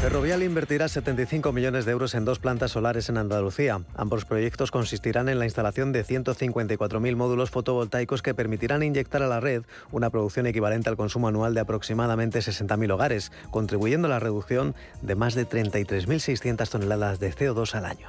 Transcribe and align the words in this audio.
Ferrovial 0.00 0.42
invertirá 0.42 0.88
75 0.88 1.52
millones 1.52 1.84
de 1.84 1.92
euros 1.92 2.14
en 2.14 2.24
dos 2.24 2.38
plantas 2.38 2.70
solares 2.70 3.10
en 3.10 3.18
Andalucía. 3.18 3.82
Ambos 3.94 4.24
proyectos 4.24 4.70
consistirán 4.70 5.28
en 5.28 5.38
la 5.38 5.44
instalación 5.44 5.92
de 5.92 6.06
154.000 6.06 7.16
módulos 7.16 7.50
fotovoltaicos 7.50 8.22
que 8.22 8.32
permitirán 8.32 8.82
inyectar 8.82 9.22
a 9.22 9.28
la 9.28 9.40
red 9.40 9.64
una 9.92 10.08
producción 10.08 10.46
equivalente 10.46 10.88
al 10.88 10.96
consumo 10.96 11.28
anual 11.28 11.52
de 11.52 11.60
aproximadamente 11.60 12.38
60.000 12.38 12.90
hogares, 12.94 13.30
contribuyendo 13.50 14.06
a 14.06 14.10
la 14.10 14.20
reducción 14.20 14.74
de 15.02 15.16
más 15.16 15.34
de 15.34 15.46
33.600 15.46 16.70
toneladas 16.70 17.20
de 17.20 17.34
CO2 17.34 17.74
al 17.74 17.84
año. 17.84 18.08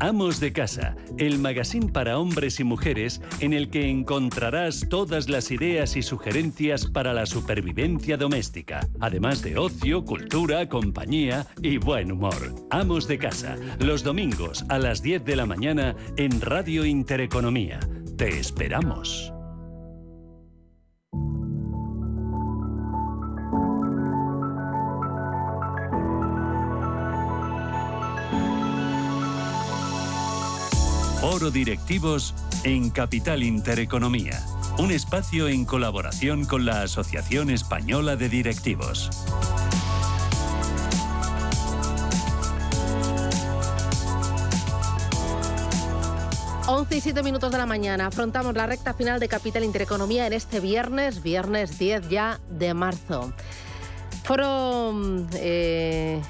Amos 0.00 0.40
de 0.40 0.50
Casa, 0.52 0.96
el 1.18 1.38
magazine 1.38 1.92
para 1.92 2.18
hombres 2.18 2.58
y 2.58 2.64
mujeres 2.64 3.20
en 3.40 3.52
el 3.52 3.68
que 3.68 3.90
encontrarás 3.90 4.88
todas 4.88 5.28
las 5.28 5.50
ideas 5.50 5.94
y 5.94 6.02
sugerencias 6.02 6.86
para 6.86 7.12
la 7.12 7.26
supervivencia 7.26 8.16
doméstica, 8.16 8.88
además 8.98 9.42
de 9.42 9.58
ocio, 9.58 10.06
cultura, 10.06 10.68
compañía 10.70 11.46
y 11.60 11.76
buen 11.76 12.12
humor. 12.12 12.54
Amos 12.70 13.06
de 13.08 13.18
Casa, 13.18 13.56
los 13.78 14.02
domingos 14.02 14.64
a 14.70 14.78
las 14.78 15.02
10 15.02 15.22
de 15.24 15.36
la 15.36 15.44
mañana 15.44 15.94
en 16.16 16.40
Radio 16.40 16.86
Intereconomía. 16.86 17.78
Te 18.16 18.40
esperamos. 18.40 19.34
Foro 31.30 31.52
Directivos 31.52 32.34
en 32.64 32.90
Capital 32.90 33.44
Intereconomía. 33.44 34.44
Un 34.78 34.90
espacio 34.90 35.46
en 35.46 35.64
colaboración 35.64 36.44
con 36.44 36.64
la 36.64 36.82
Asociación 36.82 37.50
Española 37.50 38.16
de 38.16 38.28
Directivos. 38.28 39.10
Y 46.90 47.00
7 47.00 47.22
minutos 47.22 47.52
de 47.52 47.58
la 47.58 47.66
mañana. 47.66 48.06
Afrontamos 48.06 48.56
la 48.56 48.66
recta 48.66 48.92
final 48.92 49.20
de 49.20 49.28
Capital 49.28 49.62
Intereconomía 49.62 50.26
en 50.26 50.32
este 50.32 50.58
viernes, 50.58 51.22
viernes 51.22 51.78
10 51.78 52.08
ya 52.08 52.40
de 52.50 52.74
marzo. 52.74 53.32
Foro 54.24 54.92
mm, 54.92 55.26
eh, 55.34 56.20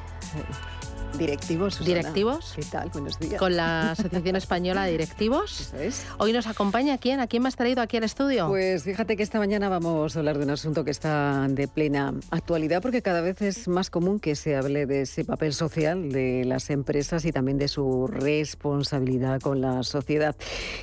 Directivos. 1.19 1.85
Directivos. 1.85 2.53
¿Qué 2.57 2.63
tal? 2.63 2.89
Buenos 2.91 3.19
días. 3.19 3.39
Con 3.39 3.57
la 3.57 3.91
Asociación 3.93 4.37
Española 4.37 4.85
de 4.85 4.93
Directivos. 4.93 5.73
Hoy 6.19 6.33
nos 6.33 6.47
acompaña 6.47 6.99
quién? 6.99 7.21
¿A 7.21 7.27
quién 7.27 7.43
me 7.43 7.49
has 7.49 7.57
traído 7.57 7.83
aquí 7.83 7.97
al 7.97 8.05
estudio? 8.05 8.49
Pues 8.49 8.85
fíjate 8.85 9.17
que 9.17 9.23
esta 9.23 9.39
mañana 9.39 9.69
vamos 9.69 10.17
a 10.17 10.19
hablar 10.19 10.39
de 10.39 10.45
un 10.45 10.51
asunto 10.51 10.85
que 10.85 10.91
está 10.91 11.47
de 11.49 11.69
plena 11.69 12.15
actualidad 12.31 12.83
porque 12.83 13.03
cada 13.03 13.21
vez 13.21 13.43
es 13.43 13.69
más 13.69 13.91
común 13.91 14.21
que 14.21 14.35
se 14.35 14.57
hable 14.57 14.87
de 14.87 15.03
ese 15.03 15.25
papel 15.25 15.53
social 15.53 16.11
de 16.13 16.45
las 16.45 16.71
empresas 16.71 17.25
y 17.25 17.33
también 17.33 17.59
de 17.59 17.69
su 17.69 18.07
responsabilidad 18.07 19.41
con 19.41 19.61
la 19.61 19.83
sociedad. 19.83 20.37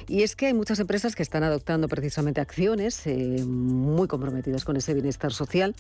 Y 0.08 0.24
es 0.24 0.36
que 0.36 0.48
hay 0.48 0.54
muchas 0.54 0.80
empresas 0.80 1.16
que 1.16 1.24
están 1.24 1.44
adoptando 1.44 1.88
precisamente 1.88 2.42
acciones 2.42 3.06
eh, 3.08 3.44
muy 3.46 4.08
comprometidas 4.08 4.66
con 4.66 4.78
ese 4.78 4.94
bienestar 4.94 5.34
social, 5.34 5.76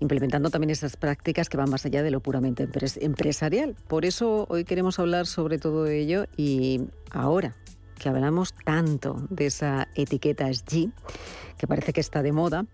implementando 0.00 0.50
también 0.50 0.70
esas 0.70 0.96
prácticas 0.96 1.48
que 1.48 1.56
van 1.56 1.70
más 1.70 1.84
allá 1.84 2.02
de 2.02 2.10
lo 2.10 2.20
puramente 2.20 2.68
empresarial 3.00 3.65
por 3.88 4.04
eso 4.04 4.46
hoy 4.48 4.64
queremos 4.64 4.98
hablar 4.98 5.26
sobre 5.26 5.58
todo 5.58 5.86
ello 5.86 6.26
y 6.36 6.82
ahora 7.10 7.54
que 7.98 8.08
hablamos 8.08 8.54
tanto 8.64 9.16
de 9.30 9.46
esa 9.46 9.88
etiqueta 9.94 10.52
SG, 10.52 10.90
que 11.56 11.66
parece 11.66 11.92
que 11.92 12.00
está 12.00 12.22
de 12.22 12.32
moda, 12.32 12.66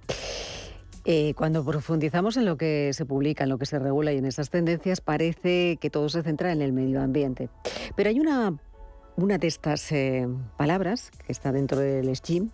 eh, 1.05 1.35
cuando 1.35 1.65
profundizamos 1.65 2.37
en 2.37 2.45
lo 2.45 2.57
que 2.57 2.91
se 2.93 3.07
publica, 3.07 3.45
en 3.45 3.51
lo 3.51 3.59
que 3.59 3.67
se 3.67 3.79
regula 3.79 4.13
y 4.13 4.19
en 4.19 4.27
esas 4.27 4.51
tendencias, 4.51 5.01
parece 5.01 5.79
que 5.81 5.91
todo 5.91 6.09
se 6.09 6.23
centra 6.23 6.53
en 6.53 6.63
el 6.63 6.73
medio 6.73 7.01
ambiente. 7.01 7.49
Pero 7.97 8.11
hay 8.11 8.21
una, 8.21 8.57
una 9.17 9.39
de 9.39 9.47
estas 9.47 9.91
eh, 9.93 10.29
palabras 10.57 11.11
que 11.27 11.33
está 11.33 11.53
dentro 11.53 11.79
del 11.79 12.15
SG, 12.15 12.49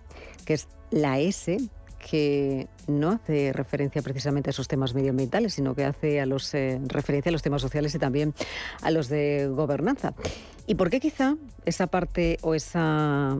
que 0.44 0.54
es 0.54 0.68
la 0.90 1.18
S, 1.18 1.58
que 1.98 2.68
no 2.86 3.10
hace 3.10 3.52
referencia 3.52 4.02
precisamente 4.02 4.50
a 4.50 4.52
esos 4.52 4.68
temas 4.68 4.94
medioambientales, 4.94 5.54
sino 5.54 5.74
que 5.74 5.84
hace 5.84 6.20
a 6.20 6.26
los, 6.26 6.54
eh, 6.54 6.80
referencia 6.86 7.30
a 7.30 7.32
los 7.32 7.42
temas 7.42 7.62
sociales 7.62 7.94
y 7.94 7.98
también 7.98 8.34
a 8.82 8.90
los 8.90 9.08
de 9.08 9.48
gobernanza. 9.48 10.14
¿Y 10.66 10.74
por 10.74 10.90
qué 10.90 11.00
quizá 11.00 11.36
esa 11.64 11.86
parte 11.86 12.38
o 12.42 12.54
esa 12.54 13.38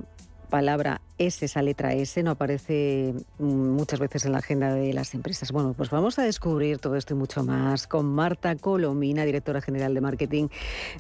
palabra 0.49 1.01
S, 1.19 1.45
esa 1.45 1.63
letra 1.63 1.93
S, 1.95 2.23
no 2.23 2.33
aparece 2.33 3.15
muchas 3.39 3.99
veces 3.99 4.25
en 4.25 4.33
la 4.33 4.39
agenda 4.39 4.73
de 4.73 4.93
las 4.93 5.15
empresas. 5.15 5.51
Bueno, 5.53 5.75
pues 5.77 5.91
vamos 5.91 6.19
a 6.19 6.23
descubrir 6.23 6.79
todo 6.79 6.97
esto 6.97 7.15
y 7.15 7.17
mucho 7.17 7.43
más 7.43 7.87
con 7.87 8.07
Marta 8.07 8.55
Colomina, 8.57 9.25
directora 9.25 9.61
general 9.61 9.95
de 9.95 10.01
marketing 10.01 10.49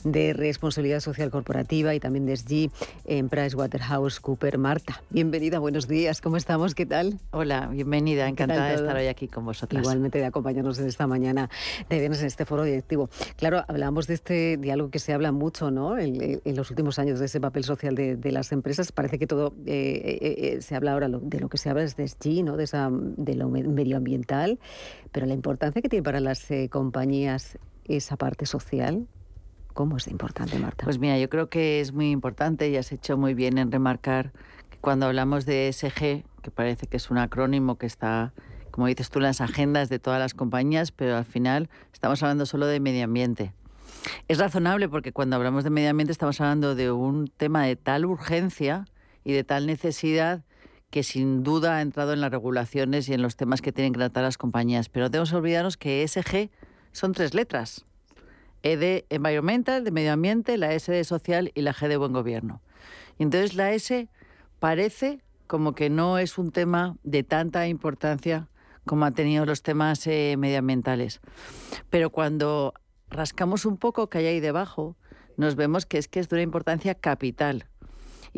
de 0.04 0.32
responsabilidad 0.32 1.00
social 1.00 1.30
corporativa 1.30 1.94
y 1.94 2.00
también 2.00 2.26
de 2.26 2.36
SG 2.36 2.70
en 3.04 3.28
PricewaterhouseCoopers. 3.28 4.58
Marta, 4.58 5.02
bienvenida, 5.10 5.58
buenos 5.60 5.86
días, 5.86 6.20
¿cómo 6.20 6.36
estamos? 6.36 6.74
¿Qué 6.74 6.86
tal? 6.86 7.18
Hola, 7.30 7.68
bienvenida, 7.68 8.28
encantada 8.28 8.68
de 8.68 8.74
estar 8.74 8.96
hoy 8.96 9.06
aquí 9.06 9.28
con 9.28 9.44
vosotras. 9.44 9.82
Igualmente 9.82 10.18
de 10.18 10.26
acompañarnos 10.26 10.78
en 10.80 10.88
esta 10.88 11.06
mañana 11.06 11.48
de 11.88 11.98
viernes 11.98 12.20
en 12.20 12.26
este 12.26 12.44
foro 12.44 12.64
directivo. 12.64 13.08
Claro, 13.36 13.64
hablamos 13.68 14.06
de 14.06 14.14
este 14.14 14.56
diálogo 14.56 14.90
que 14.90 14.98
se 14.98 15.12
habla 15.12 15.32
mucho, 15.32 15.70
¿no? 15.70 15.98
En, 15.98 16.40
los 16.44 16.70
últimos 16.70 16.98
años 16.98 17.20
de 17.20 17.26
ese 17.26 17.40
papel 17.40 17.62
social 17.62 17.94
de, 17.94 18.32
las 18.32 18.52
empresas. 18.52 18.90
Parece 18.90 19.18
que 19.18 19.26
todo 19.26 19.37
eh, 19.46 19.52
eh, 19.66 20.54
eh, 20.56 20.62
se 20.62 20.74
habla 20.74 20.92
ahora 20.92 21.08
de 21.08 21.40
lo 21.40 21.48
que 21.48 21.58
se 21.58 21.70
habla 21.70 21.82
es 21.82 21.96
de 21.96 22.06
SG, 22.06 22.44
¿no? 22.44 22.56
de, 22.56 22.64
esa, 22.64 22.90
lo 22.90 23.48
medioambiental, 23.48 24.58
pero 25.12 25.26
la 25.26 25.34
importancia 25.34 25.80
que 25.80 25.88
tiene 25.88 26.02
para 26.02 26.20
las 26.20 26.50
eh, 26.50 26.68
compañías 26.70 27.58
esa 27.84 28.16
parte 28.16 28.44
social, 28.46 29.06
¿cómo 29.72 29.96
es 29.96 30.08
importante, 30.08 30.58
Marta? 30.58 30.84
Pues 30.84 30.98
mira, 30.98 31.18
yo 31.18 31.28
creo 31.30 31.48
que 31.48 31.80
es 31.80 31.92
muy 31.92 32.10
importante 32.10 32.68
y 32.68 32.76
has 32.76 32.92
hecho 32.92 33.16
muy 33.16 33.34
bien 33.34 33.58
en 33.58 33.72
remarcar 33.72 34.32
que 34.70 34.78
cuando 34.78 35.06
hablamos 35.06 35.46
de 35.46 35.72
SG, 35.72 36.24
que 36.42 36.50
parece 36.54 36.86
que 36.86 36.98
es 36.98 37.10
un 37.10 37.18
acrónimo 37.18 37.76
que 37.76 37.86
está 37.86 38.32
como 38.70 38.86
dices 38.86 39.10
tú, 39.10 39.18
en 39.18 39.24
las 39.24 39.40
agendas 39.40 39.88
de 39.88 39.98
todas 39.98 40.20
las 40.20 40.34
compañías, 40.34 40.92
pero 40.92 41.16
al 41.16 41.24
final 41.24 41.68
estamos 41.92 42.22
hablando 42.22 42.46
solo 42.46 42.64
de 42.66 42.78
medio 42.78 43.02
ambiente. 43.02 43.52
Es 44.28 44.38
razonable 44.38 44.88
porque 44.88 45.12
cuando 45.12 45.34
hablamos 45.34 45.64
de 45.64 45.70
medio 45.70 45.90
ambiente 45.90 46.12
estamos 46.12 46.40
hablando 46.40 46.76
de 46.76 46.92
un 46.92 47.26
tema 47.26 47.64
de 47.64 47.74
tal 47.74 48.04
urgencia 48.04 48.84
y 49.28 49.34
de 49.34 49.44
tal 49.44 49.66
necesidad 49.66 50.42
que 50.88 51.02
sin 51.02 51.42
duda 51.42 51.76
ha 51.76 51.82
entrado 51.82 52.14
en 52.14 52.22
las 52.22 52.30
regulaciones 52.30 53.10
y 53.10 53.12
en 53.12 53.20
los 53.20 53.36
temas 53.36 53.60
que 53.60 53.72
tienen 53.72 53.92
que 53.92 53.98
tratar 53.98 54.22
las 54.22 54.38
compañías. 54.38 54.88
Pero 54.88 55.10
que 55.10 55.18
olvidarnos 55.18 55.76
que 55.76 56.02
ESG 56.02 56.48
son 56.92 57.12
tres 57.12 57.34
letras. 57.34 57.84
E 58.62 58.78
de 58.78 59.04
environmental, 59.10 59.84
de 59.84 59.90
medio 59.90 60.14
ambiente, 60.14 60.56
la 60.56 60.72
S 60.72 60.90
de 60.90 61.04
social 61.04 61.52
y 61.54 61.60
la 61.60 61.74
G 61.74 61.88
de 61.88 61.98
buen 61.98 62.14
gobierno. 62.14 62.62
Y 63.18 63.24
entonces 63.24 63.54
la 63.54 63.70
S 63.74 64.08
parece 64.60 65.20
como 65.46 65.74
que 65.74 65.90
no 65.90 66.16
es 66.16 66.38
un 66.38 66.50
tema 66.50 66.96
de 67.02 67.22
tanta 67.22 67.68
importancia 67.68 68.48
como 68.86 69.04
han 69.04 69.12
tenido 69.12 69.44
los 69.44 69.62
temas 69.62 70.06
eh, 70.06 70.36
medioambientales. 70.38 71.20
Pero 71.90 72.08
cuando 72.08 72.72
rascamos 73.10 73.66
un 73.66 73.76
poco 73.76 74.08
que 74.08 74.18
hay 74.18 74.26
ahí 74.26 74.40
debajo, 74.40 74.96
nos 75.36 75.54
vemos 75.54 75.84
que 75.84 75.98
es 75.98 76.08
que 76.08 76.18
es 76.18 76.30
de 76.30 76.36
una 76.36 76.42
importancia 76.44 76.94
capital. 76.94 77.66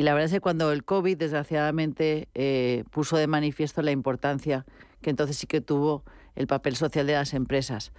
Y 0.01 0.03
la 0.03 0.15
verdad 0.15 0.29
es 0.29 0.33
que 0.33 0.41
cuando 0.41 0.73
el 0.73 0.83
COVID, 0.83 1.19
desgraciadamente, 1.19 2.31
eh, 2.33 2.85
puso 2.91 3.19
de 3.19 3.27
manifiesto 3.27 3.83
la 3.83 3.91
importancia 3.91 4.65
que 5.03 5.11
entonces 5.11 5.37
sí 5.37 5.47
que 5.47 5.61
tuvo 5.61 6.05
el 6.37 6.47
papel 6.47 6.75
social 6.75 7.07
de 7.07 7.13
las 7.13 7.35
empresas. 7.35 7.93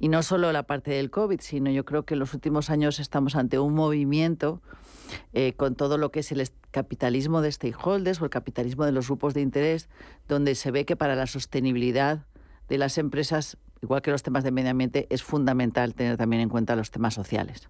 Y 0.00 0.08
no 0.08 0.24
solo 0.24 0.50
la 0.50 0.64
parte 0.64 0.90
del 0.90 1.12
COVID, 1.12 1.38
sino 1.40 1.70
yo 1.70 1.84
creo 1.84 2.02
que 2.02 2.14
en 2.14 2.18
los 2.18 2.34
últimos 2.34 2.70
años 2.70 2.98
estamos 2.98 3.36
ante 3.36 3.60
un 3.60 3.72
movimiento 3.72 4.62
eh, 5.32 5.52
con 5.52 5.76
todo 5.76 5.96
lo 5.96 6.10
que 6.10 6.18
es 6.18 6.32
el 6.32 6.44
capitalismo 6.72 7.40
de 7.40 7.52
stakeholders 7.52 8.20
o 8.20 8.24
el 8.24 8.30
capitalismo 8.30 8.84
de 8.84 8.90
los 8.90 9.06
grupos 9.06 9.32
de 9.32 9.42
interés, 9.42 9.88
donde 10.26 10.56
se 10.56 10.72
ve 10.72 10.84
que 10.84 10.96
para 10.96 11.14
la 11.14 11.28
sostenibilidad 11.28 12.26
de 12.68 12.78
las 12.78 12.98
empresas 12.98 13.58
igual 13.84 14.02
que 14.02 14.10
los 14.10 14.22
temas 14.22 14.44
de 14.44 14.50
medio 14.50 14.70
ambiente, 14.70 15.06
es 15.10 15.22
fundamental 15.22 15.94
tener 15.94 16.16
también 16.16 16.42
en 16.42 16.48
cuenta 16.48 16.74
los 16.74 16.90
temas 16.90 17.14
sociales. 17.14 17.68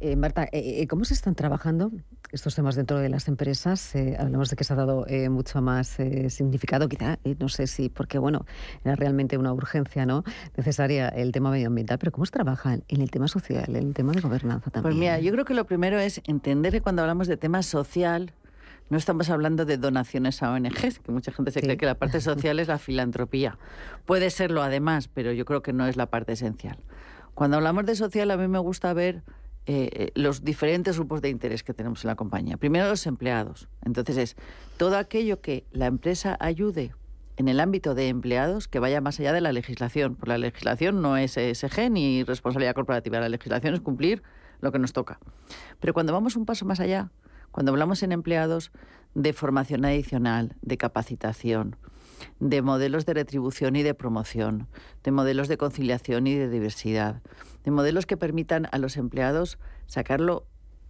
Eh, 0.00 0.16
Marta, 0.16 0.44
eh, 0.44 0.82
eh, 0.82 0.86
¿cómo 0.86 1.04
se 1.04 1.14
están 1.14 1.34
trabajando 1.34 1.90
estos 2.30 2.54
temas 2.54 2.76
dentro 2.76 2.98
de 2.98 3.08
las 3.08 3.28
empresas? 3.28 3.94
hablamos 4.18 4.50
de 4.50 4.56
que 4.56 4.64
se 4.64 4.72
ha 4.72 4.76
dado 4.76 5.06
mucho 5.30 5.60
más 5.62 5.98
significado, 6.28 6.88
quizá, 6.88 7.18
no 7.38 7.48
sé 7.48 7.66
si, 7.66 7.88
porque 7.88 8.18
bueno, 8.18 8.44
era 8.84 8.96
realmente 8.96 9.38
una 9.38 9.52
urgencia 9.52 10.06
¿no? 10.06 10.24
necesaria 10.56 11.08
el 11.08 11.32
tema 11.32 11.50
medioambiental, 11.50 11.98
pero 11.98 12.12
¿cómo 12.12 12.26
se 12.26 12.32
trabaja 12.32 12.78
en 12.88 13.00
el 13.00 13.10
tema 13.10 13.28
social, 13.28 13.64
en 13.68 13.88
el 13.88 13.94
tema 13.94 14.12
de 14.12 14.20
gobernanza 14.20 14.70
también? 14.70 14.82
Pues 14.82 14.96
mira, 14.96 15.18
yo 15.20 15.32
creo 15.32 15.44
que 15.44 15.54
lo 15.54 15.64
primero 15.64 15.98
es 15.98 16.20
entender 16.26 16.72
que 16.72 16.80
cuando 16.80 17.02
hablamos 17.02 17.28
de 17.28 17.36
tema 17.36 17.62
social, 17.62 18.32
no 18.90 18.98
estamos 18.98 19.30
hablando 19.30 19.64
de 19.64 19.78
donaciones 19.78 20.42
a 20.42 20.52
ONGs, 20.52 20.98
que 21.00 21.12
mucha 21.12 21.32
gente 21.32 21.50
se 21.50 21.60
cree 21.60 21.76
que 21.76 21.86
la 21.86 21.94
parte 21.94 22.20
social 22.20 22.60
es 22.60 22.68
la 22.68 22.78
filantropía. 22.78 23.58
Puede 24.04 24.30
serlo 24.30 24.62
además, 24.62 25.08
pero 25.08 25.32
yo 25.32 25.44
creo 25.44 25.62
que 25.62 25.72
no 25.72 25.86
es 25.86 25.96
la 25.96 26.06
parte 26.06 26.32
esencial. 26.32 26.78
Cuando 27.34 27.56
hablamos 27.56 27.86
de 27.86 27.96
social, 27.96 28.30
a 28.30 28.36
mí 28.36 28.46
me 28.46 28.58
gusta 28.58 28.92
ver 28.92 29.22
eh, 29.66 29.88
eh, 29.92 30.10
los 30.14 30.44
diferentes 30.44 30.96
grupos 30.96 31.22
de 31.22 31.30
interés 31.30 31.62
que 31.62 31.72
tenemos 31.72 32.04
en 32.04 32.08
la 32.08 32.16
compañía. 32.16 32.58
Primero 32.58 32.88
los 32.88 33.06
empleados. 33.06 33.68
Entonces 33.82 34.16
es 34.18 34.36
todo 34.76 34.98
aquello 34.98 35.40
que 35.40 35.64
la 35.72 35.86
empresa 35.86 36.36
ayude 36.38 36.94
en 37.36 37.48
el 37.48 37.58
ámbito 37.60 37.94
de 37.94 38.08
empleados 38.08 38.68
que 38.68 38.78
vaya 38.78 39.00
más 39.00 39.18
allá 39.18 39.32
de 39.32 39.40
la 39.40 39.52
legislación. 39.52 40.16
Porque 40.16 40.30
la 40.30 40.38
legislación 40.38 41.00
no 41.00 41.16
es 41.16 41.36
ESG 41.36 41.90
ni 41.90 42.22
responsabilidad 42.24 42.74
corporativa. 42.74 43.18
La 43.20 43.30
legislación 43.30 43.74
es 43.74 43.80
cumplir 43.80 44.22
lo 44.60 44.70
que 44.70 44.78
nos 44.78 44.92
toca. 44.92 45.18
Pero 45.80 45.94
cuando 45.94 46.12
vamos 46.12 46.36
un 46.36 46.44
paso 46.44 46.66
más 46.66 46.78
allá, 46.78 47.10
cuando 47.54 47.70
hablamos 47.70 48.02
en 48.02 48.10
empleados 48.10 48.72
de 49.14 49.32
formación 49.32 49.84
adicional, 49.84 50.56
de 50.60 50.76
capacitación, 50.76 51.76
de 52.40 52.62
modelos 52.62 53.06
de 53.06 53.14
retribución 53.14 53.76
y 53.76 53.84
de 53.84 53.94
promoción, 53.94 54.66
de 55.04 55.12
modelos 55.12 55.46
de 55.46 55.56
conciliación 55.56 56.26
y 56.26 56.34
de 56.34 56.50
diversidad, 56.50 57.22
de 57.62 57.70
modelos 57.70 58.06
que 58.06 58.16
permitan 58.16 58.66
a 58.72 58.78
los 58.78 58.96
empleados 58.96 59.60
sacarlo 59.86 60.48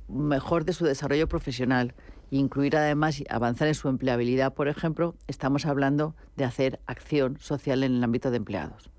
mejor 0.08 0.64
de 0.64 0.72
su 0.72 0.86
desarrollo 0.86 1.28
profesional 1.28 1.94
e 2.30 2.36
incluir 2.36 2.78
además 2.78 3.22
avanzar 3.28 3.68
en 3.68 3.74
su 3.74 3.90
empleabilidad, 3.90 4.54
por 4.54 4.68
ejemplo, 4.68 5.16
estamos 5.26 5.66
hablando 5.66 6.16
de 6.38 6.44
hacer 6.44 6.80
acción 6.86 7.36
social 7.40 7.84
en 7.84 7.94
el 7.96 8.02
ámbito 8.02 8.30
de 8.30 8.38
empleados. 8.38 8.90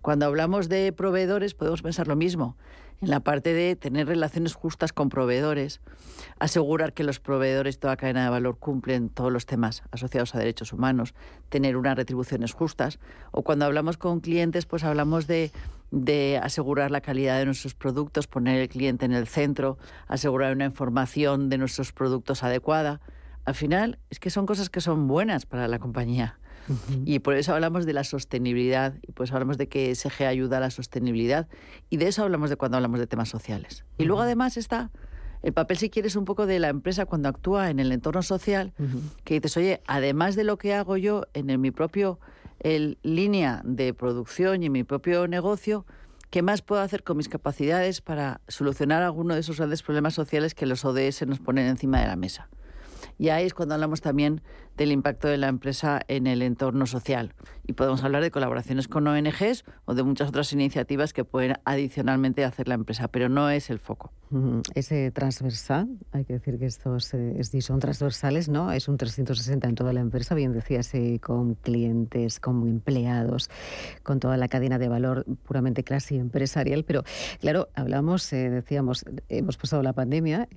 Cuando 0.00 0.24
hablamos 0.24 0.70
de 0.70 0.90
proveedores 0.94 1.52
podemos 1.52 1.82
pensar 1.82 2.08
lo 2.08 2.16
mismo 2.16 2.56
en 3.04 3.10
la 3.10 3.20
parte 3.20 3.52
de 3.52 3.76
tener 3.76 4.06
relaciones 4.06 4.54
justas 4.54 4.94
con 4.94 5.10
proveedores, 5.10 5.82
asegurar 6.38 6.94
que 6.94 7.04
los 7.04 7.20
proveedores 7.20 7.78
toda 7.78 7.98
cadena 7.98 8.24
de 8.24 8.30
valor 8.30 8.58
cumplen 8.58 9.10
todos 9.10 9.30
los 9.30 9.44
temas 9.44 9.82
asociados 9.90 10.34
a 10.34 10.38
derechos 10.38 10.72
humanos, 10.72 11.14
tener 11.50 11.76
unas 11.76 11.96
retribuciones 11.96 12.54
justas, 12.54 12.98
o 13.30 13.42
cuando 13.42 13.66
hablamos 13.66 13.98
con 13.98 14.20
clientes, 14.20 14.64
pues 14.64 14.84
hablamos 14.84 15.26
de, 15.26 15.52
de 15.90 16.40
asegurar 16.42 16.90
la 16.90 17.02
calidad 17.02 17.38
de 17.38 17.44
nuestros 17.44 17.74
productos, 17.74 18.26
poner 18.26 18.58
el 18.58 18.68
cliente 18.70 19.04
en 19.04 19.12
el 19.12 19.26
centro, 19.26 19.76
asegurar 20.08 20.54
una 20.54 20.64
información 20.64 21.50
de 21.50 21.58
nuestros 21.58 21.92
productos 21.92 22.42
adecuada. 22.42 23.02
Al 23.44 23.54
final, 23.54 23.98
es 24.08 24.18
que 24.18 24.30
son 24.30 24.46
cosas 24.46 24.70
que 24.70 24.80
son 24.80 25.06
buenas 25.08 25.44
para 25.44 25.68
la 25.68 25.78
compañía. 25.78 26.38
Y 27.04 27.18
por 27.18 27.34
eso 27.34 27.54
hablamos 27.54 27.86
de 27.86 27.92
la 27.92 28.04
sostenibilidad 28.04 28.94
y 29.02 29.12
pues 29.12 29.32
hablamos 29.32 29.58
de 29.58 29.68
que 29.68 29.94
SG 29.94 30.24
ayuda 30.24 30.58
a 30.58 30.60
la 30.60 30.70
sostenibilidad 30.70 31.48
y 31.90 31.98
de 31.98 32.08
eso 32.08 32.22
hablamos 32.22 32.50
de 32.50 32.56
cuando 32.56 32.76
hablamos 32.76 33.00
de 33.00 33.06
temas 33.06 33.28
sociales. 33.28 33.84
Y 33.98 34.04
luego 34.04 34.22
además 34.22 34.56
está 34.56 34.90
el 35.44 35.52
papel, 35.52 35.76
si 35.76 35.90
quieres, 35.90 36.16
un 36.16 36.24
poco 36.24 36.46
de 36.46 36.58
la 36.58 36.70
empresa 36.70 37.04
cuando 37.04 37.28
actúa 37.28 37.68
en 37.68 37.78
el 37.78 37.92
entorno 37.92 38.22
social, 38.22 38.72
que 39.24 39.34
dices, 39.34 39.58
oye, 39.58 39.82
además 39.86 40.36
de 40.36 40.44
lo 40.44 40.56
que 40.56 40.72
hago 40.72 40.96
yo 40.96 41.26
en 41.34 41.60
mi 41.60 41.70
propio 41.70 42.18
línea 43.02 43.60
de 43.62 43.92
producción 43.92 44.62
y 44.62 44.66
en 44.66 44.72
mi 44.72 44.84
propio 44.84 45.28
negocio, 45.28 45.84
¿qué 46.30 46.40
más 46.40 46.62
puedo 46.62 46.80
hacer 46.80 47.04
con 47.04 47.18
mis 47.18 47.28
capacidades 47.28 48.00
para 48.00 48.40
solucionar 48.48 49.02
alguno 49.02 49.34
de 49.34 49.40
esos 49.40 49.58
grandes 49.58 49.82
problemas 49.82 50.14
sociales 50.14 50.54
que 50.54 50.64
los 50.64 50.82
ODS 50.86 51.26
nos 51.26 51.40
ponen 51.40 51.66
encima 51.66 52.00
de 52.00 52.06
la 52.06 52.16
mesa? 52.16 52.48
Y 53.18 53.28
ahí 53.28 53.46
es 53.46 53.54
cuando 53.54 53.74
hablamos 53.74 54.00
también 54.00 54.42
del 54.76 54.92
impacto 54.92 55.28
de 55.28 55.38
la 55.38 55.48
empresa 55.48 56.00
en 56.08 56.26
el 56.26 56.42
entorno 56.42 56.86
social. 56.86 57.32
Y 57.66 57.74
podemos 57.74 58.02
hablar 58.02 58.22
de 58.22 58.30
colaboraciones 58.30 58.88
con 58.88 59.06
ONGs 59.06 59.64
o 59.84 59.94
de 59.94 60.02
muchas 60.02 60.28
otras 60.28 60.52
iniciativas 60.52 61.12
que 61.12 61.24
pueden 61.24 61.54
adicionalmente 61.64 62.44
hacer 62.44 62.68
la 62.68 62.74
empresa, 62.74 63.08
pero 63.08 63.28
no 63.28 63.50
es 63.50 63.70
el 63.70 63.78
foco. 63.78 64.12
Ese 64.74 65.12
transversal, 65.12 65.96
hay 66.10 66.24
que 66.24 66.32
decir 66.32 66.58
que 66.58 66.66
estos 66.66 67.14
eh, 67.14 67.40
son 67.60 67.78
transversales, 67.78 68.48
¿no? 68.48 68.72
Es 68.72 68.88
un 68.88 68.96
360 68.96 69.68
en 69.68 69.74
toda 69.76 69.92
la 69.92 70.00
empresa, 70.00 70.34
bien 70.34 70.52
decías, 70.52 70.90
con 71.20 71.54
clientes, 71.54 72.40
con 72.40 72.66
empleados, 72.66 73.48
con 74.02 74.18
toda 74.18 74.36
la 74.36 74.48
cadena 74.48 74.78
de 74.78 74.88
valor 74.88 75.24
puramente 75.44 75.84
clase 75.84 76.16
empresarial. 76.16 76.82
Pero 76.82 77.04
claro, 77.38 77.68
hablamos, 77.74 78.32
eh, 78.32 78.50
decíamos, 78.50 79.04
hemos 79.28 79.56
pasado 79.56 79.84
la 79.84 79.92
pandemia. 79.92 80.48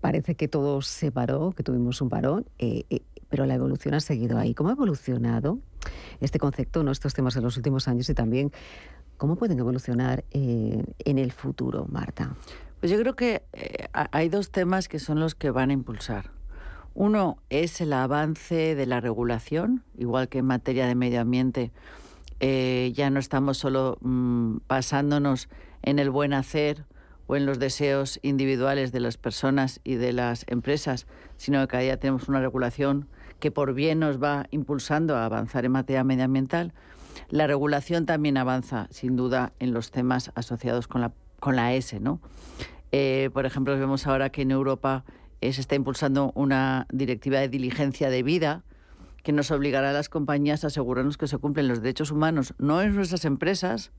Parece 0.00 0.34
que 0.34 0.48
todo 0.48 0.82
se 0.82 1.12
paró, 1.12 1.52
que 1.52 1.62
tuvimos 1.62 2.00
un 2.00 2.08
parón, 2.08 2.46
eh, 2.58 2.84
eh, 2.90 3.02
pero 3.28 3.46
la 3.46 3.54
evolución 3.54 3.94
ha 3.94 4.00
seguido 4.00 4.36
ahí. 4.36 4.52
¿Cómo 4.52 4.70
ha 4.70 4.72
evolucionado 4.72 5.58
este 6.20 6.38
concepto, 6.38 6.88
estos 6.90 7.14
temas 7.14 7.36
en 7.36 7.44
los 7.44 7.56
últimos 7.56 7.86
años 7.86 8.08
y 8.10 8.14
también 8.14 8.52
cómo 9.16 9.36
pueden 9.36 9.58
evolucionar 9.58 10.24
eh, 10.32 10.82
en 10.98 11.18
el 11.18 11.30
futuro, 11.30 11.86
Marta? 11.88 12.34
Pues 12.80 12.90
yo 12.90 12.98
creo 12.98 13.14
que 13.14 13.44
hay 13.92 14.28
dos 14.28 14.50
temas 14.50 14.88
que 14.88 14.98
son 14.98 15.20
los 15.20 15.36
que 15.36 15.52
van 15.52 15.70
a 15.70 15.72
impulsar. 15.72 16.30
Uno 16.94 17.38
es 17.48 17.80
el 17.80 17.92
avance 17.92 18.74
de 18.74 18.86
la 18.86 19.00
regulación, 19.00 19.84
igual 19.96 20.28
que 20.28 20.38
en 20.38 20.46
materia 20.46 20.86
de 20.88 20.96
medio 20.96 21.20
ambiente. 21.20 21.70
ya 22.40 23.08
no 23.10 23.20
estamos 23.20 23.58
solo 23.58 23.98
mm, 24.00 24.56
basándonos 24.66 25.48
en 25.82 26.00
el 26.00 26.10
buen 26.10 26.32
hacer 26.32 26.86
o 27.32 27.36
en 27.36 27.46
los 27.46 27.58
deseos 27.58 28.20
individuales 28.20 28.92
de 28.92 29.00
las 29.00 29.16
personas 29.16 29.80
y 29.84 29.94
de 29.94 30.12
las 30.12 30.44
empresas, 30.48 31.06
sino 31.38 31.62
que 31.62 31.66
cada 31.66 31.82
día 31.82 31.98
tenemos 31.98 32.28
una 32.28 32.42
regulación 32.42 33.08
que 33.40 33.50
por 33.50 33.72
bien 33.72 34.00
nos 34.00 34.22
va 34.22 34.48
impulsando 34.50 35.16
a 35.16 35.24
avanzar 35.24 35.64
en 35.64 35.72
materia 35.72 36.04
medioambiental. 36.04 36.74
La 37.30 37.46
regulación 37.46 38.04
también 38.04 38.36
avanza, 38.36 38.86
sin 38.90 39.16
duda, 39.16 39.54
en 39.60 39.72
los 39.72 39.90
temas 39.90 40.30
asociados 40.34 40.88
con 40.88 41.00
la, 41.00 41.12
con 41.40 41.56
la 41.56 41.72
S. 41.72 42.00
¿no? 42.00 42.20
Eh, 42.90 43.30
por 43.32 43.46
ejemplo, 43.46 43.78
vemos 43.78 44.06
ahora 44.06 44.28
que 44.28 44.42
en 44.42 44.50
Europa 44.50 45.06
eh, 45.40 45.54
se 45.54 45.62
está 45.62 45.74
impulsando 45.74 46.32
una 46.34 46.86
directiva 46.92 47.38
de 47.38 47.48
diligencia 47.48 48.10
de 48.10 48.22
vida 48.22 48.62
que 49.22 49.32
nos 49.32 49.50
obligará 49.50 49.88
a 49.88 49.94
las 49.94 50.10
compañías 50.10 50.64
a 50.64 50.66
asegurarnos 50.66 51.16
que 51.16 51.28
se 51.28 51.38
cumplen 51.38 51.66
los 51.66 51.80
derechos 51.80 52.10
humanos, 52.10 52.52
no 52.58 52.82
en 52.82 52.94
nuestras 52.94 53.24
empresas, 53.24 53.90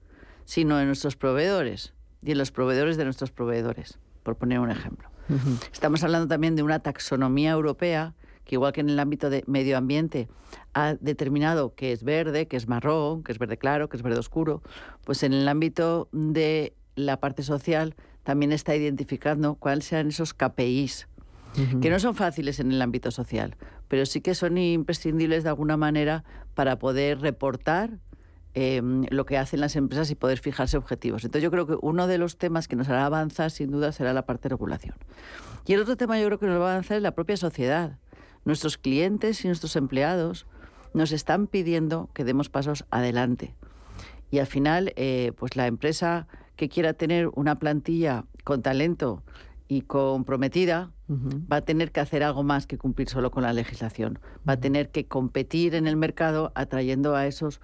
sino 0.45 0.80
en 0.80 0.85
nuestros 0.85 1.15
proveedores 1.15 1.95
y 2.23 2.31
en 2.31 2.37
los 2.37 2.51
proveedores 2.51 2.97
de 2.97 3.05
nuestros 3.05 3.31
proveedores, 3.31 3.99
por 4.23 4.35
poner 4.35 4.59
un 4.59 4.71
ejemplo. 4.71 5.09
Estamos 5.71 6.03
hablando 6.03 6.27
también 6.27 6.55
de 6.55 6.63
una 6.63 6.79
taxonomía 6.79 7.51
europea 7.51 8.13
que 8.45 8.55
igual 8.55 8.73
que 8.73 8.81
en 8.81 8.89
el 8.89 8.99
ámbito 8.99 9.29
de 9.29 9.43
medio 9.47 9.77
ambiente 9.77 10.27
ha 10.73 10.95
determinado 10.99 11.75
que 11.75 11.91
es 11.91 12.03
verde, 12.03 12.47
que 12.47 12.57
es 12.57 12.67
marrón, 12.67 13.23
que 13.23 13.31
es 13.31 13.39
verde 13.39 13.57
claro, 13.57 13.87
que 13.89 13.97
es 13.97 14.03
verde 14.03 14.19
oscuro, 14.19 14.61
pues 15.05 15.23
en 15.23 15.33
el 15.33 15.47
ámbito 15.47 16.09
de 16.11 16.73
la 16.95 17.19
parte 17.19 17.43
social 17.43 17.95
también 18.23 18.51
está 18.51 18.75
identificando 18.75 19.55
cuáles 19.55 19.85
sean 19.85 20.09
esos 20.09 20.33
KPIs, 20.33 21.07
que 21.81 21.89
no 21.89 21.99
son 21.99 22.15
fáciles 22.15 22.59
en 22.59 22.71
el 22.71 22.81
ámbito 22.81 23.11
social, 23.11 23.55
pero 23.87 24.05
sí 24.05 24.21
que 24.21 24.33
son 24.33 24.57
imprescindibles 24.57 25.43
de 25.43 25.49
alguna 25.49 25.77
manera 25.77 26.23
para 26.55 26.79
poder 26.79 27.21
reportar 27.21 27.99
Em, 28.55 29.07
lo 29.09 29.25
que 29.25 29.39
hacen 29.39 29.61
las 29.61 29.75
empresas 29.75 30.11
y 30.11 30.15
poder 30.15 30.38
fijarse 30.38 30.77
objetivos. 30.77 31.23
Entonces 31.23 31.41
yo 31.41 31.50
creo 31.50 31.65
que 31.65 31.75
uno 31.81 32.05
de 32.05 32.19
los 32.19 32.38
temas 32.38 32.67
que 32.67 32.75
nos 32.75 32.88
hará 32.88 33.07
avanzar 33.07 33.50
sin 33.50 33.71
duda 33.71 33.91
será 33.91 34.13
la 34.13 34.27
parte 34.27 34.44
de 34.44 34.50
regulación. 34.50 34.95
Y 35.65 35.73
el 35.73 35.81
otro 35.81 35.97
tema 35.97 36.19
yo 36.19 36.27
creo 36.27 36.38
que 36.38 36.45
nos 36.45 36.61
va 36.61 36.69
a 36.69 36.71
avanzar 36.73 36.97
es 36.97 37.03
la 37.03 37.15
propia 37.15 37.35
sociedad. 37.35 37.97
Nuestros 38.45 38.77
clientes 38.77 39.44
y 39.44 39.47
nuestros 39.47 39.75
empleados 39.75 40.45
nos 40.94 41.11
están 41.11 41.47
pidiendo 41.47 42.11
que 42.13 42.23
demos 42.23 42.50
pasos 42.50 42.85
adelante. 42.92 43.56
Y 44.30 44.37
al 44.37 44.45
final, 44.45 44.94
eh, 44.97 45.31
pues 45.35 45.56
la 45.56 45.66
empresa 45.66 46.28
que 46.56 46.69
quiera 46.69 46.94
tener 46.94 47.30
una 47.33 47.56
plantilla 47.56 48.25
con 48.44 48.61
talento 48.61 49.23
y 49.68 49.81
comprometida, 49.81 50.92
va 51.51 51.57
a 51.57 51.61
tener 51.61 51.92
que 51.92 51.99
hacer 51.99 52.23
algo 52.23 52.44
más 52.44 52.68
que 52.68 52.78
cumplir 52.78 53.09
solo 53.09 53.31
con 53.31 53.44
la 53.44 53.54
legislación. 53.54 54.19
Va 54.47 54.54
a 54.54 54.59
tener 54.59 54.89
que 54.89 55.06
competir 55.06 55.75
en 55.75 55.87
el 55.87 55.95
mercado 55.95 56.51
atrayendo 56.56 57.16
a 57.16 57.28
esos 57.28 57.61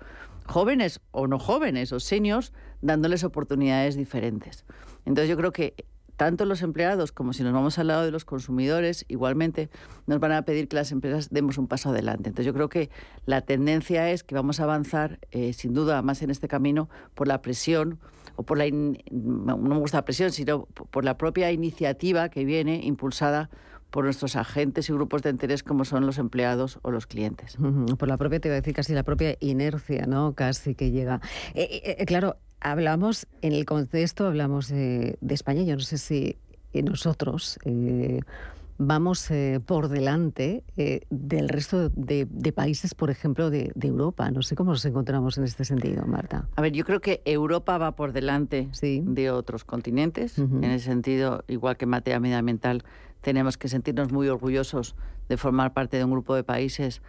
jóvenes 0.49 0.99
o 1.11 1.27
no 1.27 1.39
jóvenes 1.39 1.93
o 1.93 1.99
seniors, 1.99 2.53
dándoles 2.81 3.23
oportunidades 3.23 3.95
diferentes. 3.95 4.65
Entonces 5.05 5.29
yo 5.29 5.37
creo 5.37 5.51
que 5.51 5.75
tanto 6.17 6.43
los 6.43 6.63
empleados 6.63 7.13
como 7.13 7.31
si 7.31 7.43
nos 7.43 7.53
vamos 7.53 7.79
al 7.79 7.87
lado 7.87 8.03
de 8.03 8.11
los 8.11 8.25
consumidores, 8.25 9.05
igualmente 9.07 9.69
nos 10.05 10.19
van 10.19 10.33
a 10.33 10.41
pedir 10.41 10.67
que 10.67 10.75
las 10.75 10.91
empresas 10.91 11.29
demos 11.29 11.57
un 11.57 11.67
paso 11.67 11.91
adelante. 11.91 12.27
Entonces 12.27 12.45
yo 12.45 12.53
creo 12.53 12.67
que 12.67 12.89
la 13.25 13.39
tendencia 13.39 14.11
es 14.11 14.23
que 14.23 14.35
vamos 14.35 14.59
a 14.59 14.63
avanzar, 14.63 15.19
eh, 15.31 15.53
sin 15.53 15.73
duda, 15.73 16.01
más 16.01 16.21
en 16.21 16.29
este 16.29 16.49
camino 16.49 16.89
por 17.13 17.29
la 17.29 17.41
presión 17.41 17.99
o 18.35 18.43
por 18.43 18.57
la, 18.57 18.65
no 18.69 19.57
me 19.57 19.77
gusta 19.77 19.99
la 19.99 20.05
presión, 20.05 20.31
sino 20.31 20.65
por 20.65 21.05
la 21.05 21.17
propia 21.17 21.53
iniciativa 21.53 22.27
que 22.27 22.43
viene 22.43 22.81
impulsada 22.83 23.49
por 23.89 24.05
nuestros 24.05 24.35
agentes 24.35 24.89
y 24.89 24.93
grupos 24.93 25.21
de 25.23 25.31
interés 25.31 25.63
como 25.63 25.85
son 25.85 26.05
los 26.05 26.17
empleados 26.17 26.79
o 26.81 26.91
los 26.91 27.07
clientes. 27.07 27.57
Por 27.97 28.07
la 28.07 28.17
propia, 28.17 28.39
te 28.39 28.47
iba 28.47 28.55
a 28.55 28.61
decir 28.61 28.73
casi 28.73 28.93
la 28.93 29.03
propia 29.03 29.35
inercia, 29.39 30.05
¿no? 30.05 30.33
Casi 30.33 30.75
que 30.75 30.91
llega. 30.91 31.21
Eh, 31.53 31.81
eh, 31.83 31.95
eh, 31.99 32.05
claro, 32.05 32.37
hablamos, 32.59 33.27
en 33.41 33.53
el 33.53 33.65
contexto 33.65 34.27
hablamos 34.27 34.69
de 34.69 35.17
España, 35.29 35.63
yo 35.63 35.75
no 35.75 35.81
sé 35.81 35.97
si 35.97 36.37
nosotros 36.73 37.57
vamos 38.77 39.29
por 39.65 39.89
delante 39.89 40.63
del 41.09 41.49
resto 41.49 41.89
de, 41.89 42.53
países, 42.53 42.93
por 42.93 43.09
ejemplo, 43.09 43.49
de, 43.49 43.71
Europa. 43.81 44.29
No 44.29 44.43
sé 44.43 44.55
cómo 44.55 44.71
nos 44.71 44.85
encontramos 44.85 45.37
en 45.37 45.45
este 45.45 45.65
sentido, 45.65 46.05
Marta. 46.05 46.47
A 46.55 46.61
ver, 46.61 46.73
yo 46.73 46.85
creo 46.85 47.01
que 47.01 47.21
Europa 47.25 47.77
va 47.77 47.95
por 47.95 48.13
delante 48.13 48.69
de 48.81 49.31
otros 49.31 49.63
continentes, 49.63 50.37
en 50.37 50.63
el 50.63 50.79
sentido, 50.79 51.43
igual 51.47 51.75
que 51.75 51.85
en 51.85 51.89
materia 51.89 52.19
medioambiental, 52.19 52.83
tenemos 53.21 53.57
que 53.57 53.67
sentirnos 53.67 54.11
muy 54.11 54.29
orgullosos 54.29 54.95
de 55.27 55.37
formar 55.37 55.73
parte 55.73 55.97
de 55.97 56.03
un 56.03 56.11
grupo 56.11 56.35
de 56.35 56.43
países 56.43 57.01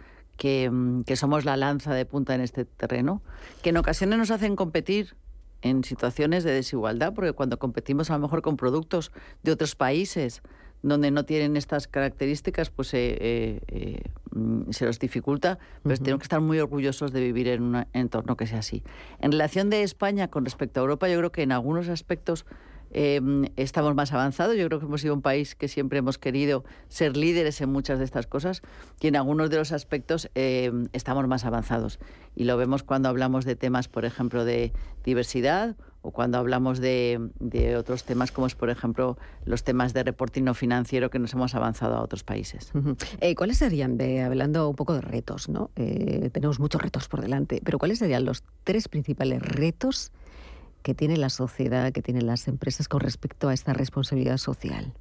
mm, 0.43 1.01
que, 1.01 1.15
somos 1.15 1.45
la 1.45 1.57
lanza 1.57 1.93
de 1.93 2.05
punta 2.05 2.35
en 2.35 2.41
este 2.41 2.65
terreno, 2.65 3.21
que 3.61 3.69
en 3.69 3.77
ocasiones 3.77 4.17
nos 4.17 4.31
hacen 4.31 4.55
competir 4.55 5.15
en 5.61 5.83
situaciones 5.83 6.43
de 6.43 6.51
desigualdad, 6.51 7.13
porque 7.13 7.33
cuando 7.33 7.59
competimos 7.59 8.09
a 8.09 8.13
lo 8.13 8.19
mejor 8.19 8.41
con 8.41 8.57
productos 8.57 9.11
de 9.43 9.51
otros 9.51 9.75
países, 9.75 10.41
donde 10.83 11.11
no 11.11 11.25
tienen 11.25 11.57
estas 11.57 11.87
características, 11.87 12.71
pues 12.71 12.93
eh, 12.95 13.61
eh, 13.67 14.01
mm, 14.31 14.71
se 14.71 14.85
los 14.85 14.97
dificulta, 14.97 15.59
pero 15.83 15.97
tenemos 15.97 16.21
que 16.21 16.25
estar 16.25 16.41
muy 16.41 16.59
orgullosos 16.59 17.11
de 17.11 17.21
vivir 17.21 17.47
en 17.47 17.61
un 17.61 17.85
entorno 17.93 18.35
que 18.35 18.47
sea 18.47 18.59
así. 18.59 18.83
En 19.19 19.31
relación 19.31 19.69
de 19.69 19.83
España 19.83 20.29
con 20.29 20.43
respecto 20.43 20.79
a 20.79 20.81
Europa, 20.81 21.07
yo 21.07 21.17
creo 21.19 21.31
que 21.31 21.43
en 21.43 21.51
algunos 21.51 21.87
aspectos 21.87 22.45
em, 22.91 23.45
estamos 23.55 23.95
más 23.95 24.13
avanzados. 24.13 24.55
Yo 24.57 24.67
creo 24.67 24.79
que 24.79 24.85
hemos 24.85 25.01
sido 25.01 25.13
un 25.13 25.21
país 25.21 25.55
que 25.55 25.67
siempre 25.67 25.99
hemos 25.99 26.17
querido 26.17 26.63
ser 26.87 27.17
líderes 27.17 27.61
en 27.61 27.71
muchas 27.71 27.99
de 27.99 28.05
estas 28.05 28.27
cosas 28.27 28.61
y 28.99 29.07
en 29.07 29.15
algunos 29.15 29.49
de 29.49 29.57
los 29.57 29.71
aspectos 29.71 30.29
em, 30.35 30.87
estamos 30.93 31.27
más 31.27 31.45
avanzados. 31.45 31.99
Y 32.35 32.45
lo 32.45 32.57
vemos 32.57 32.83
cuando 32.83 33.09
hablamos 33.09 33.45
de 33.45 33.55
temas, 33.55 33.87
por 33.87 34.05
ejemplo, 34.05 34.45
de 34.45 34.73
diversidad 35.03 35.75
o 36.01 36.11
cuando 36.11 36.37
hablamos 36.37 36.79
de, 36.79 37.19
otros 37.77 38.03
temas 38.03 38.31
como 38.31 38.47
es, 38.47 38.55
por 38.55 38.69
ejemplo, 38.69 39.17
los 39.45 39.63
temas 39.63 39.93
de 39.93 40.03
reporting 40.03 40.43
no 40.43 40.53
financiero 40.53 41.09
que 41.09 41.19
nos 41.19 41.33
hemos 41.33 41.53
avanzado 41.53 41.95
a 41.95 42.01
otros 42.01 42.23
países. 42.23 42.71
Eh, 43.19 43.35
¿Cuáles 43.35 43.57
serían, 43.57 43.99
hablando 44.23 44.67
un 44.69 44.75
poco 44.75 44.93
de 44.93 45.01
retos, 45.01 45.47
¿no? 45.47 45.69
Eh, 45.75 46.29
tenemos 46.33 46.59
muchos 46.59 46.81
retos 46.81 47.07
por 47.07 47.21
delante, 47.21 47.61
pero 47.63 47.77
¿cuáles 47.77 47.99
serían 47.99 48.25
los 48.25 48.43
tres 48.63 48.87
principales 48.87 49.41
retos 49.41 50.11
que 50.81 50.93
tiene 50.93 51.17
la 51.17 51.29
sociedad, 51.29 51.91
que 51.91 52.01
tienen 52.01 52.25
las 52.25 52.47
empresas 52.47 52.87
con 52.87 52.99
respecto 53.01 53.49
a 53.49 53.53
esta 53.53 53.73
responsabilidad 53.73 54.37
social? 54.37 54.93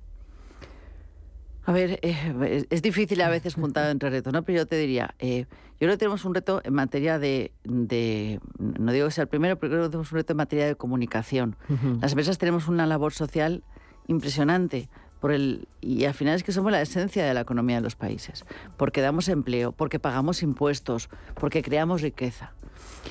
A 1.65 1.73
ver, 1.73 2.01
eh, 2.03 2.67
es 2.71 2.83
difícil 2.83 3.21
a 3.21 3.29
veces 3.29 3.55
juntar 3.55 3.91
entre 3.91 4.11
retos, 4.11 4.33
¿no? 4.33 4.43
Pero 4.43 4.59
yo 4.59 4.67
te 4.67 4.77
diría, 4.77 5.15
eh, 5.19 5.47
yo 5.81 5.87
creo 5.87 5.93
que 5.93 5.99
tenemos 5.99 6.25
un 6.25 6.35
reto 6.35 6.61
en 6.65 6.75
materia 6.75 7.19
de, 7.19 7.53
no 7.65 8.93
digo 8.93 9.07
que 9.07 9.13
sea 9.13 9.23
el 9.23 9.29
primero, 9.29 9.59
pero 9.59 9.71
creo 9.71 9.83
que 9.85 9.89
tenemos 9.91 10.11
un 10.11 10.17
reto 10.17 10.33
en 10.33 10.37
materia 10.39 10.67
de 10.67 10.75
comunicación. 10.75 11.57
Las 12.01 12.13
empresas 12.13 12.39
tenemos 12.39 12.67
una 12.67 12.87
labor 12.87 13.13
social 13.13 13.63
impresionante. 14.07 14.89
Por 15.21 15.33
el, 15.33 15.69
y 15.83 16.07
al 16.07 16.15
final 16.15 16.35
es 16.35 16.43
que 16.43 16.53
somos 16.53 16.73
la 16.73 16.81
esencia 16.81 17.25
de 17.25 17.35
la 17.35 17.43
economía 17.43 17.77
de 17.77 17.83
los 17.83 17.95
países, 17.95 18.47
porque 18.79 19.03
damos 19.03 19.29
empleo, 19.29 19.73
porque 19.73 19.99
pagamos 19.99 20.43
impuestos, 20.43 21.11
porque 21.35 21.63
creamos 21.63 22.01
riqueza. 22.01 22.55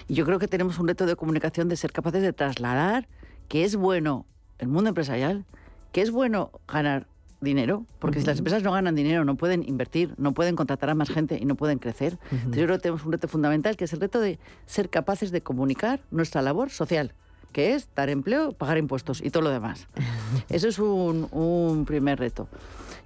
Y 0.08 0.14
yo 0.14 0.26
creo 0.26 0.40
que 0.40 0.48
tenemos 0.48 0.80
un 0.80 0.88
reto 0.88 1.06
de 1.06 1.16
comunicación 1.16 1.70
de 1.70 1.76
ser 1.76 1.92
capaces 1.92 2.22
de 2.22 2.34
trasladar 2.34 3.08
que 3.48 3.64
es 3.64 3.76
bueno 3.76 4.26
el 4.60 4.68
mundo 4.68 4.90
empresarial, 4.90 5.46
que 5.92 6.02
es 6.02 6.12
bueno 6.12 6.52
ganar 6.68 7.08
dinero, 7.42 7.86
porque 8.00 8.20
si 8.20 8.26
las 8.26 8.38
empresas 8.38 8.64
no 8.64 8.72
ganan 8.72 8.96
dinero, 8.96 9.24
no 9.24 9.36
pueden 9.36 9.68
invertir, 9.68 10.14
no 10.18 10.34
pueden 10.34 10.56
contratar 10.56 10.90
a 10.90 10.96
más 10.96 11.10
gente 11.10 11.38
y 11.42 11.46
no 11.46 11.56
pueden 11.56 11.80
crecer. 11.80 12.18
Entonces 12.32 12.60
yo 12.60 12.66
creo 12.66 12.78
que 12.78 12.84
tenemos 12.84 13.06
un 13.06 13.14
reto 13.14 13.28
fundamental, 13.28 13.78
que 13.78 13.86
es 13.86 13.94
el 13.94 14.02
reto 14.02 14.20
de 14.20 14.40
ser 14.66 14.90
capaces 14.90 15.32
de 15.32 15.42
comunicar 15.42 16.02
nuestra 16.12 16.42
labor 16.42 16.70
social, 16.70 17.14
que 17.54 17.74
es 17.74 17.88
dar 17.96 18.10
empleo, 18.10 18.52
pagar 18.52 18.78
impuestos 18.78 19.22
y 19.24 19.30
todo 19.30 19.44
lo 19.44 19.50
demás. 19.50 19.88
Eso 20.50 20.68
es 20.68 20.80
un, 20.80 21.28
un 21.32 21.86
primer 21.86 22.20
reto. 22.20 22.48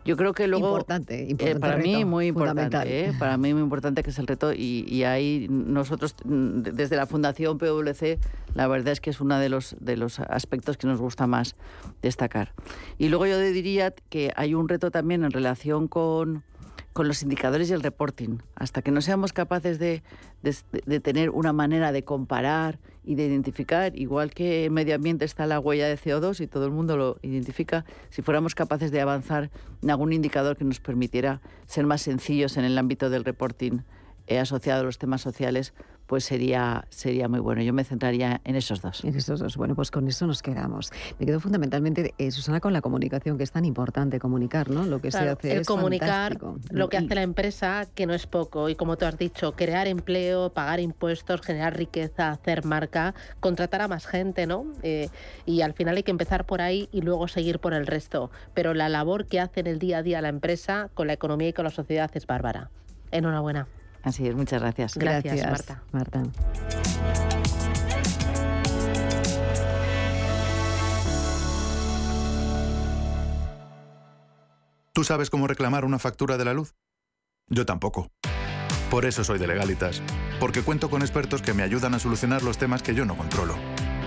Yo 0.06 0.18
creo 0.18 0.34
que 0.34 0.48
luego... 0.48 0.68
Importante, 0.68 1.22
importante 1.22 1.52
eh, 1.52 1.60
para 1.60 1.78
mí 1.78 2.06
muy 2.06 2.28
importante, 2.28 3.06
eh, 3.06 3.14
para 3.18 3.38
mí 3.38 3.54
muy 3.54 3.64
importante 3.64 4.04
que 4.04 4.10
es 4.10 4.20
el 4.20 4.28
reto 4.28 4.54
y, 4.54 5.04
ahí 5.04 5.48
nosotros 5.50 6.16
desde 6.24 6.96
la 6.96 7.06
Fundación 7.06 7.58
PwC 7.58 8.20
la 8.54 8.68
verdad 8.68 8.94
es 8.94 9.02
que 9.02 9.10
es 9.10 9.20
uno 9.20 9.38
de 9.40 9.50
los, 9.50 9.76
de 9.80 9.98
los 9.98 10.20
aspectos 10.20 10.78
que 10.78 10.88
nos 10.88 11.00
gusta 11.00 11.28
más 11.28 11.56
destacar. 12.02 12.54
Y 12.98 13.10
luego 13.10 13.26
yo 13.26 13.40
diría 13.40 13.94
que 14.10 14.32
hay 14.36 14.54
un 14.54 14.70
reto 14.70 14.92
también 14.92 15.24
en 15.24 15.32
relación 15.32 15.88
con 15.88 16.44
con 16.94 17.08
los 17.08 17.24
indicadores 17.24 17.70
y 17.70 17.74
el 17.74 17.82
reporting. 17.82 18.38
Hasta 18.56 18.82
que 18.82 18.92
no 18.92 19.02
seamos 19.02 19.34
capaces 19.34 19.80
de, 19.80 20.04
tener 21.02 21.32
una 21.32 21.52
manera 21.52 21.92
de 21.92 22.04
comparar 22.04 22.80
y 23.04 23.16
de 23.16 23.26
identificar, 23.26 23.98
igual 23.98 24.32
que 24.32 24.66
en 24.66 24.74
medio 24.74 24.96
ambiente 24.96 25.26
está 25.26 25.46
la 25.46 25.60
huella 25.60 25.88
de 25.88 25.98
CO2 25.98 26.40
y 26.40 26.48
todo 26.48 26.66
el 26.66 26.72
mundo 26.72 26.96
lo 26.96 27.18
identifica, 27.22 27.84
si 28.10 28.22
fuéramos 28.22 28.56
capaces 28.56 28.92
de 28.92 29.02
avanzar 29.02 29.50
en 29.82 29.90
algún 29.90 30.14
indicador 30.14 30.56
que 30.56 30.64
nos 30.64 30.80
permitiera 30.80 31.42
ser 31.66 31.86
más 31.86 32.02
sencillos 32.02 32.56
en 32.58 32.64
el 32.64 32.78
ámbito 32.78 33.10
del 33.10 33.26
reporting 33.26 33.82
asociado 34.28 34.82
a 34.82 34.84
los 34.84 34.98
temas 34.98 35.22
sociales, 35.22 35.74
pues 36.08 36.26
sería, 36.26 36.86
sería 36.90 37.28
muy 37.28 37.40
bueno. 37.40 37.62
Yo 37.62 37.74
me 37.74 37.84
centraría 37.84 38.42
en 38.44 38.56
esos 38.56 38.82
dos. 38.82 39.04
En 39.04 39.16
esos 39.16 39.40
dos. 39.40 39.58
Bueno, 39.58 39.76
pues 39.76 39.90
con 39.90 40.08
eso 40.08 40.28
nos 40.28 40.42
quedamos. 40.42 40.92
Me 41.20 41.26
quedo 41.26 41.40
fundamentalmente, 41.40 42.14
eh, 42.18 42.32
Susana, 42.32 42.60
con 42.60 42.74
la 42.74 42.82
comunicación, 42.82 43.38
que 43.38 43.44
es 43.44 43.52
tan 43.52 43.66
importante 43.66 44.20
comunicar, 44.20 44.70
¿no? 44.70 44.86
Lo 44.86 45.00
que 45.00 45.12
se 45.12 45.30
hace 45.30 45.56
el 45.56 45.66
comunicar 45.66 46.38
lo 46.70 46.90
que 46.90 46.98
hace 46.98 47.16
la 47.16 47.22
empresa, 47.22 47.88
que 47.96 48.06
no 48.06 48.14
es 48.14 48.28
poco. 48.28 48.70
Y 48.70 48.76
como 48.76 48.98
tú 48.98 49.06
has 49.06 49.18
dicho, 49.18 49.54
crear 49.54 49.88
empleo, 49.88 50.52
pagar 50.52 50.80
impuestos, 50.80 51.42
generar 51.42 51.78
riqueza, 51.78 52.32
hacer 52.32 52.66
marca, 52.66 53.16
contratar 53.40 53.82
a 53.82 53.88
más 53.88 54.06
gente, 54.06 54.46
¿no? 54.46 54.66
Eh, 54.84 55.10
y 55.46 55.62
al 55.62 55.74
final 55.74 55.96
hay 55.96 56.04
que 56.04 56.12
empezar 56.12 56.46
por 56.46 56.62
ahí 56.62 56.90
y 56.92 57.02
luego 57.02 57.28
seguir 57.28 57.60
por 57.60 57.74
el 57.74 57.88
resto. 57.88 58.30
Pero 58.54 58.74
la 58.74 58.90
labor 58.90 59.26
que 59.26 59.40
hace 59.40 59.62
en 59.62 59.68
el 59.68 59.80
día 59.80 60.00
a 60.00 60.04
día 60.04 60.22
la 60.22 60.30
empresa 60.30 60.90
con 60.94 61.08
la 61.08 61.14
economía 61.14 61.50
y 61.50 61.54
con 61.54 61.66
la 61.66 61.72
sociedad 61.72 62.12
es 62.14 62.28
bárbara. 62.28 62.70
Enhorabuena. 63.12 63.68
Así 64.04 64.28
es, 64.28 64.36
muchas 64.36 64.62
gracias. 64.62 64.98
Gracias, 64.98 65.46
Marta. 65.50 65.84
Marta. 65.92 66.24
¿Tú 74.94 75.04
sabes 75.04 75.32
cómo 75.32 75.48
reclamar 75.48 75.86
una 75.86 75.98
factura 75.98 76.38
de 76.38 76.46
la 76.46 76.54
luz? 76.54 76.76
Yo 77.50 77.66
tampoco. 77.66 78.12
Por 78.92 79.06
eso 79.06 79.24
soy 79.24 79.40
de 79.40 79.48
Legalitas, 79.48 80.04
porque 80.40 80.62
cuento 80.62 80.90
con 80.90 81.02
expertos 81.02 81.42
que 81.42 81.56
me 81.56 81.64
ayudan 81.64 81.96
a 81.96 82.00
solucionar 82.00 82.44
los 82.44 82.60
temas 82.60 82.84
que 82.84 82.94
yo 82.94 83.06
no 83.06 83.18
controlo. 83.18 83.56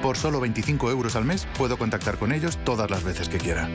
Por 0.00 0.16
solo 0.16 0.38
25 0.38 0.90
euros 0.90 1.16
al 1.16 1.24
mes 1.24 1.48
puedo 1.58 1.76
contactar 1.76 2.18
con 2.18 2.30
ellos 2.30 2.56
todas 2.64 2.88
las 2.88 3.02
veces 3.02 3.28
que 3.28 3.38
quiera. 3.38 3.68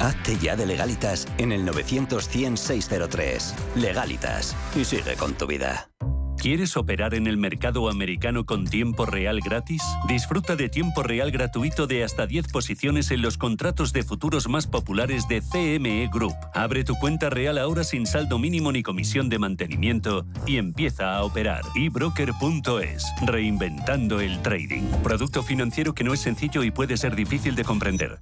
Hazte 0.00 0.36
ya 0.36 0.56
de 0.56 0.66
Legalitas 0.66 1.26
en 1.38 1.52
el 1.52 1.64
900 1.64 2.28
100 2.28 2.56
603. 2.56 3.54
Legalitas. 3.76 4.56
Y 4.74 4.84
sigue 4.84 5.14
con 5.16 5.34
tu 5.34 5.46
vida. 5.46 5.88
¿Quieres 6.38 6.76
operar 6.76 7.14
en 7.14 7.26
el 7.26 7.38
mercado 7.38 7.88
americano 7.88 8.44
con 8.44 8.66
tiempo 8.66 9.06
real 9.06 9.40
gratis? 9.40 9.82
Disfruta 10.06 10.54
de 10.54 10.68
tiempo 10.68 11.02
real 11.02 11.30
gratuito 11.30 11.86
de 11.86 12.04
hasta 12.04 12.26
10 12.26 12.48
posiciones 12.48 13.10
en 13.10 13.22
los 13.22 13.38
contratos 13.38 13.92
de 13.92 14.02
futuros 14.02 14.48
más 14.48 14.66
populares 14.66 15.26
de 15.28 15.40
CME 15.40 16.08
Group. 16.12 16.34
Abre 16.52 16.84
tu 16.84 16.94
cuenta 16.96 17.30
real 17.30 17.56
ahora 17.58 17.84
sin 17.84 18.06
saldo 18.06 18.38
mínimo 18.38 18.70
ni 18.70 18.82
comisión 18.82 19.28
de 19.28 19.38
mantenimiento 19.38 20.26
y 20.46 20.58
empieza 20.58 21.16
a 21.16 21.24
operar. 21.24 21.62
ebroker.es, 21.74 23.06
reinventando 23.26 24.20
el 24.20 24.40
trading. 24.42 24.84
Producto 25.02 25.42
financiero 25.42 25.94
que 25.94 26.04
no 26.04 26.12
es 26.12 26.20
sencillo 26.20 26.62
y 26.62 26.70
puede 26.70 26.96
ser 26.98 27.16
difícil 27.16 27.56
de 27.56 27.64
comprender. 27.64 28.20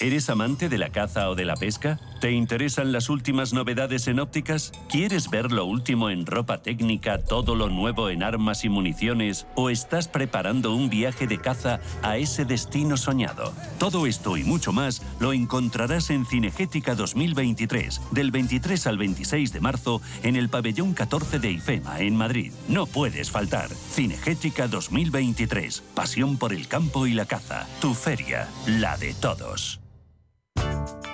¿Eres 0.00 0.30
amante 0.30 0.68
de 0.68 0.78
la 0.78 0.90
caza 0.90 1.28
o 1.28 1.34
de 1.34 1.44
la 1.44 1.56
pesca? 1.56 1.98
¿Te 2.20 2.30
interesan 2.30 2.92
las 2.92 3.08
últimas 3.08 3.52
novedades 3.52 4.06
en 4.06 4.20
ópticas? 4.20 4.70
¿Quieres 4.88 5.28
ver 5.28 5.50
lo 5.50 5.64
último 5.64 6.08
en 6.08 6.24
ropa 6.24 6.62
técnica, 6.62 7.18
todo 7.18 7.56
lo 7.56 7.68
nuevo 7.68 8.08
en 8.08 8.22
armas 8.22 8.64
y 8.64 8.68
municiones? 8.68 9.48
¿O 9.56 9.70
estás 9.70 10.06
preparando 10.06 10.72
un 10.72 10.88
viaje 10.88 11.26
de 11.26 11.38
caza 11.38 11.80
a 12.02 12.16
ese 12.16 12.44
destino 12.44 12.96
soñado? 12.96 13.52
Todo 13.80 14.06
esto 14.06 14.36
y 14.36 14.44
mucho 14.44 14.70
más 14.70 15.02
lo 15.18 15.32
encontrarás 15.32 16.10
en 16.10 16.26
Cinegética 16.26 16.94
2023, 16.94 18.00
del 18.12 18.30
23 18.30 18.86
al 18.86 18.98
26 18.98 19.52
de 19.52 19.60
marzo, 19.60 20.00
en 20.22 20.36
el 20.36 20.48
pabellón 20.48 20.94
14 20.94 21.40
de 21.40 21.50
IFEMA, 21.50 21.98
en 21.98 22.14
Madrid. 22.14 22.52
No 22.68 22.86
puedes 22.86 23.32
faltar. 23.32 23.68
Cinegética 23.70 24.68
2023, 24.68 25.82
pasión 25.96 26.36
por 26.36 26.52
el 26.52 26.68
campo 26.68 27.08
y 27.08 27.14
la 27.14 27.26
caza. 27.26 27.66
Tu 27.80 27.94
feria, 27.94 28.48
la 28.64 28.96
de 28.96 29.12
todos. 29.14 29.80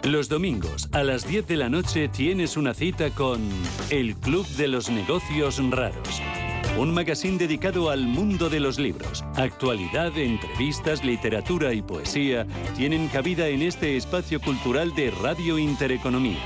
Los 0.05 0.29
domingos 0.29 0.91
a 0.93 1.03
las 1.03 1.27
10 1.27 1.47
de 1.47 1.57
la 1.57 1.71
noche 1.71 2.09
tienes 2.09 2.59
una 2.59 2.75
cita 2.75 3.09
con 3.09 3.41
El 3.89 4.15
Club 4.17 4.47
de 4.49 4.69
los 4.69 4.91
Negocios 4.91 5.59
Raros. 5.71 6.21
Un 6.77 6.93
magazine 6.93 7.39
dedicado 7.39 7.89
al 7.89 8.07
mundo 8.07 8.51
de 8.51 8.61
los 8.61 8.79
libros. 8.79 9.25
Actualidad, 9.37 10.17
entrevistas, 10.19 11.03
literatura 11.03 11.73
y 11.73 11.81
poesía 11.81 12.47
tienen 12.77 13.09
cabida 13.09 13.49
en 13.49 13.63
este 13.63 13.97
espacio 13.97 14.43
cultural 14.43 14.95
de 14.95 15.11
Radio 15.11 15.59
Intereconomía. 15.59 16.43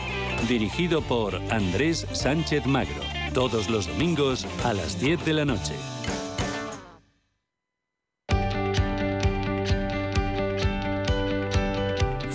Dirigido 0.48 1.02
por 1.02 1.34
Andrés 1.50 2.06
Sánchez 2.12 2.64
Magro. 2.64 3.02
Todos 3.34 3.68
los 3.68 3.88
domingos 3.88 4.46
a 4.64 4.72
las 4.72 5.00
10 5.00 5.24
de 5.24 5.32
la 5.32 5.44
noche. 5.44 5.74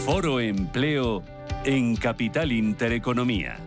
Foro 0.06 0.42
Empleo 0.42 1.24
en 1.64 1.96
Capital 1.96 2.52
Intereconomía. 2.52 3.58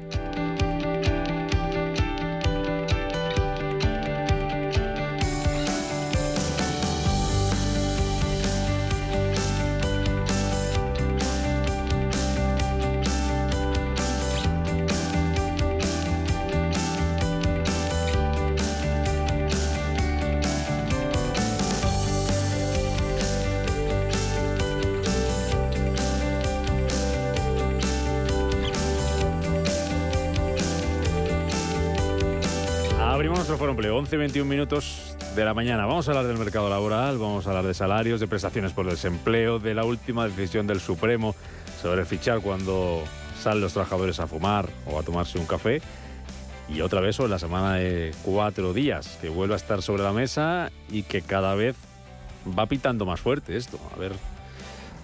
Empezamos 33.16 33.38
nuestro 33.38 33.56
foro 33.56 33.70
empleo, 33.70 33.96
11, 33.96 34.14
21 34.18 34.48
minutos 34.48 35.16
de 35.34 35.42
la 35.42 35.54
mañana. 35.54 35.86
Vamos 35.86 36.06
a 36.06 36.10
hablar 36.10 36.26
del 36.26 36.36
mercado 36.36 36.68
laboral, 36.68 37.16
vamos 37.16 37.46
a 37.46 37.48
hablar 37.48 37.64
de 37.64 37.72
salarios, 37.72 38.20
de 38.20 38.26
prestaciones 38.26 38.72
por 38.72 38.84
desempleo, 38.84 39.58
de 39.58 39.74
la 39.74 39.84
última 39.84 40.28
decisión 40.28 40.66
del 40.66 40.80
Supremo 40.80 41.34
sobre 41.80 42.04
fichar 42.04 42.40
cuando 42.40 43.02
salen 43.40 43.62
los 43.62 43.72
trabajadores 43.72 44.20
a 44.20 44.26
fumar 44.26 44.68
o 44.84 44.98
a 44.98 45.02
tomarse 45.02 45.38
un 45.38 45.46
café. 45.46 45.80
Y 46.68 46.82
otra 46.82 47.00
vez 47.00 47.16
sobre 47.16 47.30
la 47.30 47.38
semana 47.38 47.76
de 47.76 48.14
cuatro 48.22 48.74
días, 48.74 49.18
que 49.22 49.30
vuelve 49.30 49.54
a 49.54 49.56
estar 49.56 49.80
sobre 49.80 50.02
la 50.02 50.12
mesa 50.12 50.70
y 50.90 51.02
que 51.02 51.22
cada 51.22 51.54
vez 51.54 51.74
va 52.46 52.66
pitando 52.66 53.06
más 53.06 53.20
fuerte 53.20 53.56
esto. 53.56 53.80
A 53.94 53.98
ver, 53.98 54.12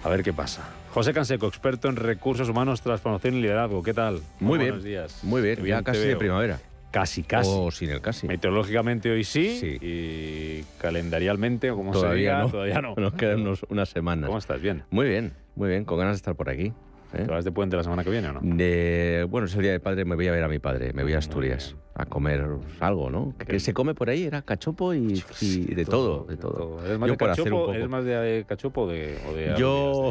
a 0.04 0.09
ver 0.11 0.23
qué 0.23 0.35
pasa. 0.35 0.62
José 0.92 1.14
Canseco, 1.14 1.47
experto 1.47 1.88
en 1.88 1.97
recursos 1.97 2.50
humanos, 2.50 2.83
transformación 2.83 3.37
y 3.37 3.40
liderazgo. 3.40 3.83
¿Qué 3.83 3.95
tal? 3.95 4.21
Muy 4.38 4.59
bien. 4.59 4.73
Buenos 4.73 4.85
días. 4.85 5.25
Muy 5.25 5.40
bien, 5.40 5.64
ya 5.64 5.83
casi 5.83 6.00
de 6.00 6.16
primavera. 6.16 6.61
Casi, 6.93 7.25
casi. 7.25 7.51
O 7.53 7.71
sin 7.73 7.91
el 7.91 8.01
casi. 8.01 8.29
Meteorológicamente 8.29 9.11
hoy 9.11 9.25
sí, 9.25 9.57
Sí. 9.59 9.79
y 9.81 10.63
calendarialmente, 10.79 11.71
o 11.73 11.77
como 11.77 11.93
se 11.95 12.01
Todavía 12.01 12.21
diga, 12.37 12.43
no. 12.45 12.51
todavía 12.51 12.81
no. 12.83 12.95
Nos 12.97 13.15
quedan 13.15 13.41
unos- 13.41 13.65
unas 13.69 13.89
semanas. 13.89 14.27
¿Cómo 14.29 14.39
estás? 14.39 14.61
¿Bien? 14.63 14.85
Muy 14.91 15.09
bien, 15.09 15.33
muy 15.57 15.69
bien, 15.71 15.85
con 15.85 15.99
ganas 15.99 16.13
de 16.15 16.17
estar 16.19 16.37
por 16.37 16.49
aquí. 16.51 16.73
¿eh? 17.15 17.25
¿Te 17.25 17.31
vas 17.31 17.45
de 17.45 17.53
puente 17.53 17.77
la 17.77 17.83
semana 17.83 18.05
que 18.05 18.11
viene 18.11 18.29
o 18.29 18.33
no? 18.35 18.41
De- 18.43 19.27
bueno, 19.29 19.47
es 19.47 19.55
el 19.55 19.63
día 19.63 19.73
del 19.73 19.81
padre, 19.81 20.05
me 20.05 20.15
voy 20.15 20.29
a 20.29 20.33
ver 20.33 20.45
a 20.45 20.49
mi 20.49 20.59
padre, 20.59 20.93
me 20.93 21.03
voy 21.03 21.13
a 21.15 21.19
Asturias 21.19 21.77
a 21.95 22.07
comer 22.07 22.47
algo, 22.81 23.11
¿no? 23.11 23.35
¿Qué 23.47 23.59
se 23.61 23.75
come 23.75 23.95
por 23.95 24.09
ahí? 24.09 24.25
Era 24.25 24.41
cachopo 24.43 24.95
y, 24.95 25.23
y 25.41 25.75
de 25.75 25.85
todo, 25.85 26.25
de 26.25 26.37
todo. 26.39 26.83
¿Eres 26.85 26.99
más 26.99 27.07
Yo 27.09 27.13
de 27.15 27.19
por 27.19 27.31
hacer 27.31 27.45
cachopo, 27.45 27.57
un 27.61 27.67
poco. 27.67 27.75
¿eres 27.75 27.89
más 27.89 28.05
de 28.05 28.45
cachopo 28.49 28.83
o 28.83 28.87
de, 28.89 29.19
o 29.29 29.33
de 29.35 29.55
Yo... 29.59 30.11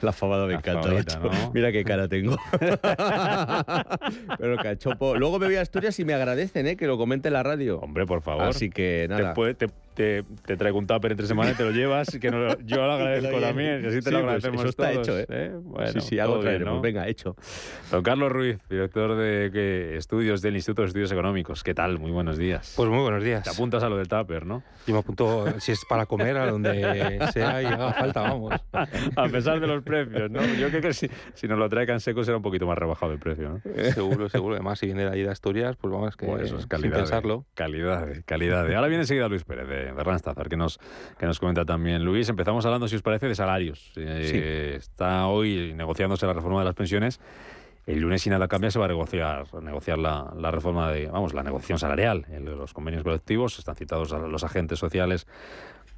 La 0.06 0.12
fabada 0.12 0.46
me 0.46 0.52
La 0.54 0.58
encanta. 0.58 0.88
Mira 1.52 1.72
qué 1.72 1.84
cara 1.84 2.08
tengo. 2.08 2.36
Pero 4.38 4.56
cachopo. 4.56 5.16
Luego 5.16 5.38
me 5.38 5.46
voy 5.46 5.56
a 5.56 5.60
Asturias 5.62 5.98
y 6.00 6.04
me 6.04 6.14
agradecen, 6.14 6.66
¿eh? 6.66 6.76
Que 6.76 6.86
lo 6.86 6.96
comente 6.98 7.28
en 7.28 7.34
la 7.34 7.42
radio. 7.42 7.78
Hombre, 7.80 8.06
por 8.06 8.22
favor. 8.22 8.44
Así 8.44 8.70
que 8.70 9.06
Te, 9.08 9.14
nada. 9.14 9.34
puede- 9.34 9.54
te, 9.54 9.68
te- 9.94 10.22
te 10.46 10.56
traigo 10.56 10.78
un 10.78 10.86
tupper 10.86 11.10
entre 11.12 11.26
semana 11.26 11.50
y 11.50 11.54
te 11.54 11.64
lo 11.64 11.70
llevas, 11.72 12.08
que 12.20 12.30
no 12.30 12.38
lo- 12.38 12.60
yo 12.64 12.76
lo 12.86 12.92
agradezco 12.92 13.40
también, 13.40 13.82
y 13.84 13.86
así 13.88 13.96
te 14.00 14.02
Sí, 14.02 14.10
lo 14.10 14.18
pues 14.22 14.24
agradecemos 14.24 14.60
eso 14.62 14.68
está 14.70 14.92
todos, 14.92 15.08
hecho, 15.08 15.32
¿eh? 15.32 15.50
Bueno, 15.62 15.92
sí, 15.92 16.00
sí, 16.00 16.18
algo 16.18 16.38
traeremos. 16.40 16.74
¿no? 16.76 16.80
Venga, 16.80 17.08
hecho. 17.08 17.36
Don 17.90 18.02
Carlos 18.02 18.30
Ruiz, 18.32 18.58
director 18.68 19.16
de 19.16 19.50
¿qué? 19.52 19.96
estudios 19.96 20.40
del 20.42 20.56
Instituto 20.56 20.82
de 20.82 20.88
Estudios 20.88 21.12
Económicos. 21.12 21.62
¿Qué 21.62 21.74
tal? 21.74 21.98
Muy 21.98 22.10
buenos 22.10 22.38
días. 22.38 22.72
Pues 22.76 22.88
muy 22.88 23.00
buenos 23.00 23.22
días. 23.24 23.42
Te 23.44 23.50
apuntas 23.50 23.82
a 23.82 23.88
lo 23.88 23.96
del 23.96 24.08
tupper, 24.08 24.46
¿no? 24.46 24.62
Yo 24.86 24.94
me 24.94 25.00
apunto, 25.00 25.46
si 25.60 25.72
es 25.72 25.84
para 25.88 26.06
comer, 26.06 26.36
a 26.38 26.46
donde 26.50 27.18
sea 27.32 27.62
y 27.62 27.66
haga 27.66 27.92
falta, 27.92 28.22
vamos. 28.22 28.54
A 28.72 29.28
pesar 29.28 29.60
de 29.60 29.66
los 29.66 29.82
precios, 29.82 30.30
¿no? 30.30 30.40
Yo 30.58 30.68
creo 30.70 30.80
que 30.82 30.92
si, 30.94 31.08
si 31.34 31.46
nos 31.48 31.58
lo 31.58 31.68
trae 31.68 31.86
Canseco 31.86 32.24
será 32.24 32.36
un 32.38 32.42
poquito 32.42 32.66
más 32.66 32.78
rebajado 32.78 33.12
el 33.12 33.18
precio, 33.18 33.48
¿no? 33.64 33.92
Seguro, 33.92 34.28
seguro. 34.28 34.54
Además, 34.54 34.78
si 34.78 34.86
viene 34.86 35.04
de 35.04 35.10
ahí 35.10 35.22
de 35.22 35.30
Asturias, 35.30 35.76
pues 35.80 35.92
vamos, 35.92 36.16
que 36.16 36.26
Pues 36.26 36.42
eso 36.44 36.54
es 36.56 36.60
sin 36.62 36.68
calidad. 36.68 36.96
pensarlo. 36.98 37.46
Calidad, 37.54 38.08
calidad. 38.24 38.72
Ahora 38.72 38.88
viene 38.88 39.02
enseguida 39.02 39.28
Luis 39.28 39.44
Pérez 39.44 39.66
de, 39.84 39.92
de 39.92 40.04
Randstad, 40.04 40.34
que 40.36 40.56
nos, 40.56 40.78
que 41.18 41.26
nos 41.26 41.38
comenta 41.38 41.64
también. 41.64 42.04
Luis, 42.04 42.28
empezamos 42.28 42.64
hablando, 42.66 42.88
si 42.88 42.96
os 42.96 43.02
parece, 43.02 43.26
de 43.26 43.34
salarios. 43.34 43.92
Eh, 43.96 44.74
Está 44.76 45.26
hoy 45.26 45.72
negociándose 45.74 46.26
la 46.26 46.32
reforma 46.32 46.60
de 46.60 46.64
las 46.66 46.74
pensiones. 46.74 47.20
El 47.86 48.00
lunes, 48.00 48.22
si 48.22 48.30
nada 48.30 48.46
cambia, 48.46 48.70
se 48.70 48.78
va 48.78 48.84
a 48.84 48.88
negociar, 48.88 49.46
a 49.52 49.60
negociar 49.60 49.98
la, 49.98 50.32
la 50.36 50.50
reforma 50.50 50.90
de, 50.92 51.06
vamos, 51.06 51.34
la 51.34 51.42
negociación 51.42 51.78
salarial. 51.78 52.26
Los 52.44 52.72
convenios 52.72 53.02
colectivos, 53.02 53.58
están 53.58 53.74
citados 53.74 54.12
a 54.12 54.18
los 54.18 54.44
agentes 54.44 54.78
sociales 54.78 55.26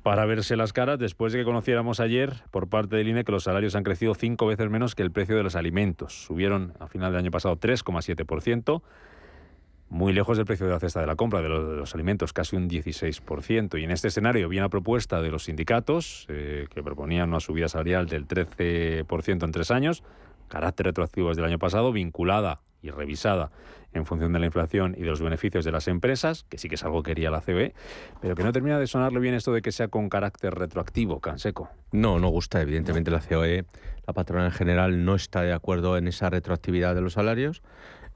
para 0.02 0.24
verse 0.26 0.56
las 0.56 0.72
caras 0.72 0.98
después 0.98 1.32
de 1.32 1.40
que 1.40 1.44
conociéramos 1.44 2.00
ayer 2.00 2.34
por 2.50 2.68
parte 2.68 2.96
del 2.96 3.08
INE 3.08 3.24
que 3.24 3.32
los 3.32 3.44
salarios 3.44 3.76
han 3.76 3.84
crecido 3.84 4.14
cinco 4.14 4.46
veces 4.46 4.68
menos 4.68 4.94
que 4.94 5.02
el 5.02 5.12
precio 5.12 5.36
de 5.36 5.42
los 5.42 5.54
alimentos. 5.54 6.24
Subieron 6.24 6.72
a 6.80 6.88
final 6.88 7.12
del 7.12 7.20
año 7.20 7.30
pasado 7.30 7.56
3,7%, 7.56 8.82
muy 9.92 10.14
lejos 10.14 10.38
del 10.38 10.46
precio 10.46 10.64
de 10.64 10.72
la 10.72 10.80
cesta 10.80 11.00
de 11.00 11.06
la 11.06 11.16
compra 11.16 11.42
de 11.42 11.50
los, 11.50 11.68
de 11.68 11.76
los 11.76 11.94
alimentos, 11.94 12.32
casi 12.32 12.56
un 12.56 12.66
16%. 12.68 13.78
Y 13.78 13.84
en 13.84 13.90
este 13.90 14.08
escenario 14.08 14.48
viene 14.48 14.64
a 14.64 14.70
propuesta 14.70 15.20
de 15.20 15.30
los 15.30 15.44
sindicatos, 15.44 16.24
eh, 16.30 16.66
que 16.70 16.82
proponían 16.82 17.28
una 17.28 17.40
subida 17.40 17.68
salarial 17.68 18.06
del 18.06 18.26
13% 18.26 19.44
en 19.44 19.52
tres 19.52 19.70
años, 19.70 20.02
carácter 20.48 20.86
retroactivo 20.86 21.28
desde 21.28 21.42
el 21.42 21.48
año 21.48 21.58
pasado, 21.58 21.92
vinculada 21.92 22.62
y 22.80 22.88
revisada 22.88 23.50
en 23.92 24.06
función 24.06 24.32
de 24.32 24.38
la 24.38 24.46
inflación 24.46 24.94
y 24.96 25.02
de 25.02 25.08
los 25.08 25.20
beneficios 25.20 25.62
de 25.62 25.72
las 25.72 25.86
empresas, 25.86 26.44
que 26.44 26.56
sí 26.56 26.70
que 26.70 26.76
es 26.76 26.84
algo 26.84 27.02
que 27.02 27.10
quería 27.10 27.30
la 27.30 27.42
COE, 27.42 27.74
pero 28.22 28.34
que 28.34 28.42
no 28.42 28.52
termina 28.52 28.78
de 28.78 28.86
sonarle 28.86 29.20
bien 29.20 29.34
esto 29.34 29.52
de 29.52 29.60
que 29.60 29.72
sea 29.72 29.88
con 29.88 30.08
carácter 30.08 30.54
retroactivo, 30.54 31.20
Canseco. 31.20 31.68
No, 31.92 32.18
no 32.18 32.28
gusta. 32.28 32.62
Evidentemente 32.62 33.10
la 33.10 33.20
COE, 33.20 33.66
la 34.06 34.14
patronal 34.14 34.46
en 34.46 34.52
general, 34.52 35.04
no 35.04 35.14
está 35.14 35.42
de 35.42 35.52
acuerdo 35.52 35.98
en 35.98 36.08
esa 36.08 36.30
retroactividad 36.30 36.94
de 36.94 37.02
los 37.02 37.12
salarios. 37.12 37.62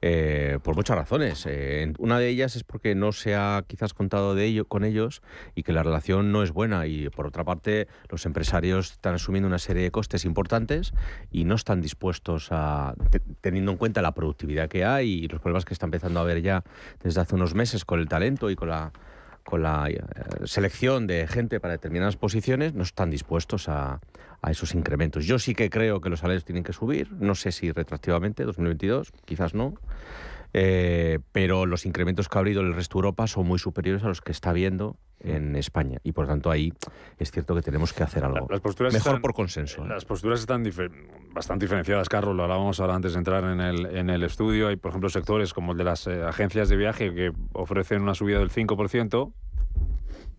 Eh, 0.01 0.59
por 0.63 0.75
muchas 0.75 0.97
razones. 0.97 1.45
Eh, 1.47 1.93
una 1.97 2.19
de 2.19 2.27
ellas 2.29 2.55
es 2.55 2.63
porque 2.63 2.95
no 2.95 3.11
se 3.11 3.35
ha 3.35 3.63
quizás 3.67 3.93
contado 3.93 4.35
de 4.35 4.45
ello 4.45 4.65
con 4.65 4.83
ellos 4.83 5.21
y 5.55 5.63
que 5.63 5.73
la 5.73 5.83
relación 5.83 6.31
no 6.31 6.43
es 6.43 6.51
buena. 6.51 6.87
Y 6.87 7.09
por 7.09 7.27
otra 7.27 7.43
parte, 7.43 7.87
los 8.09 8.25
empresarios 8.25 8.91
están 8.91 9.15
asumiendo 9.15 9.47
una 9.47 9.59
serie 9.59 9.83
de 9.83 9.91
costes 9.91 10.25
importantes 10.25 10.93
y 11.31 11.43
no 11.45 11.55
están 11.55 11.81
dispuestos 11.81 12.49
a, 12.51 12.93
te- 13.09 13.21
teniendo 13.41 13.71
en 13.71 13.77
cuenta 13.77 14.01
la 14.01 14.13
productividad 14.13 14.69
que 14.69 14.85
hay 14.85 15.09
y 15.23 15.27
los 15.27 15.41
problemas 15.41 15.65
que 15.65 15.73
está 15.73 15.85
empezando 15.85 16.19
a 16.19 16.23
haber 16.23 16.41
ya 16.41 16.63
desde 17.03 17.21
hace 17.21 17.35
unos 17.35 17.55
meses 17.55 17.85
con 17.85 17.99
el 17.99 18.07
talento 18.07 18.49
y 18.49 18.55
con 18.55 18.69
la 18.69 18.91
con 19.47 19.63
la 19.63 19.89
eh, 19.89 20.01
selección 20.43 21.07
de 21.07 21.25
gente 21.25 21.61
para 21.61 21.71
determinadas 21.71 22.17
posiciones, 22.17 22.73
no 22.73 22.83
están 22.83 23.09
dispuestos 23.09 23.69
a, 23.69 24.01
a 24.41 24.51
esos 24.51 24.75
incrementos. 24.75 25.25
Yo 25.25 25.39
sí 25.39 25.55
que 25.55 25.69
creo 25.69 26.01
que 26.01 26.09
los 26.09 26.19
salarios 26.19 26.43
tienen 26.43 26.65
que 26.65 26.73
subir, 26.73 27.13
no 27.13 27.33
sé 27.33 27.53
si 27.53 27.71
retroactivamente, 27.71 28.43
2022, 28.43 29.13
quizás 29.23 29.53
no, 29.53 29.75
eh, 30.53 31.19
pero 31.31 31.65
los 31.65 31.85
incrementos 31.85 32.29
que 32.29 32.37
ha 32.37 32.41
habido 32.41 32.61
en 32.61 32.67
el 32.67 32.73
resto 32.73 32.97
de 32.97 32.99
Europa 32.99 33.27
son 33.27 33.47
muy 33.47 33.59
superiores 33.59 34.03
a 34.03 34.07
los 34.07 34.21
que 34.21 34.31
está 34.31 34.49
habiendo 34.51 34.97
en 35.19 35.55
España 35.55 35.99
y 36.03 36.11
por 36.11 36.27
tanto 36.27 36.51
ahí 36.51 36.71
es 37.17 37.31
cierto 37.31 37.55
que 37.55 37.61
tenemos 37.63 37.91
que 37.91 38.03
hacer 38.03 38.23
algo. 38.23 38.47
Las 38.49 38.61
posturas 38.61 38.93
Mejor 38.93 39.07
están- 39.13 39.21
por 39.21 39.33
consenso. 39.33 39.83
¿eh? 39.83 39.87
Las 39.89 40.05
posturas 40.05 40.39
están 40.39 40.63
difer- 40.63 40.91
bastante 41.33 41.65
diferenciadas, 41.65 42.07
Carlos. 42.07 42.35
Lo 42.35 42.43
hablábamos 42.43 42.79
ahora 42.79 42.95
antes 42.95 43.13
de 43.13 43.17
entrar 43.19 43.43
en 43.43 43.59
el, 43.59 43.85
en 43.97 44.09
el 44.09 44.23
estudio. 44.23 44.67
Hay, 44.67 44.75
por 44.75 44.89
ejemplo, 44.89 45.09
sectores 45.09 45.53
como 45.53 45.71
el 45.71 45.77
de 45.79 45.83
las 45.83 46.05
eh, 46.07 46.21
agencias 46.23 46.69
de 46.69 46.75
viaje 46.75 47.13
que 47.13 47.31
ofrecen 47.53 48.01
una 48.03 48.13
subida 48.13 48.39
del 48.39 48.51
5%. 48.51 49.33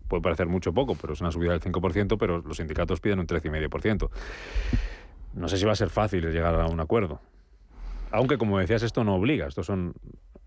Puede 0.07 0.21
parecer 0.23 0.47
mucho 0.47 0.73
poco, 0.73 0.95
pero 0.99 1.13
es 1.13 1.21
una 1.21 1.31
subida 1.31 1.51
del 1.51 1.61
5%, 1.61 2.17
pero 2.17 2.39
los 2.39 2.57
sindicatos 2.57 2.99
piden 2.99 3.19
un 3.19 3.27
13,5%. 3.27 4.09
No 5.35 5.47
sé 5.47 5.57
si 5.57 5.65
va 5.65 5.73
a 5.73 5.75
ser 5.75 5.89
fácil 5.89 6.25
llegar 6.31 6.55
a 6.55 6.65
un 6.67 6.79
acuerdo. 6.79 7.19
Aunque, 8.11 8.37
como 8.37 8.59
decías, 8.59 8.83
esto 8.83 9.03
no 9.03 9.15
obliga. 9.15 9.47
Estos 9.47 9.65
son 9.65 9.93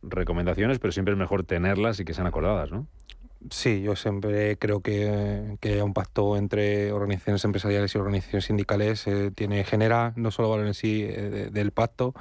recomendaciones, 0.02 0.78
pero 0.78 0.92
siempre 0.92 1.12
es 1.12 1.18
mejor 1.18 1.44
tenerlas 1.44 2.00
y 2.00 2.04
que 2.04 2.14
sean 2.14 2.26
acordadas, 2.26 2.72
¿no? 2.72 2.86
Sí, 3.50 3.82
yo 3.82 3.96
siempre 3.96 4.56
creo 4.56 4.80
que, 4.80 5.56
que 5.60 5.82
un 5.82 5.94
pacto 5.94 6.36
entre 6.36 6.92
organizaciones 6.92 7.44
empresariales 7.44 7.92
y 7.94 7.98
organizaciones 7.98 8.44
sindicales 8.44 9.06
eh, 9.08 9.32
tiene 9.34 9.64
genera 9.64 10.12
no 10.16 10.30
solo 10.30 10.50
valor 10.50 10.66
en 10.68 10.74
sí 10.74 11.02
eh, 11.02 11.28
de- 11.30 11.50
del 11.50 11.72
pacto, 11.72 12.14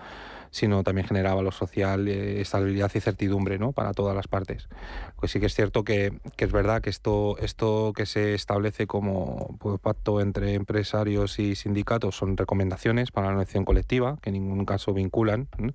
sino 0.51 0.83
también 0.83 1.07
genera 1.07 1.33
valor 1.33 1.53
social, 1.53 2.07
eh, 2.07 2.41
estabilidad 2.41 2.91
y 2.93 2.99
certidumbre 2.99 3.57
¿no? 3.57 3.71
para 3.71 3.93
todas 3.93 4.15
las 4.15 4.27
partes. 4.27 4.67
Pues 5.15 5.31
sí 5.31 5.39
que 5.39 5.45
es 5.45 5.55
cierto 5.55 5.83
que, 5.83 6.13
que 6.35 6.45
es 6.45 6.51
verdad 6.51 6.81
que 6.81 6.89
esto, 6.89 7.37
esto 7.39 7.93
que 7.95 8.05
se 8.05 8.33
establece 8.33 8.85
como 8.85 9.57
pues, 9.59 9.79
pacto 9.79 10.19
entre 10.19 10.53
empresarios 10.53 11.39
y 11.39 11.55
sindicatos 11.55 12.15
son 12.15 12.35
recomendaciones 12.35 13.11
para 13.11 13.27
la 13.27 13.33
negociación 13.33 13.63
colectiva, 13.63 14.17
que 14.21 14.29
en 14.29 14.33
ningún 14.33 14.65
caso 14.65 14.93
vinculan 14.93 15.47
¿no? 15.57 15.73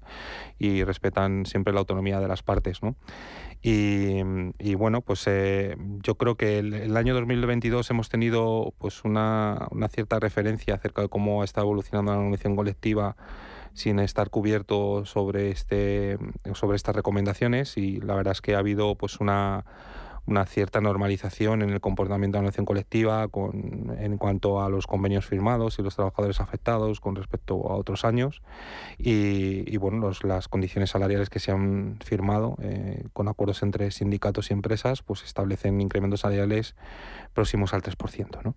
y 0.59 0.85
respetan 0.85 1.47
siempre 1.47 1.73
la 1.73 1.81
autonomía 1.81 2.21
de 2.21 2.29
las 2.29 2.43
partes. 2.43 2.83
¿no? 2.83 2.97
Y, 3.63 4.21
y 4.59 4.75
bueno, 4.75 5.01
pues 5.01 5.25
eh, 5.27 5.77
yo 6.03 6.17
creo 6.17 6.37
que 6.37 6.59
el, 6.59 6.75
el 6.75 6.97
año 6.99 7.15
2022 7.15 7.89
hemos 7.91 8.11
tenido 8.11 8.75
pues 8.77 9.05
una, 9.05 9.69
una 9.71 9.89
cierta 9.89 10.21
referencia 10.21 10.75
acerca 10.75 11.01
de 11.01 11.09
cómo 11.09 11.45
está 11.45 11.63
evolucionando 11.63 12.13
la 12.13 12.19
negociación 12.19 12.57
colectiva 12.57 13.17
sin 13.77 13.99
estar 13.99 14.31
cubierto 14.31 15.05
sobre 15.05 15.51
este 15.51 16.19
sobre 16.55 16.77
estas 16.77 16.97
recomendaciones 16.97 17.77
y 17.77 18.01
la 18.01 18.15
verdad 18.15 18.33
es 18.33 18.41
que 18.41 18.55
ha 18.55 18.59
habido 18.59 18.95
pues 18.95 19.21
una 19.21 19.65
una 20.27 20.45
cierta 20.45 20.81
normalización 20.81 21.63
en 21.63 21.71
el 21.71 21.81
comportamiento 21.81 22.37
de 22.37 22.41
la 22.41 22.43
negociación 22.43 22.67
colectiva 22.67 23.29
con, 23.29 23.97
en 23.99 24.19
cuanto 24.19 24.61
a 24.61 24.69
los 24.69 24.87
convenios 24.87 25.25
firmados 25.25 25.79
y 25.79 25.83
los 25.83 25.95
trabajadores 25.95 26.41
afectados 26.41 27.01
con 27.01 27.15
respecto 27.15 27.55
a 27.71 27.77
otros 27.77 28.05
años 28.05 28.43
y, 28.99 29.73
y, 29.73 29.77
bueno 29.77 29.99
los, 29.99 30.25
las 30.25 30.49
condiciones 30.49 30.91
salariales 30.91 31.31
que 31.31 31.39
se 31.39 31.53
han 31.53 31.99
firmado 32.05 32.57
eh, 32.61 33.05
con 33.13 33.29
acuerdos 33.29 33.63
entre 33.63 33.91
sindicatos 33.93 34.51
y 34.51 34.55
empresas 34.55 35.03
pues 35.03 35.23
establecen 35.23 35.81
incrementos 35.81 36.21
salariales 36.21 36.75
próximos 37.33 37.73
al 37.73 37.83
3%. 37.83 38.43
¿no? 38.43 38.55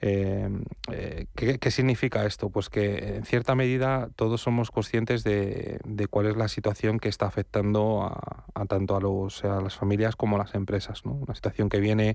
Eh, 0.00 0.48
eh, 0.92 1.26
¿qué, 1.34 1.70
significa 1.70 2.26
esto? 2.26 2.50
Pues 2.50 2.68
que 2.68 3.16
en 3.16 3.24
cierta 3.24 3.54
medida 3.54 4.08
todos 4.16 4.40
somos 4.40 4.70
conscientes 4.70 5.24
de, 5.24 5.80
cuál 6.10 6.26
es 6.26 6.36
la 6.36 6.48
situación 6.48 6.98
que 6.98 7.08
está 7.08 7.26
afectando 7.26 8.02
a, 8.02 8.44
a 8.54 8.66
tanto 8.66 8.96
a, 8.96 9.00
los, 9.00 9.44
a, 9.44 9.60
las 9.60 9.76
familias 9.76 10.16
como 10.16 10.36
a 10.36 10.38
las 10.40 10.54
empresas. 10.54 11.04
¿no? 11.04 11.12
Una 11.12 11.34
situación 11.34 11.68
que 11.68 11.80
viene 11.80 12.14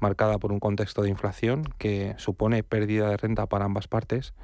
marcada 0.00 0.38
por 0.38 0.52
un 0.52 0.60
contexto 0.60 1.02
de 1.02 1.10
inflación 1.10 1.64
que 1.78 2.14
supone 2.18 2.62
pérdida 2.62 3.08
de 3.08 3.16
renta 3.16 3.46
para 3.46 3.64
ambas 3.64 3.88
partes. 3.88 4.34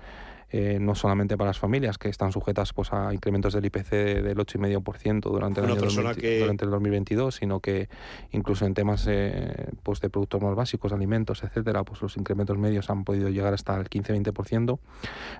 Eh, 0.50 0.78
no 0.80 0.94
solamente 0.94 1.36
para 1.36 1.50
las 1.50 1.58
familias 1.58 1.98
que 1.98 2.08
están 2.08 2.30
sujetas 2.30 2.72
pues, 2.72 2.92
a 2.92 3.12
incrementos 3.12 3.52
del 3.52 3.64
IPC 3.64 3.90
del 3.90 4.36
8,5% 4.36 5.20
durante, 5.22 5.60
el 5.60 5.66
año 5.66 5.74
durante 5.74 6.64
el 6.64 6.70
2022, 6.70 7.34
sino 7.34 7.60
que 7.60 7.88
incluso 8.30 8.64
en 8.64 8.74
temas 8.74 9.06
eh, 9.08 9.68
pues 9.82 10.00
de 10.00 10.08
productos 10.08 10.40
más 10.40 10.54
básicos, 10.54 10.92
alimentos, 10.92 11.42
etcétera, 11.42 11.82
pues 11.82 12.00
los 12.00 12.16
incrementos 12.16 12.56
medios 12.58 12.90
han 12.90 13.04
podido 13.04 13.28
llegar 13.28 13.54
hasta 13.54 13.76
el 13.76 13.90
15-20%, 13.90 14.78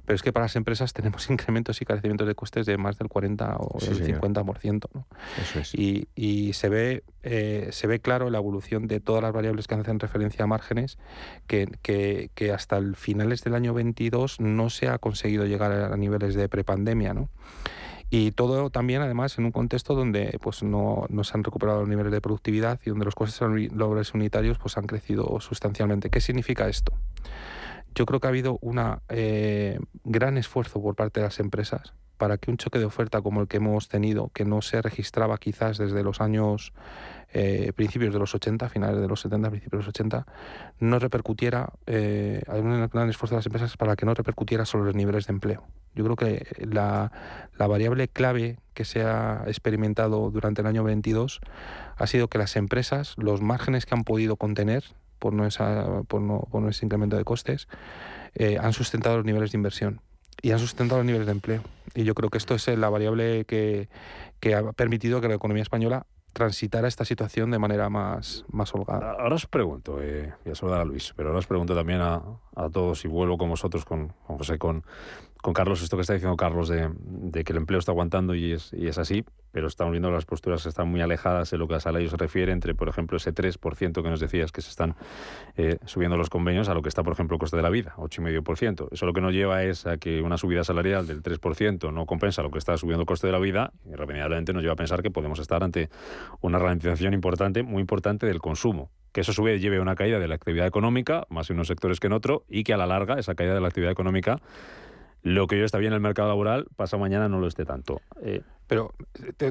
pero 0.05 0.17
es 0.17 0.23
que 0.23 0.33
para 0.33 0.47
las 0.47 0.57
empresas 0.57 0.93
tenemos 0.93 1.31
incrementos 1.31 1.81
y 1.81 1.85
carecimientos 1.85 2.27
de 2.27 2.35
costes 2.35 2.67
de 2.67 2.77
más 2.77 2.99
del 2.99 3.09
40 3.09 3.57
o 3.59 3.79
el 3.81 4.05
50%. 4.05 4.89
¿no? 4.93 5.07
Eso 5.41 5.61
es. 5.61 5.75
y, 5.75 6.09
y, 6.17 6.53
se 6.53 6.69
ve 6.69 7.05
eh, 7.29 7.69
se 7.73 7.87
ve 7.87 7.99
claro 7.99 8.31
la 8.31 8.39
evolución 8.39 8.87
de 8.87 9.01
todas 9.01 9.21
las 9.21 9.33
variables 9.33 9.67
que 9.67 9.75
hacen 9.75 9.99
referencia 9.99 10.45
a 10.45 10.47
márgenes 10.47 10.97
que, 11.49 11.69
que, 11.83 12.31
que 12.35 12.53
hasta 12.53 12.77
el 12.77 12.95
finales 12.95 13.43
del 13.43 13.55
año 13.55 13.75
22 13.75 14.41
no 14.41 14.71
se 14.71 14.89
ha 14.89 14.99
conseguido 14.99 15.45
llegar 15.45 15.73
a 15.73 15.97
niveles 15.97 16.35
de 16.35 16.49
prepandemia, 16.49 17.15
¿no? 17.15 17.29
Y 18.09 18.31
todo 18.31 18.71
también, 18.71 19.03
además, 19.03 19.37
en 19.39 19.47
un 19.47 19.51
contexto 19.51 19.95
donde 19.95 20.39
pues, 20.41 20.63
no, 20.63 21.07
no, 21.09 21.25
se 21.25 21.37
han 21.37 21.43
recuperado 21.43 21.81
los 21.81 21.89
niveles 21.89 22.13
de 22.13 22.21
productividad 22.21 22.79
y 22.87 22.91
donde 22.91 23.05
los 23.05 23.17
costes 23.17 23.41
laborales 23.73 24.15
unitarios 24.15 24.59
pues, 24.59 24.79
han 24.79 24.87
crecido 24.87 25.41
sustancialmente. 25.41 26.09
¿Qué 26.09 26.21
significa 26.21 26.69
esto? 26.69 26.93
Yo 27.97 28.05
creo 28.05 28.21
que 28.21 28.27
ha 28.27 28.31
habido 28.31 28.59
un 28.61 28.79
eh, 29.09 29.81
gran 30.05 30.37
esfuerzo 30.37 30.83
por 30.83 30.95
parte 30.95 31.21
de 31.21 31.27
las 31.27 31.41
empresas 31.41 31.95
para 32.19 32.37
que 32.37 32.51
un 32.51 32.59
choque 32.59 32.79
de 32.79 32.85
oferta 32.85 33.23
como 33.23 33.41
el 33.41 33.49
que 33.49 33.57
hemos 33.57 33.89
tenido, 33.89 34.31
que 34.35 34.45
no 34.45 34.63
se 34.63 34.81
registraba 34.83 35.39
quizás 35.39 35.79
desde 35.79 36.03
los 36.03 36.21
años 36.21 36.73
eh, 37.33 37.73
principios 37.75 38.13
de 38.13 38.19
los 38.19 38.35
80, 38.35 38.69
finales 38.69 39.01
de 39.01 39.09
los 39.09 39.21
70, 39.21 39.51
principios 39.51 39.73
de 39.73 39.77
los 39.79 39.89
80, 39.89 40.27
no 40.79 40.99
repercutiera, 40.99 41.73
eh, 41.87 42.43
hay 42.49 42.61
un 42.61 42.87
gran 42.89 43.09
esfuerzo 43.09 43.35
de 43.35 43.39
las 43.39 43.47
empresas 43.47 43.77
para 43.77 43.97
que 43.97 44.07
no 44.07 44.15
repercutiera 44.15 44.65
sobre 44.65 44.87
los 44.87 44.95
niveles 44.95 45.27
de 45.27 45.33
empleo. 45.33 45.65
Yo 45.95 46.05
creo 46.05 46.17
que 46.17 46.47
la, 46.71 47.13
la 47.59 47.67
variable 47.67 48.09
clave 48.09 48.59
que 48.75 48.85
se 48.85 49.03
ha 49.03 49.45
experimentado 49.47 50.31
durante 50.31 50.61
el 50.61 50.67
año 50.67 50.85
22 50.85 51.41
ha 51.97 52.07
sido 52.07 52.29
que 52.29 52.39
las 52.39 52.57
empresas, 52.57 53.15
los 53.17 53.41
márgenes 53.41 53.87
que 53.87 53.95
han 53.95 54.05
podido 54.05 54.37
contener 54.37 54.85
por 55.19 55.33
no, 55.33 55.47
esa, 55.47 56.03
por 56.09 56.21
no, 56.21 56.47
por 56.51 56.69
ese 56.69 56.85
incremento 56.87 57.17
de 57.17 57.25
costes, 57.25 57.69
eh, 58.35 58.59
han 58.61 58.73
sustentado 58.73 59.17
los 59.17 59.25
niveles 59.25 59.53
de 59.53 59.59
inversión 59.59 60.01
y 60.43 60.53
han 60.53 60.59
sustentado 60.59 60.99
los 61.01 61.07
niveles 61.07 61.27
de 61.27 61.33
empleo. 61.33 61.63
Y 61.95 62.05
yo 62.05 62.15
creo 62.15 62.31
que 62.31 62.39
esto 62.39 62.55
es 62.55 62.67
la 62.69 62.89
variable 62.89 63.45
que, 63.45 63.89
que 64.41 64.55
ha 64.55 64.73
permitido 64.73 65.21
que 65.21 65.29
la 65.29 65.35
economía 65.35 65.63
española 65.63 66.07
transitar 66.37 66.85
a 66.85 66.89
esta 66.89 67.07
situación 67.07 67.51
de 67.51 67.59
manera 67.59 67.89
más, 67.89 68.45
más 68.53 68.75
holgada. 68.75 69.13
Ahora 69.13 69.37
os 69.37 69.47
pregunto, 69.47 70.03
eh, 70.03 70.35
voy 70.45 70.53
a 70.53 70.55
saludar 70.55 70.81
a 70.83 70.85
Luis, 70.85 71.15
pero 71.17 71.31
ahora 71.31 71.39
os 71.39 71.47
pregunto 71.47 71.75
también 71.75 72.03
a, 72.03 72.21
a 72.55 72.69
todos 72.69 73.07
y 73.07 73.09
vuelvo 73.09 73.39
con 73.39 73.49
vosotros, 73.49 73.87
con, 73.87 74.13
con 74.27 74.37
José, 74.37 74.59
con, 74.59 74.85
con 75.47 75.55
Carlos, 75.55 75.81
esto 75.81 75.97
que 75.97 76.01
está 76.01 76.13
diciendo 76.13 76.37
Carlos 76.37 76.69
de, 76.69 76.91
que 77.45 77.53
el 77.53 77.59
empleo 77.59 77.79
está 77.79 77.93
aguantando 77.93 78.35
y 78.35 78.51
es, 78.51 78.99
así, 78.99 79.25
pero 79.53 79.69
estamos 79.69 79.93
viendo 79.93 80.11
las 80.11 80.25
posturas 80.25 80.65
que 80.65 80.69
están 80.69 80.89
muy 80.89 81.01
alejadas 81.01 81.53
de 81.53 81.57
lo 81.57 81.69
que 81.69 81.77
a 81.77 81.79
salario 81.79 82.11
se 82.11 82.17
refiere, 82.17 82.51
entre, 82.51 82.75
por 82.75 82.89
ejemplo, 82.89 83.17
ese 83.17 83.33
3% 83.33 84.03
que 84.03 84.11
nos 84.11 84.19
decías 84.19 84.51
que 84.51 84.61
se 84.61 84.71
están 84.71 84.97
eh, 85.57 85.79
subiendo 85.85 86.17
los 86.17 86.31
convenios 86.31 86.69
a 86.69 86.75
lo 86.75 86.83
que 86.83 86.89
está, 86.89 87.05
por 87.05 87.13
ejemplo, 87.13 87.37
el 87.37 87.39
coste 87.39 87.57
de 87.57 87.63
la 87.63 87.71
vida, 87.71 87.95
8,5%. 87.97 88.89
Eso 88.91 89.07
lo 89.07 89.13
que 89.13 89.21
nos 89.21 89.33
lleva 89.33 89.63
es 89.63 89.87
a 89.87 89.99
que 89.99 90.21
una 90.21 90.37
subida 90.37 90.65
salarial 90.65 91.07
del 91.07 91.23
3% 91.23 91.93
no 91.93 92.07
compensa 92.07 92.43
lo 92.43 92.51
que 92.51 92.59
está 92.59 92.77
subiendo 92.77 93.03
el 93.03 93.07
coste 93.07 93.29
de 93.29 93.33
la 93.33 93.39
vida 93.39 93.73
y 93.85 93.91
irremediablemente 93.91 94.53
nos 94.53 94.63
lleva 94.63 94.73
a 94.73 94.77
pensar 94.77 95.01
que 95.01 95.13
podemos 95.13 95.39
estar 95.39 95.63
ante 95.63 95.91
una 96.41 96.59
ralentización 96.59 97.15
importante, 97.15 97.63
muy 97.63 97.83
importante 97.83 98.27
del 98.27 98.41
consumo 98.41 98.91
que 99.13 99.23
eso 99.23 99.31
a 99.31 99.35
su 99.35 99.45
vez 99.45 99.63
lleve 99.63 99.79
a 99.79 99.81
una 99.81 99.95
caída 99.95 100.19
de 100.19 100.29
la 100.29 100.35
actividad 100.35 100.67
económica, 100.67 101.27
más 101.31 101.49
en 101.49 101.57
unos 101.57 101.69
sectores 101.69 102.01
que 102.01 102.07
en 102.07 102.13
otro, 102.13 102.45
y 102.51 102.65
que 102.65 102.75
a 102.75 102.77
la 102.77 102.87
larga 102.87 103.19
esa 103.19 103.35
caída 103.35 103.55
de 103.55 103.63
la 103.63 103.69
actividad 103.69 103.91
económica 103.91 104.43
lo 105.27 105.49
que 105.49 105.57
hoy 105.57 105.63
está 105.63 105.79
bien 105.79 105.93
en 105.93 105.97
el 105.97 106.01
mercado 106.01 106.29
laboral, 106.29 106.69
pasa 106.77 106.97
mañana 106.99 107.29
no 107.29 107.41
lo 107.41 107.49
esté 107.49 107.65
tanto. 107.65 108.01
Eh, 108.23 108.43
pero 108.67 108.95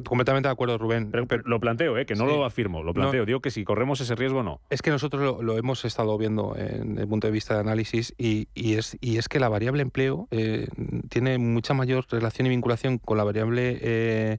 completamente 0.04 0.48
de 0.48 0.52
acuerdo, 0.52 0.78
Rubén. 0.78 1.10
Pero, 1.10 1.26
lo 1.44 1.60
planteo, 1.60 1.96
¿eh? 1.98 2.06
que 2.06 2.14
no 2.14 2.26
lo 2.26 2.44
afirmo, 2.44 2.82
lo 2.82 2.92
planteo. 2.92 3.24
Digo 3.24 3.40
que 3.40 3.50
si 3.50 3.64
corremos 3.64 4.00
ese 4.00 4.14
riesgo, 4.14 4.42
no. 4.42 4.60
Es 4.70 4.82
que 4.82 4.90
nosotros 4.90 5.42
lo, 5.42 5.56
hemos 5.56 5.84
estado 5.84 6.16
viendo 6.18 6.54
en 6.56 6.98
el 6.98 7.08
punto 7.08 7.26
de 7.26 7.32
vista 7.32 7.54
de 7.54 7.60
análisis 7.60 8.14
y, 8.18 8.48
es, 8.54 8.96
y 9.00 9.16
es 9.18 9.28
que 9.28 9.40
la 9.40 9.48
variable 9.48 9.82
empleo 9.82 10.28
eh, 10.30 10.68
tiene 11.08 11.38
mucha 11.38 11.74
mayor 11.74 12.04
relación 12.10 12.46
y 12.46 12.50
vinculación 12.50 12.98
con 12.98 13.16
la 13.16 13.24
variable 13.24 13.78
eh, 13.80 14.36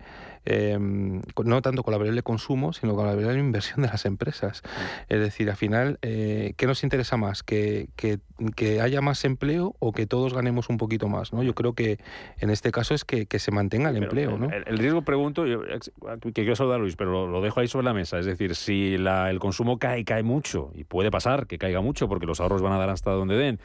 Em, 0.49 1.21
no 1.43 1.61
tanto 1.61 1.83
con 1.83 1.91
la 1.91 1.97
variable 1.97 2.23
consumo, 2.23 2.71
sino 2.71 2.95
con 2.95 3.05
la 3.05 3.13
variable 3.13 3.37
inversión 3.37 3.81
de 3.81 3.89
las 3.89 4.05
empresas. 4.05 4.63
Es 5.09 5.19
decir, 5.19 5.49
al 5.49 5.57
final, 5.57 5.99
eh, 6.01 6.53
¿qué 6.55 6.67
nos 6.67 6.83
interesa 6.83 7.17
más? 7.17 7.43
¿Que, 7.43 7.89
¿Que, 7.97 8.81
haya 8.81 9.01
más 9.01 9.25
empleo 9.25 9.75
o 9.79 9.91
que 9.91 10.05
todos 10.05 10.33
ganemos 10.33 10.69
un 10.69 10.77
poquito 10.77 11.09
más? 11.09 11.33
¿no? 11.33 11.43
Yo 11.43 11.53
creo 11.53 11.73
que 11.73 11.99
en 12.39 12.49
este 12.49 12.71
caso 12.71 12.93
es 12.93 13.03
que, 13.03 13.27
se 13.37 13.51
mantenga 13.51 13.89
el 13.89 13.97
empleo. 13.97 14.37
¿no? 14.37 14.49
El, 14.49 14.63
riesgo, 14.75 15.01
pregunto, 15.03 15.45
que 15.45 16.31
quiero 16.33 16.55
saludar 16.55 16.79
a 16.79 16.81
Luis, 16.81 16.95
pero 16.95 17.27
lo, 17.27 17.41
dejo 17.41 17.59
ahí 17.59 17.67
sobre 17.67 17.85
la 17.85 17.93
mesa. 17.93 18.19
Es 18.19 18.25
decir, 18.25 18.55
si 18.55 18.95
el 18.95 19.39
consumo 19.39 19.79
cae, 19.79 20.03
cae 20.03 20.23
mucho, 20.23 20.71
y 20.73 20.83
puede 20.83 21.11
pasar 21.11 21.47
que 21.47 21.57
caiga 21.57 21.81
mucho 21.81 22.07
porque 22.07 22.25
los 22.25 22.39
ahorros 22.39 22.61
van 22.61 22.73
a 22.73 22.77
dar 22.77 22.89
hasta 22.89 23.11
donde 23.11 23.35
den, 23.35 23.59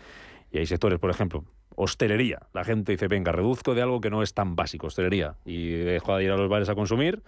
y 0.50 0.58
hay 0.58 0.66
sectores, 0.66 0.98
por 0.98 1.10
ejemplo, 1.10 1.44
hostelería. 1.76 2.40
La 2.52 2.64
gente 2.64 2.92
dice, 2.92 3.08
venga, 3.08 3.32
reduzco 3.32 3.74
de 3.74 3.82
algo 3.82 4.00
que 4.00 4.10
no 4.10 4.22
es 4.22 4.34
tan 4.34 4.54
básico, 4.56 4.88
hostelería, 4.88 5.36
y 5.44 5.70
dejo 5.70 6.16
de 6.16 6.24
ir 6.24 6.30
a 6.30 6.36
los 6.36 6.48
bares 6.48 6.68
a 6.68 6.74
consumir, 6.74 7.22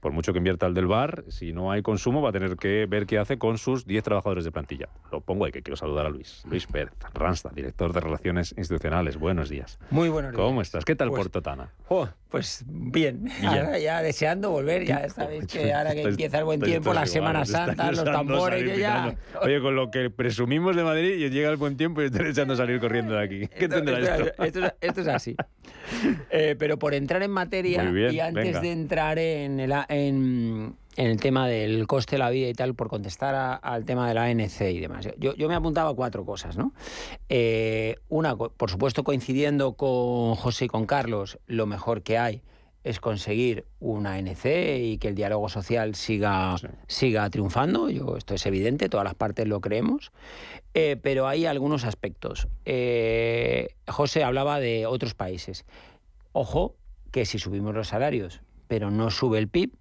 por 0.00 0.12
mucho 0.12 0.32
que 0.32 0.38
invierta 0.38 0.66
el 0.66 0.74
del 0.74 0.86
bar, 0.86 1.24
si 1.28 1.52
no 1.52 1.72
hay 1.72 1.82
consumo 1.82 2.22
va 2.22 2.28
a 2.28 2.32
tener 2.32 2.56
que 2.56 2.86
ver 2.86 3.06
qué 3.06 3.18
hace 3.18 3.38
con 3.38 3.58
sus 3.58 3.86
10 3.86 4.04
trabajadores 4.04 4.44
de 4.44 4.52
plantilla. 4.52 4.88
Lo 5.10 5.20
pongo 5.20 5.46
ahí 5.46 5.52
que 5.52 5.62
quiero 5.62 5.76
saludar 5.76 6.06
a 6.06 6.10
Luis. 6.10 6.44
Luis 6.48 6.66
Pérez, 6.66 6.92
Ransta, 7.14 7.50
director 7.52 7.92
de 7.92 8.00
Relaciones 8.00 8.54
Institucionales. 8.56 9.16
Buenos 9.16 9.48
días. 9.48 9.78
Muy 9.90 10.08
buenos 10.08 10.32
días. 10.32 10.40
¿Cómo 10.40 10.62
estás? 10.62 10.84
¿Qué 10.84 10.94
tal 10.94 11.08
pues, 11.08 11.20
Puerto 11.20 11.42
Tana? 11.42 11.70
Pues 12.36 12.64
bien. 12.66 13.30
Ahora 13.42 13.78
ya 13.78 14.02
deseando 14.02 14.50
volver, 14.50 14.84
ya 14.84 15.08
sabéis 15.08 15.46
que 15.46 15.72
ahora 15.72 15.94
que 15.94 16.02
empieza 16.02 16.38
el 16.38 16.44
buen 16.44 16.60
tiempo, 16.60 16.92
la 16.92 17.06
Semana 17.06 17.46
Santa, 17.46 17.90
los 17.92 18.04
tambores, 18.04 18.78
ya... 18.78 19.14
Oye, 19.40 19.58
con 19.62 19.74
lo 19.74 19.90
que 19.90 20.10
presumimos 20.10 20.76
de 20.76 20.84
Madrid, 20.84 21.14
y 21.14 21.30
llega 21.30 21.48
el 21.48 21.56
buen 21.56 21.78
tiempo 21.78 22.02
y 22.02 22.06
estoy 22.06 22.28
echando 22.28 22.52
a 22.52 22.58
salir 22.58 22.78
corriendo 22.78 23.14
de 23.14 23.24
aquí. 23.24 23.48
¿Qué 23.58 23.68
tendrá 23.68 24.00
esto? 24.00 24.72
Esto, 24.82 25.00
es 25.00 25.08
así. 25.08 25.34
Eh, 26.30 26.56
pero 26.58 26.78
por 26.78 26.92
entrar 26.92 27.22
en 27.22 27.30
materia 27.30 27.90
y 28.10 28.20
antes 28.20 28.60
de 28.60 28.70
entrar 28.70 29.18
en 29.18 29.58
el, 29.58 29.72
en, 29.88 30.76
el 30.96 31.20
tema 31.20 31.46
del 31.46 31.86
coste 31.86 32.16
de 32.16 32.18
la 32.18 32.30
vida 32.30 32.48
y 32.48 32.54
tal, 32.54 32.74
por 32.74 32.88
contestar 32.88 33.60
al 33.62 33.84
tema 33.84 34.08
de 34.08 34.14
la 34.14 34.24
ANC 34.24 34.62
y 34.62 34.80
demás. 34.80 35.08
Yo, 35.18 35.34
yo 35.34 35.48
me 35.48 35.54
apuntaba 35.54 35.94
cuatro 35.94 36.24
cosas, 36.24 36.56
¿no? 36.56 36.72
Eh, 37.28 37.96
una, 38.08 38.36
por 38.36 38.70
supuesto, 38.70 39.04
coincidiendo 39.04 39.74
con 39.74 40.34
José 40.34 40.66
y 40.66 40.68
con 40.68 40.86
Carlos, 40.86 41.38
lo 41.46 41.66
mejor 41.66 42.02
que 42.02 42.18
hay 42.18 42.42
es 42.86 43.00
conseguir 43.00 43.64
una 43.80 44.14
ANC 44.14 44.44
y 44.44 44.98
que 44.98 45.08
el 45.08 45.16
diálogo 45.16 45.48
social 45.48 45.96
siga, 45.96 46.54
siga 46.86 47.28
triunfando. 47.30 47.90
Yo, 47.90 48.16
esto 48.16 48.34
es 48.34 48.46
evidente, 48.46 48.88
todas 48.88 49.02
las 49.02 49.16
partes 49.16 49.48
lo 49.48 49.60
creemos. 49.60 50.12
Eh, 50.72 50.96
pero 51.02 51.26
hay 51.26 51.46
algunos 51.46 51.84
aspectos. 51.84 52.46
Eh, 52.64 53.74
José 53.88 54.22
hablaba 54.22 54.60
de 54.60 54.86
otros 54.86 55.14
países. 55.14 55.64
Ojo, 56.30 56.76
que 57.10 57.26
si 57.26 57.40
subimos 57.40 57.74
los 57.74 57.88
salarios, 57.88 58.40
pero 58.68 58.92
no 58.92 59.10
sube 59.10 59.38
el 59.38 59.48
PIB, 59.48 59.72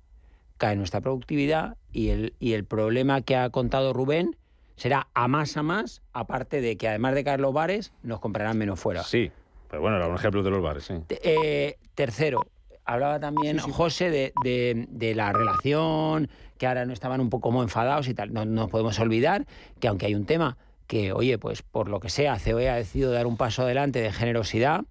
cae 0.57 0.75
nuestra 0.75 1.01
productividad 1.01 1.77
y 1.91 2.09
el, 2.09 2.33
y 2.39 2.53
el 2.53 2.65
problema 2.65 3.21
que 3.21 3.35
ha 3.35 3.49
contado 3.49 3.93
Rubén 3.93 4.35
será 4.75 5.07
a 5.13 5.27
más 5.27 5.57
a 5.57 5.63
más, 5.63 6.01
aparte 6.13 6.61
de 6.61 6.77
que 6.77 6.87
además 6.87 7.15
de 7.15 7.23
caer 7.23 7.39
los 7.39 7.53
bares, 7.53 7.93
nos 8.03 8.19
comprarán 8.19 8.57
menos 8.57 8.79
fuera. 8.79 9.03
Sí, 9.03 9.31
pero 9.69 9.81
bueno, 9.81 9.97
era 9.97 10.07
un 10.07 10.15
ejemplo 10.15 10.43
de 10.43 10.51
los 10.51 10.61
bares, 10.61 10.83
sí. 10.85 10.93
Eh, 11.09 11.77
tercero, 11.95 12.45
hablaba 12.83 13.19
también 13.19 13.57
José 13.57 14.09
de, 14.09 15.13
la 15.15 15.33
relación, 15.33 16.29
que 16.57 16.67
ahora 16.67 16.85
no 16.85 16.93
estaban 16.93 17.21
un 17.21 17.29
poco 17.29 17.49
como 17.49 17.63
enfadados 17.63 18.07
y 18.07 18.13
tal. 18.13 18.33
No, 18.33 18.45
no 18.45 18.67
podemos 18.67 18.99
olvidar 18.99 19.45
que 19.79 19.87
aunque 19.87 20.05
hay 20.05 20.15
un 20.15 20.25
tema 20.25 20.57
que, 20.87 21.13
oye, 21.13 21.37
pues 21.37 21.61
por 21.61 21.89
lo 21.89 21.99
que 21.99 22.09
sea, 22.09 22.37
COE 22.37 22.69
ha 22.69 22.75
decidido 22.75 23.11
dar 23.11 23.27
un 23.27 23.37
paso 23.37 23.63
adelante 23.63 24.01
de 24.01 24.11
generosidad, 24.11 24.85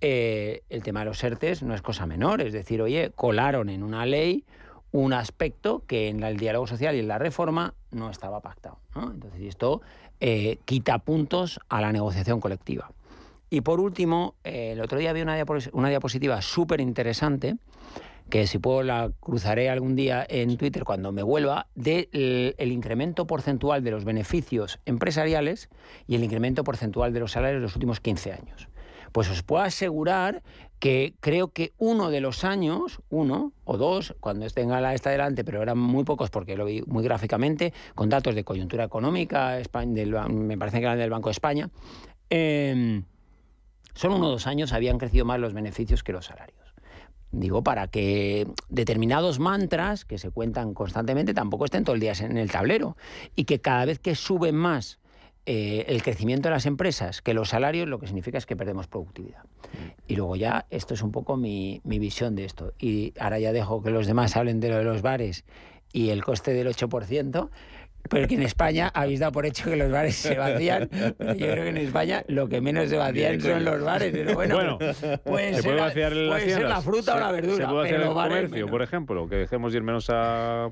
eh, 0.00 0.62
el 0.70 0.82
tema 0.82 1.00
de 1.00 1.06
los 1.06 1.22
ERTES 1.22 1.62
no 1.62 1.74
es 1.74 1.82
cosa 1.82 2.06
menor. 2.06 2.40
Es 2.40 2.52
decir, 2.52 2.80
oye, 2.80 3.10
colaron 3.14 3.68
en 3.68 3.82
una 3.82 4.06
ley 4.06 4.44
un 4.92 5.12
aspecto 5.12 5.82
que 5.86 6.08
en 6.08 6.22
el 6.22 6.36
diálogo 6.36 6.66
social 6.66 6.96
y 6.96 7.00
en 7.00 7.08
la 7.08 7.18
reforma 7.18 7.74
no 7.90 8.10
estaba 8.10 8.40
pactado. 8.40 8.78
Entonces, 8.94 9.40
esto 9.42 9.82
eh, 10.20 10.58
quita 10.64 10.98
puntos 10.98 11.60
a 11.68 11.80
la 11.80 11.92
negociación 11.92 12.40
colectiva. 12.40 12.90
Y 13.50 13.62
por 13.62 13.80
último, 13.80 14.34
eh, 14.44 14.72
el 14.72 14.80
otro 14.80 14.98
día 14.98 15.12
vi 15.12 15.22
una, 15.22 15.36
diapositiva 15.88 16.42
súper 16.42 16.80
interesante, 16.80 17.56
que 18.28 18.46
si 18.46 18.58
puedo 18.58 18.82
la 18.82 19.10
cruzaré 19.20 19.70
algún 19.70 19.96
día 19.96 20.26
en 20.28 20.58
Twitter 20.58 20.84
cuando 20.84 21.12
me 21.12 21.22
vuelva, 21.22 21.66
del 21.74 22.10
de 22.12 22.54
el 22.58 22.72
incremento 22.72 23.26
porcentual 23.26 23.82
de 23.82 23.90
los 23.90 24.04
beneficios 24.04 24.80
empresariales 24.84 25.70
y 26.06 26.14
el 26.16 26.24
incremento 26.24 26.62
porcentual 26.62 27.14
de 27.14 27.20
los 27.20 27.32
salarios 27.32 27.58
en 27.58 27.62
los 27.62 27.74
últimos 27.74 28.00
15 28.00 28.32
años. 28.32 28.68
Pues 29.12 29.30
os 29.30 29.42
puedo 29.42 29.62
asegurar 29.62 30.42
que 30.78 31.14
creo 31.20 31.48
que 31.48 31.72
uno 31.78 32.10
de 32.10 32.20
los 32.20 32.44
años, 32.44 33.00
uno 33.10 33.52
o 33.64 33.76
dos, 33.76 34.14
cuando 34.20 34.48
tenga 34.50 34.80
la 34.80 34.94
esta 34.94 35.10
delante, 35.10 35.44
pero 35.44 35.62
eran 35.62 35.78
muy 35.78 36.04
pocos 36.04 36.30
porque 36.30 36.56
lo 36.56 36.64
vi 36.64 36.82
muy 36.86 37.02
gráficamente, 37.02 37.72
con 37.94 38.08
datos 38.08 38.34
de 38.34 38.44
coyuntura 38.44 38.84
económica, 38.84 39.58
me 40.28 40.58
parece 40.58 40.78
que 40.78 40.84
eran 40.84 40.98
del 40.98 41.10
Banco 41.10 41.28
de 41.28 41.32
España, 41.32 41.70
eh, 42.30 43.02
solo 43.94 44.16
uno 44.16 44.28
o 44.28 44.30
dos 44.30 44.46
años 44.46 44.72
habían 44.72 44.98
crecido 44.98 45.24
más 45.24 45.40
los 45.40 45.54
beneficios 45.54 46.02
que 46.02 46.12
los 46.12 46.26
salarios. 46.26 46.58
Digo, 47.30 47.62
para 47.62 47.88
que 47.88 48.46
determinados 48.70 49.38
mantras 49.38 50.06
que 50.06 50.16
se 50.16 50.30
cuentan 50.30 50.72
constantemente 50.72 51.34
tampoco 51.34 51.66
estén 51.66 51.84
todo 51.84 51.94
el 51.94 52.00
día 52.00 52.14
en 52.20 52.38
el 52.38 52.50
tablero 52.50 52.96
y 53.36 53.44
que 53.44 53.60
cada 53.60 53.84
vez 53.84 53.98
que 53.98 54.14
suben 54.14 54.54
más 54.54 54.98
eh, 55.50 55.86
el 55.88 56.02
crecimiento 56.02 56.48
de 56.48 56.54
las 56.54 56.66
empresas 56.66 57.22
que 57.22 57.32
los 57.32 57.48
salarios, 57.48 57.88
lo 57.88 57.98
que 57.98 58.06
significa 58.06 58.36
es 58.36 58.44
que 58.44 58.54
perdemos 58.54 58.86
productividad. 58.86 59.44
Y 60.06 60.14
luego 60.16 60.36
ya, 60.36 60.66
esto 60.68 60.92
es 60.92 61.00
un 61.02 61.10
poco 61.10 61.38
mi, 61.38 61.80
mi 61.84 61.98
visión 61.98 62.34
de 62.36 62.44
esto. 62.44 62.74
Y 62.78 63.14
ahora 63.18 63.38
ya 63.38 63.52
dejo 63.52 63.82
que 63.82 63.90
los 63.90 64.06
demás 64.06 64.36
hablen 64.36 64.60
de 64.60 64.68
lo 64.68 64.76
de 64.76 64.84
los 64.84 65.00
bares 65.00 65.44
y 65.90 66.10
el 66.10 66.22
coste 66.22 66.52
del 66.52 66.68
8%, 66.68 67.48
pero 68.10 68.28
que 68.28 68.34
en 68.34 68.42
España 68.42 68.90
habéis 68.94 69.20
dado 69.20 69.32
por 69.32 69.46
hecho 69.46 69.70
que 69.70 69.76
los 69.76 69.90
bares 69.90 70.16
se 70.16 70.36
vacían. 70.36 70.90
Yo 70.92 71.16
creo 71.34 71.64
que 71.64 71.68
en 71.70 71.76
España 71.78 72.24
lo 72.28 72.48
que 72.48 72.60
menos 72.60 72.90
se 72.90 72.96
vacían 72.98 73.40
son 73.40 73.64
los 73.64 73.82
bares. 73.82 74.12
Pero 74.12 74.34
bueno, 74.34 74.54
Bueno, 74.54 74.78
puede 75.24 75.54
¿se 75.54 75.62
ser, 75.62 75.64
puede 75.64 75.76
la, 75.76 75.82
vaciar 75.84 76.12
las 76.12 76.28
puede 76.42 76.50
ser 76.54 76.68
la 76.68 76.80
fruta 76.82 77.14
o 77.16 77.20
la 77.20 77.26
Se- 77.28 77.32
verdura. 77.32 77.66
Se 77.66 77.72
puede 77.72 77.90
pero 77.90 78.02
el 78.02 78.14
bares 78.14 78.34
comercio, 78.36 78.56
menos. 78.56 78.70
por 78.70 78.82
ejemplo, 78.82 79.28
que 79.28 79.36
dejemos 79.36 79.74
ir 79.74 79.82
menos 79.82 80.08
a 80.10 80.70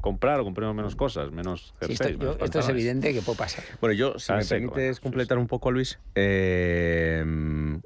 comprar 0.00 0.40
o 0.40 0.44
compremos 0.44 0.74
menos 0.76 0.96
cosas, 0.96 1.30
menos 1.32 1.74
Sí, 1.80 1.92
esto, 1.92 2.04
jerseys, 2.04 2.18
yo- 2.18 2.32
menos 2.32 2.42
esto 2.44 2.58
es 2.60 2.68
evidente 2.68 3.12
que 3.12 3.22
puede 3.22 3.38
pasar. 3.38 3.64
Bueno, 3.80 3.94
yo, 3.94 4.12
si 4.12 4.18
Está 4.18 4.36
me 4.36 4.42
seco, 4.44 4.72
permites 4.72 4.96
sí, 4.96 5.02
completar 5.02 5.38
un 5.38 5.46
poco, 5.46 5.70
Luis, 5.70 5.98
eh, 6.14 7.24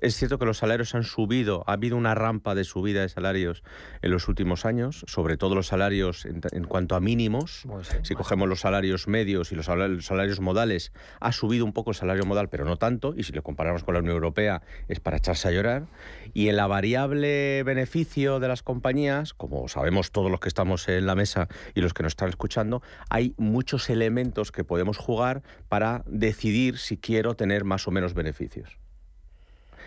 es 0.00 0.16
cierto 0.16 0.38
que 0.38 0.46
los 0.46 0.58
salarios 0.58 0.94
han 0.94 1.04
subido, 1.04 1.64
ha 1.66 1.72
habido 1.72 1.96
una 1.96 2.14
rampa 2.14 2.54
de 2.54 2.64
subida 2.64 3.02
de 3.02 3.08
salarios 3.08 3.62
en 4.02 4.10
los 4.10 4.28
últimos 4.28 4.64
años, 4.64 5.04
sobre 5.06 5.36
todo 5.36 5.54
los 5.54 5.66
salarios 5.68 6.24
en, 6.26 6.40
en 6.52 6.64
cuanto 6.64 6.94
a 6.94 7.00
mínimos. 7.00 7.62
Pues 7.66 7.88
sí, 7.88 7.96
Si 8.02 8.14
cogemos 8.14 8.48
los 8.48 8.60
salarios 8.60 9.08
medios 9.08 9.52
y 9.52 9.56
los 9.56 9.66
salarios 9.66 10.40
modales, 10.40 10.92
ha 11.20 11.32
subido 11.32 11.64
un 11.64 11.72
poco 11.72 11.90
el 11.90 11.96
salario 11.96 12.24
modal, 12.24 12.48
pero 12.48 12.64
no 12.64 12.76
tanto, 12.76 13.14
y 13.16 13.22
si 13.24 13.32
lo 13.32 13.42
comparamos 13.42 13.84
con 13.84 13.94
la 13.94 14.00
Unión 14.00 14.14
Europea 14.14 14.62
es 14.88 15.00
para 15.00 15.16
echarse 15.18 15.48
a 15.48 15.50
llorar. 15.52 15.86
Y 16.32 16.48
en 16.48 16.56
la 16.56 16.66
variable 16.66 17.62
beneficio 17.64 18.40
de 18.40 18.48
las 18.48 18.62
compañías, 18.62 19.34
como 19.34 19.68
sabemos 19.68 20.10
todos 20.12 20.30
los 20.30 20.40
que 20.40 20.48
estamos 20.48 20.88
en 20.88 21.06
la 21.06 21.14
mesa 21.14 21.48
y 21.74 21.80
los 21.80 21.92
que 21.94 21.99
nos 22.02 22.12
están 22.12 22.28
escuchando, 22.28 22.82
hay 23.08 23.34
muchos 23.36 23.90
elementos 23.90 24.52
que 24.52 24.64
podemos 24.64 24.98
jugar 24.98 25.42
para 25.68 26.02
decidir 26.06 26.78
si 26.78 26.96
quiero 26.96 27.34
tener 27.34 27.64
más 27.64 27.86
o 27.88 27.90
menos 27.90 28.14
beneficios. 28.14 28.78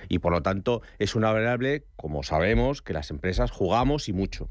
Y 0.09 0.19
por 0.19 0.33
lo 0.33 0.41
tanto 0.41 0.81
es 0.99 1.15
una 1.15 1.31
variable, 1.31 1.85
como 1.95 2.23
sabemos, 2.23 2.81
que 2.81 2.93
las 2.93 3.09
empresas 3.09 3.51
jugamos 3.51 4.09
y 4.09 4.13
mucho. 4.13 4.49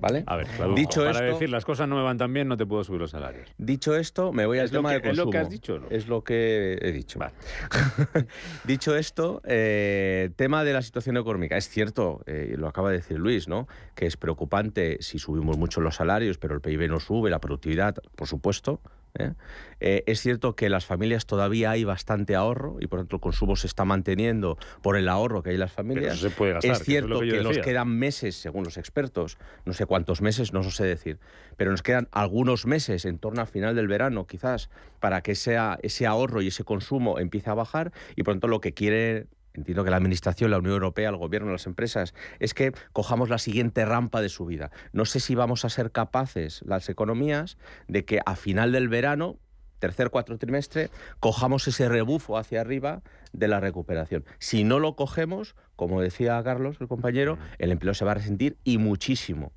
¿Vale? 0.00 0.22
A 0.26 0.36
ver, 0.36 0.46
Dicho 0.76 1.00
para 1.00 1.10
esto- 1.10 1.24
decir 1.24 1.50
las 1.50 1.64
cosas 1.64 1.88
no 1.88 1.96
me 1.96 2.02
van 2.02 2.16
tan 2.18 2.32
bien, 2.32 2.46
no 2.46 2.56
te 2.56 2.64
puedo 2.64 2.84
subir 2.84 3.00
los 3.00 3.10
salarios. 3.10 3.52
Dicho 3.58 3.96
esto, 3.96 4.32
me 4.32 4.46
voy 4.46 4.60
al 4.60 4.70
tema 4.70 4.90
que- 4.90 5.00
de 5.00 5.10
es 5.10 5.16
lo 5.16 5.24
consumo. 5.24 5.30
que 5.32 5.38
has 5.38 5.50
dicho, 5.50 5.78
¿no? 5.80 5.86
Es 5.90 6.06
lo 6.06 6.22
que 6.22 6.78
he 6.80 6.92
dicho. 6.92 7.18
Vale. 7.18 7.32
Dicho 8.64 8.96
esto, 8.96 9.42
eh, 9.44 10.30
tema 10.36 10.62
de 10.64 10.72
la 10.72 10.82
situación 10.82 11.16
económica. 11.16 11.56
Es 11.56 11.68
cierto, 11.68 12.22
eh, 12.26 12.54
lo 12.56 12.68
acaba 12.68 12.90
de 12.90 12.98
decir 12.98 13.18
Luis, 13.18 13.48
¿no? 13.48 13.66
Que 13.94 14.06
es 14.06 14.16
preocupante 14.16 14.98
si 15.00 15.18
subimos 15.18 15.58
mucho 15.58 15.80
los 15.80 15.96
salarios, 15.96 16.38
pero 16.38 16.54
el 16.54 16.60
PIB 16.60 16.88
no 16.88 17.00
sube, 17.00 17.28
la 17.30 17.40
productividad, 17.40 17.96
por 18.14 18.28
supuesto. 18.28 18.80
¿Eh? 19.14 19.32
Eh, 19.80 20.02
es 20.06 20.20
cierto 20.20 20.56
que 20.56 20.66
en 20.66 20.72
las 20.72 20.86
familias 20.86 21.26
todavía 21.26 21.70
hay 21.70 21.84
bastante 21.84 22.34
ahorro 22.34 22.76
y 22.80 22.86
por 22.86 23.00
tanto 23.00 23.16
el 23.16 23.20
consumo 23.20 23.56
se 23.56 23.66
está 23.66 23.84
manteniendo 23.84 24.58
por 24.82 24.96
el 24.96 25.08
ahorro 25.08 25.42
que 25.42 25.50
hay 25.50 25.54
en 25.54 25.60
las 25.60 25.72
familias. 25.72 26.14
eso 26.14 26.28
se 26.28 26.34
puede 26.34 26.54
gastar, 26.54 26.72
es 26.72 26.78
que 26.78 26.82
es 26.82 26.88
lo 26.88 26.92
cierto 26.92 27.20
que 27.20 27.28
que, 27.28 27.36
yo 27.36 27.42
nos 27.42 27.58
quedan 27.58 27.88
meses, 27.88 28.36
según 28.36 28.64
los 28.64 28.76
expertos, 28.76 29.38
no 29.64 29.72
sé 29.72 29.86
cuántos 29.86 30.20
meses, 30.20 30.52
no 30.52 30.62
lo 30.62 30.70
sé 30.70 30.84
decir, 30.84 31.18
pero 31.56 31.70
nos 31.70 31.82
quedan 31.82 32.08
algunos 32.10 32.66
meses 32.66 33.04
en 33.04 33.18
torno 33.18 33.40
al 33.40 33.46
final 33.46 33.76
del 33.76 33.88
verano, 33.88 34.26
quizás, 34.26 34.70
para 35.00 35.22
que 35.22 35.34
sea 35.34 35.78
ese 35.82 36.06
ahorro 36.06 36.42
y 36.42 36.48
ese 36.48 36.64
consumo 36.64 37.18
empiece 37.18 37.50
a 37.50 37.54
bajar 37.54 37.92
y 38.16 38.22
por 38.22 38.34
tanto 38.34 38.48
lo 38.48 38.60
que 38.60 38.74
quiere 38.74 39.26
entiendo 39.58 39.84
que 39.84 39.90
la 39.90 39.96
Administración, 39.96 40.50
la 40.50 40.58
Unión 40.58 40.74
Europea, 40.74 41.10
el 41.10 41.16
Gobierno, 41.16 41.52
las 41.52 41.66
empresas, 41.66 42.14
es 42.38 42.54
que 42.54 42.72
cojamos 42.92 43.28
la 43.28 43.38
siguiente 43.38 43.84
rampa 43.84 44.22
de 44.22 44.28
subida. 44.28 44.70
No 44.92 45.04
sé 45.04 45.20
si 45.20 45.34
vamos 45.34 45.64
a 45.64 45.68
ser 45.68 45.92
capaces, 45.92 46.62
las 46.64 46.88
economías, 46.88 47.58
de 47.86 48.04
que 48.04 48.20
a 48.24 48.36
final 48.36 48.72
del 48.72 48.88
verano, 48.88 49.38
tercer, 49.78 50.10
cuarto 50.10 50.36
trimestre, 50.38 50.90
cojamos 51.20 51.68
ese 51.68 51.88
rebufo 51.88 52.38
hacia 52.38 52.60
arriba 52.60 53.02
de 53.32 53.48
la 53.48 53.60
recuperación. 53.60 54.24
Si 54.38 54.64
no 54.64 54.78
lo 54.78 54.96
cogemos, 54.96 55.54
como 55.76 56.00
decía 56.00 56.42
Carlos, 56.42 56.76
el 56.80 56.88
compañero, 56.88 57.38
el 57.58 57.72
empleo 57.72 57.94
se 57.94 58.04
va 58.04 58.12
a 58.12 58.14
resentir 58.14 58.56
y 58.64 58.78
muchísimo. 58.78 59.52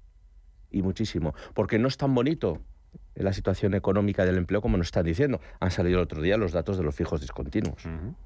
Y 0.70 0.82
muchísimo. 0.84 1.34
Porque 1.54 1.80
no 1.80 1.88
es 1.88 1.98
tan 1.98 2.16
bonito 2.16 2.62
la 3.16 3.34
situación 3.34 3.74
económica 3.74 4.26
del 4.26 4.38
empleo 4.38 4.62
como 4.62 4.78
nos 4.78 4.88
están 4.88 5.06
diciendo. 5.06 5.40
Han 5.60 5.72
salido 5.72 6.00
el 6.00 6.04
otro 6.04 6.22
día 6.22 6.38
los 6.38 6.52
datos 6.52 6.78
de 6.78 6.84
los 6.84 6.96
fijos 6.96 7.22
discontinuos. 7.22 7.84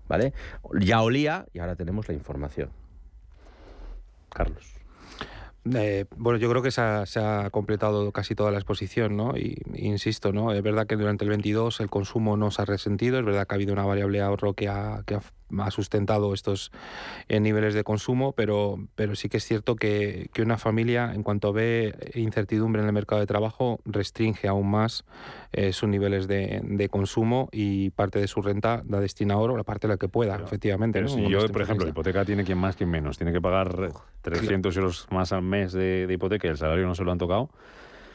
¿Vale? 0.08 0.34
Ya 0.80 1.02
olía 1.02 1.46
y 1.54 1.60
ahora 1.60 1.76
tenemos 1.76 2.08
la 2.08 2.14
información. 2.14 2.70
Carlos. 4.30 4.76
Eh, 5.74 6.06
bueno, 6.16 6.38
yo 6.38 6.48
creo 6.50 6.62
que 6.62 6.70
se 6.70 6.82
ha, 6.82 7.06
se 7.08 7.20
ha 7.20 7.50
completado 7.50 8.12
casi 8.12 8.36
toda 8.36 8.52
la 8.52 8.58
exposición, 8.58 9.18
¿no? 9.18 9.36
Y, 9.36 9.58
insisto, 9.74 10.32
¿no? 10.32 10.54
Es 10.54 10.62
verdad 10.62 10.86
que 10.86 10.96
durante 10.96 11.24
el 11.24 11.30
22 11.30 11.80
el 11.80 11.90
consumo 11.90 12.38
no 12.38 12.52
se 12.52 12.62
ha 12.62 12.66
resentido, 12.66 13.18
es 13.18 13.26
verdad 13.26 13.48
que 13.48 13.56
ha 13.56 13.58
habido 13.58 13.74
una 13.74 13.84
variable 13.84 14.22
ahorro 14.22 14.54
que 14.54 14.70
ha, 14.70 15.02
que 15.08 15.16
ha, 15.16 15.22
ha 15.60 15.72
sustentado 15.72 16.34
estos 16.34 16.72
eh, 17.28 17.40
niveles 17.40 17.74
de 17.74 17.84
consumo, 17.84 18.34
pero, 18.34 18.78
pero 18.96 19.16
sí 19.16 19.30
que 19.30 19.38
es 19.38 19.46
cierto 19.46 19.76
que, 19.76 20.30
que 20.34 20.42
una 20.42 20.58
familia, 20.58 21.12
en 21.14 21.24
cuanto 21.24 21.54
ve 21.54 22.12
incertidumbre 22.16 22.82
en 22.82 22.88
el 22.88 22.94
mercado 22.94 23.22
de 23.22 23.28
trabajo, 23.28 23.80
restringe 23.86 24.48
aún 24.48 24.70
más 24.70 25.06
eh, 25.52 25.74
sus 25.74 25.90
niveles 25.90 26.28
de, 26.28 26.62
de 26.64 26.90
consumo 26.90 27.50
y 27.52 27.92
parte 27.92 28.20
de 28.20 28.28
su 28.28 28.42
renta 28.42 28.84
la 28.88 29.00
destina 29.00 29.36
a 29.36 29.38
oro, 29.38 29.58
la 29.58 29.64
parte 29.64 29.88
de 29.88 29.94
la 29.94 29.98
que 29.98 30.08
pueda, 30.08 30.36
efectivamente. 30.36 31.00
Pero 31.00 31.10
¿no? 31.10 31.16
si 31.16 31.30
yo, 31.30 31.48
por 31.50 31.62
ejemplo, 31.62 31.86
la 31.86 31.92
hipoteca 31.92 32.26
tiene 32.26 32.44
quien 32.44 32.58
más, 32.58 32.76
quien 32.76 32.90
menos. 32.90 33.18
Tiene 33.18 33.32
que 33.32 33.42
pagar 33.42 33.92
300 34.22 34.76
euros 34.78 35.08
más 35.12 35.32
al 35.32 35.44
mes 35.44 35.74
de, 35.74 36.08
de 36.08 36.14
hipoteca 36.14 36.48
y 36.48 36.52
el 36.52 36.58
salario 36.58 36.86
no 36.86 36.96
se 36.96 37.04
lo 37.04 37.12
han 37.12 37.18
tocado. 37.18 37.50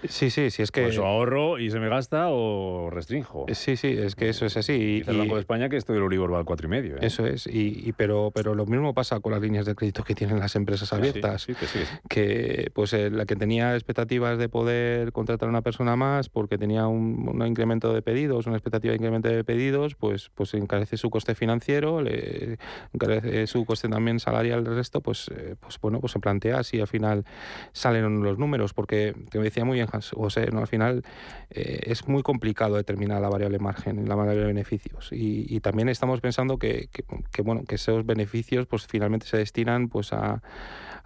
Sí, 0.08 0.30
sí, 0.30 0.50
sí, 0.50 0.62
es 0.62 0.70
que... 0.70 0.82
Pues 0.84 0.98
o 0.98 1.04
ahorro 1.06 1.58
y 1.58 1.70
se 1.70 1.78
me 1.78 1.88
gasta 1.88 2.28
o 2.30 2.90
restrinjo. 2.90 3.46
Sí, 3.52 3.76
sí, 3.76 3.88
es 3.88 4.14
que 4.14 4.28
eso 4.28 4.46
es 4.46 4.56
así. 4.56 4.72
y- 4.72 5.10
el 5.10 5.18
Banco 5.18 5.34
de 5.34 5.40
España 5.40 5.68
que 5.68 5.76
esto 5.76 5.92
del 5.92 6.02
Euribor 6.02 6.32
va 6.32 6.38
al 6.38 6.44
4,5. 6.44 6.94
¿eh? 6.94 6.98
Eso 7.02 7.26
es, 7.26 7.46
y, 7.46 7.82
y 7.86 7.92
pero, 7.92 8.30
pero 8.34 8.54
lo 8.54 8.64
mismo 8.66 8.94
pasa 8.94 9.20
con 9.20 9.32
las 9.32 9.42
líneas 9.42 9.66
de 9.66 9.74
crédito 9.74 10.02
que 10.04 10.14
tienen 10.14 10.38
las 10.38 10.56
empresas 10.56 10.88
sí, 10.88 10.94
abiertas. 10.94 11.42
sí, 11.42 11.54
que 11.54 11.66
sí, 11.66 11.78
que 11.80 11.84
sí. 11.86 11.92
que 12.08 12.70
pues 12.72 12.92
eh, 12.92 13.10
la 13.10 13.26
que 13.26 13.36
tenía 13.36 13.74
expectativas 13.74 14.38
de 14.38 14.48
poder 14.48 15.12
contratar 15.12 15.48
a 15.48 15.50
una 15.50 15.62
persona 15.62 15.96
más 15.96 16.28
porque 16.28 16.56
tenía 16.58 16.86
un, 16.86 17.28
un 17.28 17.46
incremento 17.46 17.92
de 17.92 18.02
pedidos, 18.02 18.46
una 18.46 18.56
expectativa 18.56 18.92
de 18.92 18.96
incremento 18.96 19.28
de 19.28 19.44
pedidos, 19.44 19.94
pues 19.96 20.30
pues 20.34 20.54
encarece 20.54 20.96
su 20.96 21.10
coste 21.10 21.34
financiero, 21.34 22.00
le 22.02 22.58
encarece 22.92 23.46
su 23.46 23.64
coste 23.64 23.88
también 23.88 24.20
salarial 24.20 24.64
del 24.64 24.76
resto, 24.76 25.00
pues 25.00 25.28
eh, 25.34 25.56
pues 25.60 25.78
bueno, 25.80 26.00
pues 26.00 26.12
se 26.12 26.20
plantea 26.20 26.62
si 26.62 26.80
al 26.80 26.86
final 26.88 27.24
salen 27.72 28.22
los 28.22 28.38
números, 28.38 28.72
porque 28.74 29.14
te 29.30 29.38
decía 29.38 29.64
muy 29.64 29.76
bien 29.76 29.86
Hans- 29.92 30.12
José, 30.14 30.48
¿no? 30.52 30.60
al 30.60 30.66
final 30.66 31.02
eh, 31.50 31.80
es 31.86 32.08
muy 32.08 32.22
complicado 32.22 32.76
determinar 32.76 33.20
la 33.20 33.28
variable 33.28 33.58
margen 33.58 34.08
la 34.08 34.14
variable 34.14 34.46
beneficios 34.46 35.10
y, 35.12 35.60
también 35.60 35.88
estamos 35.88 36.20
pensando 36.20 36.58
que, 36.58 36.88
que, 36.92 37.04
que, 37.30 37.42
bueno 37.42 37.64
que 37.64 37.74
esos 37.74 38.06
beneficios 38.06 38.66
pues 38.66 38.86
finalmente 38.86 39.26
se 39.26 39.36
destinan 39.36 39.88
pues 39.88 40.12
a 40.12 40.42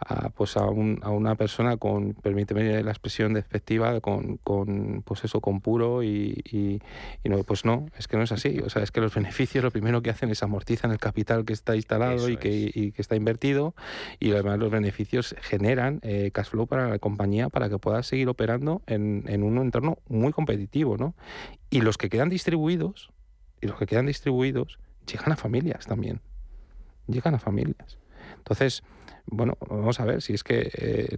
a, 0.06 0.30
pues 0.30 0.56
a, 0.56 0.64
un- 0.66 1.00
a 1.02 1.10
una 1.10 1.34
persona 1.34 1.76
con, 1.76 2.14
permíteme 2.14 2.82
la 2.82 2.90
expresión 2.90 3.34
despectiva, 3.34 4.00
con, 4.00 4.36
con 4.38 5.02
pues 5.04 5.24
eso, 5.24 5.40
con 5.40 5.60
puro 5.60 6.02
y, 6.02 6.42
y- 6.50 6.80
y 7.22 7.28
no, 7.28 7.42
pues 7.44 7.64
no, 7.64 7.86
es 7.98 8.08
que 8.08 8.16
no 8.16 8.22
es 8.22 8.32
así. 8.32 8.60
O 8.60 8.70
sea, 8.70 8.82
es 8.82 8.90
que 8.90 9.00
los 9.00 9.14
beneficios 9.14 9.64
lo 9.64 9.70
primero 9.70 10.02
que 10.02 10.10
hacen 10.10 10.30
es 10.30 10.42
amortizan 10.42 10.90
el 10.92 10.98
capital 10.98 11.44
que 11.44 11.52
está 11.52 11.76
instalado 11.76 12.28
y 12.28 12.36
que, 12.36 12.70
y 12.74 12.92
que 12.92 13.02
está 13.02 13.16
invertido 13.16 13.74
y 14.20 14.32
además 14.32 14.58
los 14.58 14.70
beneficios 14.70 15.34
generan 15.40 16.00
eh, 16.02 16.30
cash 16.32 16.48
flow 16.50 16.66
para 16.66 16.88
la 16.88 16.98
compañía 16.98 17.48
para 17.48 17.68
que 17.68 17.78
pueda 17.78 18.02
seguir 18.02 18.28
operando 18.28 18.82
en, 18.86 19.24
en 19.28 19.42
un 19.42 19.58
entorno 19.58 19.98
muy 20.08 20.32
competitivo, 20.32 20.96
¿no? 20.96 21.14
Y 21.70 21.80
los 21.80 21.98
que 21.98 22.08
quedan 22.08 22.28
distribuidos, 22.28 23.10
y 23.60 23.66
los 23.66 23.78
que 23.78 23.86
quedan 23.86 24.06
distribuidos, 24.06 24.78
llegan 25.10 25.32
a 25.32 25.36
familias 25.36 25.86
también. 25.86 26.20
Llegan 27.06 27.34
a 27.34 27.38
familias. 27.38 27.98
Entonces, 28.38 28.82
bueno, 29.26 29.56
vamos 29.68 30.00
a 30.00 30.04
ver 30.04 30.22
si 30.22 30.34
es 30.34 30.44
que 30.44 30.70
eh, 30.76 31.16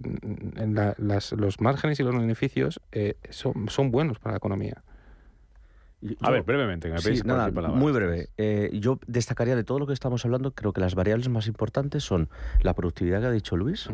en 0.55 0.75
la- 0.75 0.95
las- 0.97 1.31
los 1.33 1.59
márgenes 1.61 1.99
y 1.99 2.03
los 2.03 2.15
beneficios 2.15 2.79
eh, 2.91 3.15
son, 3.29 3.69
son 3.69 3.91
buenos 3.91 4.19
para 4.19 4.33
la 4.33 4.37
economía. 4.37 4.83
A 6.21 6.29
ver, 6.29 6.43
brevemente, 6.43 6.87
que 6.89 6.93
me 6.93 6.99
Sí, 7.01 7.09
pedís 7.09 7.25
nada, 7.25 7.49
muy 7.69 7.91
breve. 7.91 8.29
Eh, 8.37 8.69
yo 8.79 8.99
destacaría 9.07 9.55
de 9.55 9.63
todo 9.63 9.79
lo 9.79 9.87
que 9.87 9.93
estamos 9.93 10.23
hablando, 10.25 10.51
creo 10.51 10.71
que 10.71 10.79
las 10.79 10.93
variables 10.93 11.27
más 11.27 11.47
importantes 11.47 12.03
son 12.03 12.29
la 12.61 12.75
productividad 12.75 13.19
que 13.19 13.25
ha 13.25 13.31
dicho 13.31 13.57
Luis 13.57 13.89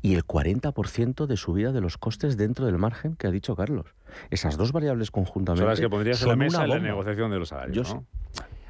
y 0.00 0.14
el 0.14 0.24
40% 0.24 1.26
de 1.26 1.36
subida 1.36 1.72
de 1.72 1.80
los 1.80 1.98
costes 1.98 2.36
dentro 2.36 2.64
del 2.64 2.78
margen 2.78 3.16
que 3.16 3.26
ha 3.26 3.32
dicho 3.32 3.56
Carlos. 3.56 3.86
Esas 4.30 4.56
dos 4.56 4.70
variables 4.70 5.10
conjuntamente 5.10 5.62
Son 5.62 5.68
las 5.68 5.80
que 5.80 5.90
pondrías 5.90 6.22
en 6.22 6.28
la 6.28 6.36
mesa 6.36 6.62
en 6.62 6.70
la 6.70 6.78
negociación 6.78 7.30
de 7.32 7.38
los 7.40 7.48
salarios. 7.48 7.88
Yo 7.88 7.94
¿no? 7.94 8.06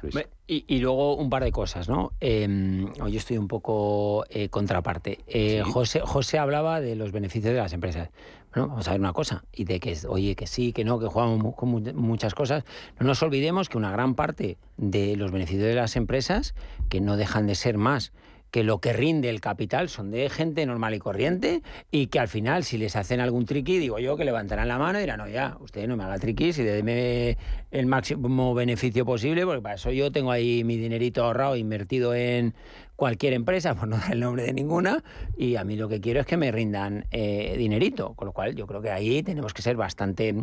Luis. 0.01 0.15
Y, 0.47 0.65
y 0.67 0.79
luego 0.79 1.15
un 1.15 1.29
par 1.29 1.43
de 1.43 1.51
cosas, 1.51 1.89
¿no? 1.89 2.11
Eh, 2.19 2.85
yo 2.97 3.17
estoy 3.17 3.37
un 3.37 3.47
poco 3.47 4.25
eh, 4.29 4.49
contraparte. 4.49 5.19
Eh, 5.27 5.61
José, 5.63 6.01
José 6.01 6.39
hablaba 6.39 6.81
de 6.81 6.95
los 6.95 7.11
beneficios 7.11 7.53
de 7.53 7.59
las 7.59 7.73
empresas. 7.73 8.09
Bueno, 8.53 8.69
vamos 8.69 8.87
a 8.87 8.91
ver 8.91 8.99
una 8.99 9.13
cosa, 9.13 9.43
y 9.53 9.65
de 9.65 9.79
que, 9.79 9.95
oye, 10.07 10.35
que 10.35 10.47
sí, 10.47 10.73
que 10.73 10.83
no, 10.83 10.99
que 10.99 11.05
jugamos 11.05 11.53
con 11.53 11.69
muchas 11.95 12.33
cosas. 12.33 12.63
No 12.99 13.05
nos 13.05 13.21
olvidemos 13.21 13.69
que 13.69 13.77
una 13.77 13.91
gran 13.91 14.15
parte 14.15 14.57
de 14.77 15.15
los 15.15 15.31
beneficios 15.31 15.65
de 15.65 15.75
las 15.75 15.95
empresas, 15.95 16.55
que 16.89 16.99
no 16.99 17.15
dejan 17.15 17.45
de 17.45 17.53
ser 17.53 17.77
más 17.77 18.11
que 18.51 18.63
lo 18.63 18.79
que 18.79 18.93
rinde 18.93 19.29
el 19.29 19.41
capital 19.41 19.89
son 19.89 20.11
de 20.11 20.29
gente 20.29 20.65
normal 20.65 20.93
y 20.93 20.99
corriente 20.99 21.61
y 21.91 22.07
que 22.07 22.19
al 22.19 22.27
final 22.27 22.63
si 22.63 22.77
les 22.77 22.95
hacen 22.95 23.19
algún 23.19 23.45
triqui, 23.45 23.77
digo 23.77 23.99
yo 23.99 24.17
que 24.17 24.25
levantarán 24.25 24.67
la 24.67 24.77
mano 24.77 24.99
y 24.99 25.01
dirán, 25.01 25.19
no, 25.19 25.27
ya, 25.27 25.57
usted 25.59 25.87
no 25.87 25.97
me 25.97 26.03
haga 26.03 26.19
triquis 26.19 26.57
y 26.59 26.63
déme 26.63 27.37
el 27.71 27.85
máximo 27.85 28.53
beneficio 28.53 29.05
posible, 29.05 29.45
porque 29.45 29.61
para 29.61 29.75
eso 29.75 29.91
yo 29.91 30.11
tengo 30.11 30.31
ahí 30.31 30.63
mi 30.63 30.77
dinerito 30.77 31.23
ahorrado, 31.23 31.55
invertido 31.55 32.13
en 32.15 32.53
cualquier 32.99 33.31
empresa, 33.31 33.75
por 33.75 33.87
no 33.87 33.97
dar 33.97 34.11
el 34.11 34.19
nombre 34.19 34.43
de 34.43 34.53
ninguna, 34.53 35.03
y 35.37 35.55
a 35.55 35.63
mí 35.63 35.77
lo 35.77 35.87
que 35.87 36.01
quiero 36.01 36.19
es 36.19 36.25
que 36.25 36.35
me 36.35 36.51
rindan 36.51 37.05
eh, 37.11 37.55
dinerito, 37.57 38.13
con 38.13 38.25
lo 38.25 38.33
cual 38.33 38.55
yo 38.55 38.67
creo 38.67 38.81
que 38.81 38.91
ahí 38.91 39.23
tenemos 39.23 39.53
que 39.53 39.61
ser 39.61 39.77
bastante, 39.77 40.35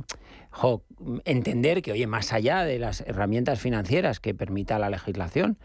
entender 1.27 1.83
que, 1.83 1.93
oye, 1.93 2.07
más 2.07 2.33
allá 2.33 2.65
de 2.65 2.79
las 2.79 3.03
herramientas 3.03 3.61
financieras 3.61 4.21
que 4.21 4.33
permita 4.33 4.79
la 4.79 4.89
legislación 4.89 5.59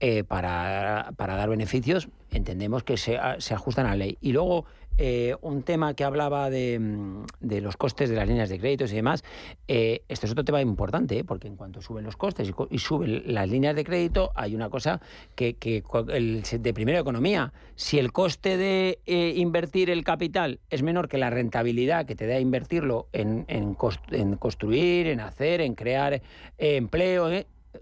eh, 0.00 0.24
para, 0.24 1.12
para, 1.16 1.36
dar 1.36 1.50
beneficios, 1.50 2.08
entendemos 2.30 2.82
que 2.82 2.96
se, 2.96 3.18
se 3.38 3.52
ajustan 3.52 3.84
a 3.84 3.90
la 3.90 3.96
ley. 3.96 4.16
Y 4.22 4.32
luego 4.32 4.64
eh, 5.00 5.36
un 5.42 5.62
tema 5.62 5.94
que 5.94 6.02
hablaba 6.02 6.50
mm, 6.50 7.26
de, 7.38 7.60
los 7.60 7.76
costes 7.76 8.10
de 8.10 8.16
las 8.16 8.26
líneas 8.26 8.48
de 8.48 8.58
créditos 8.58 8.92
y 8.92 8.96
demás. 8.96 9.22
Eh, 9.68 10.02
este 10.08 10.26
es 10.26 10.32
otro 10.32 10.44
tema 10.44 10.60
importante, 10.60 11.20
¿eh? 11.20 11.24
porque 11.24 11.46
en 11.46 11.54
cuanto 11.54 11.80
suben 11.80 12.04
los 12.04 12.16
costes 12.16 12.52
y, 12.70 12.78
suben 12.78 13.22
las 13.32 13.48
líneas 13.48 13.76
de 13.76 13.84
crédito, 13.84 14.32
hay 14.34 14.56
una 14.56 14.68
cosa 14.70 15.00
que, 15.36 15.56
de 15.56 16.74
primera 16.74 16.98
economía, 16.98 17.52
si 17.76 18.00
el 18.00 18.10
coste 18.12 18.56
de 18.56 18.98
invertir 19.36 19.88
el 19.88 20.02
capital 20.02 20.58
es 20.68 20.82
menor 20.82 21.08
que 21.08 21.16
la 21.16 21.30
rentabilidad 21.30 22.04
que 22.04 22.16
te 22.16 22.26
da 22.26 22.40
invertirlo 22.40 23.06
en, 23.12 23.44
en, 23.46 23.74
construir, 23.74 25.06
en 25.06 25.20
hacer, 25.20 25.60
en 25.60 25.74
crear 25.74 26.20
empleo, 26.58 27.28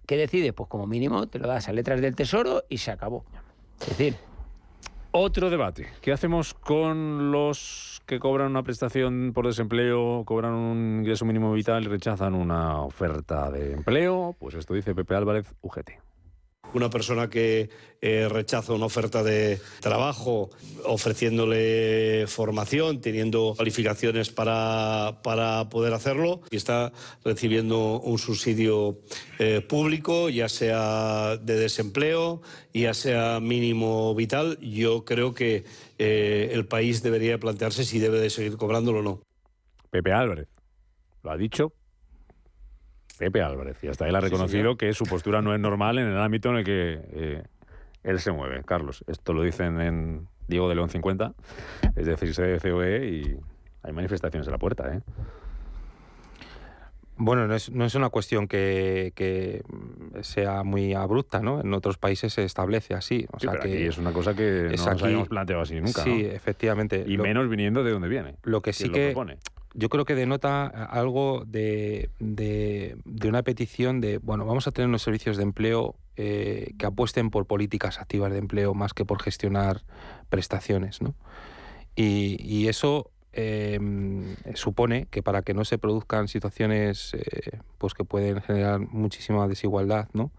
¿qué 0.07 0.17
decides? 0.19 0.53
Pues 0.53 0.69
como 0.69 0.87
mínimo 0.87 1.27
te 1.29 1.39
lo 1.39 1.49
das 1.49 1.69
a 1.69 1.73
letras 1.73 2.03
del 2.03 2.15
tesoro 2.15 2.65
y 2.69 2.77
se 2.79 2.91
acabó. 2.91 3.25
Es 3.81 3.89
decir, 3.89 4.17
otro 5.17 5.51
debate. 5.51 5.89
¿Qué 6.01 6.13
hacemos 6.13 6.55
con 6.55 7.31
los 7.33 8.03
que 8.07 8.19
cobran 8.19 8.51
una 8.51 8.63
prestación 8.63 9.33
por 9.35 9.47
desempleo, 9.47 10.25
cobran 10.25 10.53
un 10.53 10.99
ingreso 11.01 11.25
mínimo 11.25 11.53
vital 11.53 11.85
y 11.85 11.89
rechazan 11.89 12.35
una 12.35 12.81
oferta 12.83 13.51
de 13.51 13.73
empleo? 13.73 14.37
Pues 14.39 14.55
esto 14.55 14.75
dice 14.75 14.95
Pepe 14.95 15.15
Álvarez, 15.15 15.55
UGT. 15.63 16.06
Una 16.77 16.91
persona 16.91 17.31
que 17.31 17.71
eh, 18.03 18.29
rechaza 18.29 18.75
una 18.75 18.85
oferta 18.85 19.23
de 19.23 19.59
trabajo 19.81 20.51
ofreciéndole 20.85 22.27
formación, 22.27 23.01
teniendo 23.01 23.55
cualificaciones 23.57 24.29
para, 24.29 25.21
para 25.23 25.71
poder 25.71 25.95
hacerlo 25.95 26.43
y 26.51 26.57
está 26.57 26.93
recibiendo 27.25 27.99
un 28.01 28.19
subsidio 28.19 28.99
eh, 29.39 29.63
público, 29.67 30.29
ya 30.29 30.51
sea 30.51 31.39
de 31.39 31.57
desempleo, 31.57 32.43
ya 32.75 32.93
sea 32.93 33.41
mínimo 33.41 34.15
vital, 34.15 34.59
yo 34.61 35.07
creo 35.07 35.33
que 35.33 35.65
eh, 35.99 36.51
el 36.53 36.67
país 36.67 37.03
debería 37.03 37.39
plantearse 37.39 37.87
si 37.87 38.01
debe 38.01 38.21
de 38.21 38.29
seguir 38.29 38.59
cobrándolo 38.59 38.99
o 38.99 39.03
no. 39.03 39.23
Pepe 39.89 40.13
Álvarez 40.13 40.49
lo 41.23 41.31
ha 41.31 41.39
dicho 41.39 41.73
Pepe 43.19 43.43
Álvarez. 43.43 43.79
Y 43.83 43.89
hasta 43.89 44.09
él 44.09 44.15
ha 44.15 44.21
reconocido 44.21 44.77
que 44.77 44.93
su 44.95 45.05
postura 45.05 45.43
no 45.43 45.55
es 45.55 45.61
normal 45.61 45.99
en 45.99 46.07
el 46.07 46.19
ámbito 46.19 46.51
en 46.51 46.57
el 46.57 46.65
que 46.65 47.01
eh, 47.13 47.43
él 48.03 48.21
se 48.21 48.33
mueve. 48.33 48.63
Carlos, 48.65 49.05
esto 49.07 49.33
lo 49.33 49.43
dicen 49.43 49.81
en 49.81 50.29
Diego 50.49 50.69
de 50.69 50.75
León 50.75 50.91
50, 50.91 51.35
es 51.97 52.07
decir, 52.07 52.35
COE 52.61 53.07
y 53.07 53.37
hay 53.83 53.93
manifestaciones 53.93 54.47
en 54.47 54.53
la 54.53 54.59
puerta. 54.59 54.95
¿eh? 54.95 55.01
Bueno, 57.19 57.47
no 57.47 57.55
es, 57.55 57.71
no 57.71 57.87
es, 57.87 57.95
una 57.95 58.11
cuestión 58.11 58.47
que, 58.47 59.13
que, 59.15 59.63
sea 60.21 60.63
muy 60.65 60.93
abrupta, 60.93 61.41
¿no? 61.41 61.61
En 61.61 61.73
otros 61.73 61.97
países 61.97 62.35
se 62.35 62.45
establece 62.45 62.95
así. 62.95 63.27
O 63.33 63.41
sea 63.41 63.59
que 63.59 63.87
es 63.87 63.97
una 63.97 64.13
cosa 64.13 64.35
que 64.35 64.75
no 64.77 64.85
nos 64.85 65.03
habíamos 65.03 65.29
planteado 65.29 65.63
así 65.63 65.81
nunca. 65.81 66.03
Sí, 66.03 66.27
efectivamente. 66.27 67.05
Y 67.07 67.17
menos 67.17 67.49
viniendo 67.49 67.83
de 67.83 67.93
donde 67.93 68.09
viene. 68.09 68.37
Lo 68.43 68.61
que 68.61 68.75
sí 68.75 68.91
que, 68.91 69.15
yo 69.77 69.89
creo 69.91 70.05
que 70.05 70.15
denota 70.15 70.67
algo 70.67 71.45
de, 71.47 72.11
de, 72.19 72.97
una 73.29 73.43
petición 73.43 74.01
de, 74.01 74.19
bueno, 74.19 74.47
vamos 74.47 74.67
a 74.67 74.73
tener 74.73 74.89
unos 74.89 75.03
servicios 75.03 75.37
de 75.37 75.43
empleo 75.43 75.97
eh, 76.17 76.73
que 76.79 76.87
apuesten 76.87 77.31
por 77.31 77.47
políticas 77.47 78.01
activas 78.01 78.33
de 78.33 78.39
empleo 78.39 78.73
más 78.73 78.95
que 78.95 79.05
por 79.05 79.23
gestionar 79.23 79.83
prestaciones, 80.31 81.03
¿no? 81.03 81.15
Y, 81.95 82.37
y 82.43 82.69
eso 82.69 83.11
em, 83.33 84.37
supone 84.55 85.07
que 85.11 85.23
para 85.23 85.43
que 85.43 85.53
no 85.53 85.65
se 85.65 85.79
produzcan 85.79 86.29
situaciones 86.29 87.15
eh, 87.15 87.59
pues 87.79 87.93
que 87.95 88.05
pueden 88.05 88.41
generar 88.41 88.81
muchísima 88.81 89.47
desigualdad, 89.47 90.09
¿no? 90.15 90.33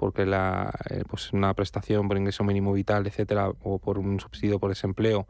porque 0.00 0.24
la, 0.24 0.72
eh, 0.88 1.02
pues 1.06 1.30
una 1.34 1.52
prestación 1.52 2.08
por 2.08 2.16
ingreso 2.16 2.42
mínimo 2.42 2.72
vital, 2.72 3.06
etcétera, 3.06 3.52
o 3.62 3.78
por 3.78 3.98
un 3.98 4.18
subsidio 4.18 4.58
por 4.58 4.70
desempleo, 4.70 5.28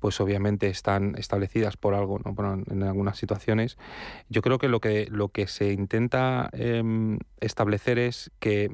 pues 0.00 0.20
obviamente 0.20 0.68
están 0.68 1.14
establecidas 1.16 1.76
por 1.76 1.94
algo, 1.94 2.18
¿no? 2.18 2.34
en 2.70 2.82
algunas 2.82 3.18
situaciones. 3.18 3.78
Yo 4.28 4.42
creo 4.42 4.58
que 4.58 4.68
lo 4.68 4.80
que, 4.80 5.06
lo 5.10 5.28
que 5.28 5.46
se 5.46 5.72
intenta 5.72 6.50
em, 6.52 7.18
establecer 7.40 7.98
es 7.98 8.30
que 8.38 8.70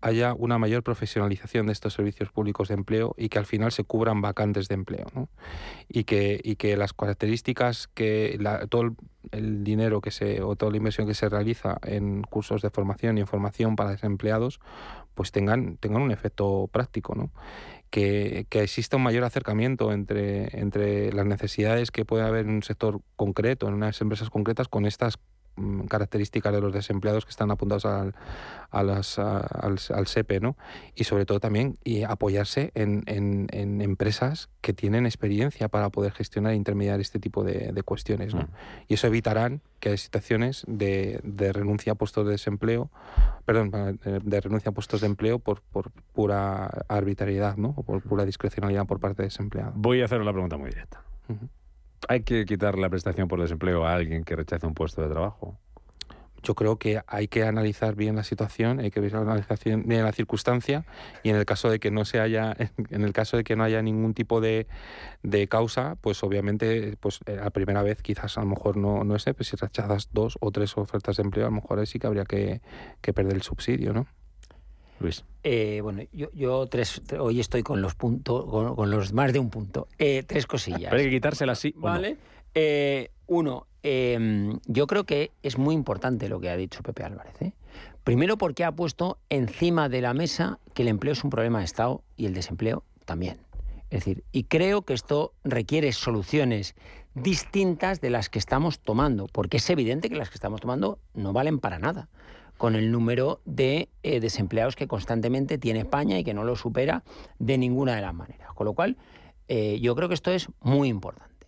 haya 0.00 0.32
una 0.34 0.58
mayor 0.58 0.82
profesionalización 0.82 1.66
de 1.66 1.72
estos 1.72 1.94
servicios 1.94 2.30
públicos 2.30 2.68
de 2.68 2.74
empleo 2.74 3.14
y 3.16 3.28
que 3.28 3.38
al 3.38 3.46
final 3.46 3.72
se 3.72 3.84
cubran 3.84 4.20
vacantes 4.20 4.68
de 4.68 4.74
empleo. 4.74 5.28
Y, 5.88 6.04
que, 6.04 6.40
y 6.42 6.56
que 6.56 6.76
las 6.76 6.92
características 6.92 7.88
que 7.88 8.38
todo 8.68 8.82
el, 9.32 9.64
dinero 9.64 10.00
que 10.00 10.10
se 10.10 10.42
o 10.42 10.56
toda 10.56 10.70
la 10.70 10.78
inversión 10.78 11.06
que 11.06 11.14
se 11.14 11.28
realiza 11.28 11.78
en 11.82 12.22
cursos 12.22 12.62
de 12.62 12.70
formación 12.70 13.18
y 13.18 13.22
en 13.22 13.26
formación 13.26 13.76
para 13.76 13.90
desempleados 13.90 14.60
pues 15.14 15.32
tengan, 15.32 15.76
tengan 15.78 16.02
un 16.02 16.12
efecto 16.12 16.68
práctico. 16.72 17.16
¿no? 17.16 17.32
Que, 17.90 18.46
exista 18.50 18.96
un 18.96 19.02
mayor 19.02 19.24
acercamiento 19.24 19.92
entre, 19.92 20.58
entre 20.58 21.12
las 21.12 21.26
necesidades 21.26 21.90
que 21.90 22.04
puede 22.04 22.24
haber 22.24 22.46
en 22.46 22.52
un 22.52 22.62
sector 22.62 23.00
concreto, 23.16 23.68
en 23.68 23.74
unas 23.74 24.00
empresas 24.00 24.30
concretas, 24.30 24.68
con 24.68 24.86
estas 24.86 25.18
características 25.88 26.52
de 26.52 26.60
los 26.60 26.72
desempleados 26.72 27.24
que 27.24 27.30
están 27.30 27.50
apuntados 27.50 27.84
al, 27.84 28.14
al, 28.70 30.06
SEPE, 30.06 30.40
¿no? 30.40 30.56
Y 30.94 31.04
sobre 31.04 31.24
todo 31.26 31.40
también 31.40 31.76
y 31.84 32.02
apoyarse 32.02 32.70
en, 32.74 33.48
empresas 33.80 34.50
que 34.60 34.72
tienen 34.72 35.06
experiencia 35.06 35.68
para 35.68 35.90
poder 35.90 36.12
gestionar 36.12 36.52
e 36.52 36.56
intermediar 36.56 37.00
este 37.00 37.18
tipo 37.18 37.44
de, 37.44 37.82
cuestiones, 37.84 38.34
¿no? 38.34 38.42
Mm. 38.42 38.48
Y 38.88 38.94
eso 38.94 39.06
evitarán 39.06 39.60
que 39.80 39.90
hay 39.90 39.98
situaciones 39.98 40.64
de, 40.66 41.20
renuncia 41.52 41.92
a 41.92 41.94
puestos 41.94 42.26
de 42.26 42.32
desempleo, 42.32 42.90
perdón, 43.44 43.98
de 44.02 44.40
renuncia 44.40 44.70
a 44.70 44.72
puestos 44.72 45.00
de 45.00 45.06
empleo 45.06 45.38
por, 45.38 45.62
por 45.62 45.90
pura 46.12 46.84
arbitrariedad, 46.88 47.56
¿no? 47.56 47.74
O 47.76 47.82
por 47.82 48.02
pura 48.02 48.24
discrecionalidad 48.24 48.86
por 48.86 49.00
parte 49.00 49.22
de 49.22 49.28
desempleado. 49.28 49.72
Voy 49.76 50.02
a 50.02 50.06
hacer 50.06 50.20
una 50.20 50.32
pregunta 50.32 50.56
muy 50.56 50.70
directa. 50.70 51.02
¿Hay 52.06 52.22
que 52.22 52.44
quitar 52.44 52.78
la 52.78 52.88
prestación 52.88 53.28
por 53.28 53.40
desempleo 53.40 53.84
a 53.84 53.94
alguien 53.94 54.24
que 54.24 54.36
rechaza 54.36 54.66
un 54.66 54.74
puesto 54.74 55.02
de 55.02 55.08
trabajo? 55.08 55.58
Yo 56.42 56.54
creo 56.54 56.78
que 56.78 57.02
hay 57.08 57.26
que 57.26 57.42
analizar 57.42 57.96
bien 57.96 58.14
la 58.14 58.22
situación, 58.22 58.78
hay 58.78 58.92
que 58.92 59.00
analizar 59.00 59.58
bien 59.64 60.04
la 60.04 60.12
circunstancia 60.12 60.84
y 61.24 61.30
en 61.30 61.36
el 61.36 61.44
caso 61.44 61.68
de 61.68 61.80
que 61.80 61.90
no 61.90 62.04
se 62.04 62.20
haya, 62.20 62.54
en 62.90 63.02
el 63.02 63.12
caso 63.12 63.36
de 63.36 63.44
que 63.44 63.56
no 63.56 63.64
haya 63.64 63.82
ningún 63.82 64.14
tipo 64.14 64.40
de, 64.40 64.68
causa, 65.48 65.96
pues 66.00 66.22
obviamente, 66.22 66.96
pues 67.00 67.20
eh, 67.26 67.40
a 67.42 67.50
primera 67.50 67.82
vez 67.82 68.02
quizás 68.02 68.38
a 68.38 68.42
lo 68.42 68.46
mejor 68.46 68.76
no, 68.76 69.02
no 69.02 69.16
es, 69.16 69.24
pero 69.24 69.42
si 69.42 69.56
rechazas 69.56 70.10
dos 70.12 70.38
o 70.40 70.52
tres 70.52 70.76
ofertas 70.78 71.16
de 71.16 71.24
empleo, 71.24 71.46
a 71.46 71.50
lo 71.50 71.56
mejor 71.56 71.84
sí 71.86 71.98
que 71.98 72.06
habría 72.06 72.24
que, 72.24 72.60
que 73.00 73.12
perder 73.12 73.34
el 73.34 73.42
subsidio, 73.42 73.92
¿no? 73.92 74.06
Luis. 75.00 75.24
Eh, 75.42 75.80
bueno, 75.82 76.02
yo, 76.12 76.30
yo 76.34 76.66
tres, 76.66 77.02
hoy 77.18 77.40
estoy 77.40 77.62
con 77.62 77.80
los 77.80 77.94
puntos, 77.94 78.44
con, 78.44 78.90
los 78.90 79.12
más 79.12 79.32
de 79.32 79.38
un 79.38 79.50
punto. 79.50 79.88
Eh, 79.98 80.24
tres 80.26 80.46
cosillas. 80.46 80.90
Pero 80.90 80.96
hay 80.96 81.04
que 81.04 81.10
quitárselas 81.10 81.58
así. 81.58 81.74
Vale. 81.76 82.16
Eh, 82.54 83.10
uno, 83.26 83.66
em, 83.82 84.58
yo 84.66 84.86
creo 84.86 85.04
que 85.04 85.32
es 85.42 85.58
muy 85.58 85.74
importante 85.74 86.28
lo 86.28 86.40
que 86.40 86.50
ha 86.50 86.56
dicho 86.56 86.82
Pepe 86.82 87.04
Álvarez. 87.04 87.36
Primero 88.04 88.38
porque 88.38 88.64
ha 88.64 88.72
puesto 88.72 89.18
encima 89.28 89.88
de 89.88 90.00
la 90.00 90.14
mesa 90.14 90.58
que 90.74 90.82
el 90.82 90.88
empleo 90.88 91.12
es 91.12 91.24
un 91.24 91.30
problema 91.30 91.58
de 91.58 91.66
Estado 91.66 92.02
y 92.16 92.26
el 92.26 92.34
desempleo 92.34 92.84
también. 93.04 93.38
Es 93.90 94.00
decir, 94.00 94.24
y 94.32 94.44
creo 94.44 94.82
que 94.82 94.94
esto 94.94 95.32
requiere 95.44 95.92
soluciones 95.92 96.74
distintas 97.14 98.00
de 98.00 98.10
las 98.10 98.28
que 98.28 98.38
estamos 98.38 98.80
tomando, 98.80 99.26
porque 99.26 99.56
es 99.58 99.70
evidente 99.70 100.08
que 100.08 100.16
las 100.16 100.28
que 100.28 100.34
estamos 100.34 100.60
tomando 100.60 100.98
no 101.14 101.32
valen 101.32 101.58
para 101.58 101.78
nada 101.78 102.08
con 102.58 102.74
el 102.74 102.92
número 102.92 103.40
de 103.46 103.88
eh, 104.02 104.20
desempleados 104.20 104.76
que 104.76 104.86
constantemente 104.86 105.56
tiene 105.56 105.80
España 105.80 106.18
y 106.18 106.24
que 106.24 106.34
no 106.34 106.44
lo 106.44 106.56
supera 106.56 107.04
de 107.38 107.56
ninguna 107.56 107.94
de 107.94 108.02
las 108.02 108.12
maneras. 108.12 108.52
Con 108.54 108.66
lo 108.66 108.74
cual, 108.74 108.98
eh, 109.46 109.78
yo 109.80 109.94
creo 109.96 110.08
que 110.08 110.14
esto 110.14 110.30
es 110.30 110.48
muy 110.60 110.88
importante. 110.88 111.46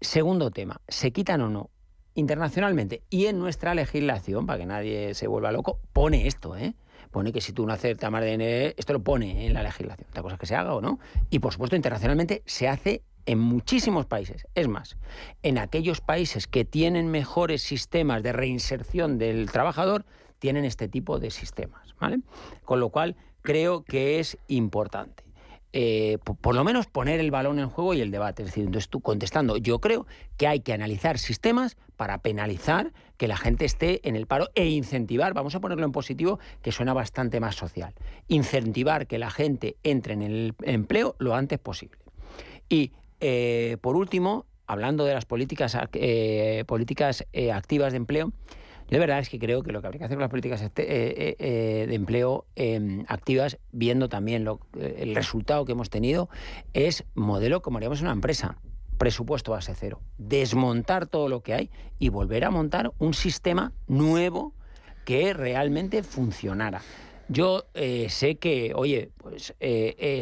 Segundo 0.00 0.50
tema, 0.50 0.80
¿se 0.88 1.12
quitan 1.12 1.42
o 1.42 1.50
no? 1.50 1.70
Internacionalmente 2.14 3.02
y 3.10 3.26
en 3.26 3.38
nuestra 3.38 3.74
legislación, 3.74 4.46
para 4.46 4.58
que 4.58 4.66
nadie 4.66 5.14
se 5.14 5.28
vuelva 5.28 5.52
loco, 5.52 5.80
pone 5.92 6.26
esto, 6.26 6.56
¿eh? 6.56 6.74
Pone 7.10 7.32
que 7.32 7.40
si 7.40 7.52
tú 7.52 7.64
no 7.64 7.68
más 8.10 8.22
de 8.22 8.74
esto 8.76 8.92
lo 8.92 9.02
pone 9.02 9.46
en 9.46 9.54
la 9.54 9.62
legislación. 9.62 10.08
Otra 10.10 10.22
cosa 10.22 10.34
es 10.34 10.40
que 10.40 10.46
se 10.46 10.56
haga 10.56 10.74
o 10.74 10.80
no. 10.80 10.98
Y 11.30 11.38
por 11.38 11.52
supuesto, 11.52 11.76
internacionalmente 11.76 12.42
se 12.44 12.68
hace 12.68 13.02
en 13.24 13.38
muchísimos 13.38 14.06
países. 14.06 14.46
Es 14.54 14.68
más, 14.68 14.96
en 15.42 15.58
aquellos 15.58 16.00
países 16.00 16.46
que 16.46 16.64
tienen 16.64 17.10
mejores 17.10 17.62
sistemas 17.62 18.22
de 18.22 18.32
reinserción 18.32 19.18
del 19.18 19.50
trabajador, 19.50 20.04
tienen 20.38 20.64
este 20.64 20.88
tipo 20.88 21.18
de 21.18 21.30
sistemas. 21.30 21.94
¿vale? 22.00 22.20
Con 22.64 22.80
lo 22.80 22.90
cual, 22.90 23.16
creo 23.42 23.82
que 23.82 24.18
es 24.20 24.38
importante. 24.48 25.28
Eh, 25.74 26.16
por, 26.40 26.54
lo 26.54 26.64
menos 26.64 26.86
poner 26.86 27.20
el 27.20 27.30
balón 27.30 27.58
en 27.58 27.68
juego 27.68 27.92
y 27.92 28.00
el 28.00 28.10
debate. 28.10 28.42
Es 28.42 28.48
decir, 28.48 28.64
entonces 28.64 28.88
tú 28.88 29.00
contestando, 29.00 29.58
yo 29.58 29.80
creo 29.80 30.06
que 30.38 30.46
hay 30.46 30.60
que 30.60 30.72
analizar 30.72 31.18
sistemas 31.18 31.76
para 31.96 32.18
penalizar 32.18 32.92
que 33.18 33.28
la 33.28 33.36
gente 33.36 33.64
esté 33.64 34.06
en 34.08 34.16
el 34.16 34.26
paro 34.26 34.48
e 34.54 34.66
incentivar, 34.68 35.34
vamos 35.34 35.54
a 35.54 35.60
ponerlo 35.60 35.84
en 35.84 35.92
positivo, 35.92 36.38
que 36.62 36.72
suena 36.72 36.94
bastante 36.94 37.38
más 37.40 37.56
social, 37.56 37.94
incentivar 38.28 39.06
que 39.06 39.18
la 39.18 39.30
gente 39.30 39.76
entre 39.82 40.14
en 40.14 40.22
el 40.22 40.54
empleo 40.62 41.16
lo 41.18 41.34
antes 41.34 41.58
posible. 41.58 41.98
Y 42.68 42.92
eh, 43.20 43.76
por 43.80 43.96
último, 43.96 44.46
hablando 44.66 45.04
de 45.04 45.14
las 45.14 45.26
políticas, 45.26 45.76
eh, 45.92 46.64
políticas 46.66 47.26
activas 47.52 47.92
de 47.92 47.98
empleo, 47.98 48.32
yo 48.88 48.94
de 48.94 49.00
verdad 49.00 49.18
es 49.18 49.28
que 49.28 49.38
creo 49.38 49.62
que 49.62 49.70
lo 49.70 49.80
que 49.80 49.86
habría 49.86 49.98
que 49.98 50.04
hacer 50.06 50.16
con 50.16 50.22
las 50.22 50.30
políticas 50.30 50.62
este, 50.62 50.82
eh, 50.82 51.14
eh, 51.16 51.36
eh, 51.38 51.86
de 51.86 51.94
empleo 51.94 52.46
em, 52.56 53.04
activas, 53.08 53.58
viendo 53.70 54.08
también 54.08 54.44
lo, 54.44 54.60
el 54.80 55.14
resultado 55.14 55.66
que 55.66 55.72
hemos 55.72 55.90
tenido, 55.90 56.30
es 56.72 57.04
modelo 57.14 57.60
como 57.60 57.76
haríamos 57.76 58.00
una 58.00 58.12
empresa. 58.12 58.56
Presupuesto 58.96 59.52
base 59.52 59.74
cero. 59.76 60.00
Desmontar 60.16 61.06
todo 61.06 61.28
lo 61.28 61.42
que 61.42 61.54
hay 61.54 61.70
y 61.98 62.08
volver 62.08 62.44
a 62.44 62.50
montar 62.50 62.92
un 62.98 63.14
sistema 63.14 63.72
nuevo 63.86 64.54
que 65.04 65.34
realmente 65.34 66.02
funcionara. 66.02 66.80
Yo 67.28 67.66
sé 68.08 68.36
que, 68.36 68.72
oye, 68.74 69.10
pues 69.18 69.54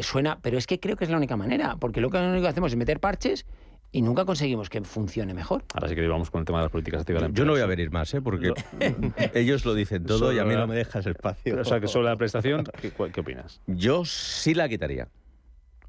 suena, 0.01 0.39
pero 0.41 0.57
es 0.57 0.67
que 0.67 0.79
creo 0.79 0.97
que 0.97 1.05
es 1.05 1.09
la 1.09 1.17
única 1.17 1.37
manera, 1.37 1.77
porque 1.77 2.01
lo 2.01 2.09
único 2.09 2.41
que 2.41 2.47
hacemos 2.47 2.71
es 2.73 2.77
meter 2.77 2.99
parches 2.99 3.45
y 3.91 4.01
nunca 4.01 4.25
conseguimos 4.25 4.69
que 4.69 4.81
funcione 4.81 5.33
mejor. 5.33 5.63
Ahora 5.73 5.87
sí 5.87 5.95
que 5.95 6.07
vamos 6.07 6.29
con 6.29 6.39
el 6.39 6.45
tema 6.45 6.59
de 6.59 6.65
las 6.65 6.71
políticas 6.71 7.01
activas. 7.01 7.23
Yo 7.33 7.45
no 7.45 7.53
voy 7.53 7.61
a 7.61 7.65
venir 7.65 7.91
más, 7.91 8.13
¿eh? 8.13 8.21
porque 8.21 8.53
ellos 9.33 9.65
lo 9.65 9.73
dicen 9.73 10.05
todo 10.05 10.33
y 10.33 10.39
a 10.39 10.45
mí 10.45 10.55
no 10.55 10.67
me 10.67 10.75
dejas 10.75 11.05
espacio. 11.05 11.59
O 11.59 11.65
sea, 11.65 11.79
que 11.79 11.87
sobre 11.87 12.09
la 12.09 12.15
prestación, 12.15 12.65
¿qué, 12.81 12.91
¿qué, 12.91 13.21
opinas? 13.21 13.61
Yo 13.67 14.05
sí 14.05 14.53
la 14.53 14.67
quitaría. 14.69 15.09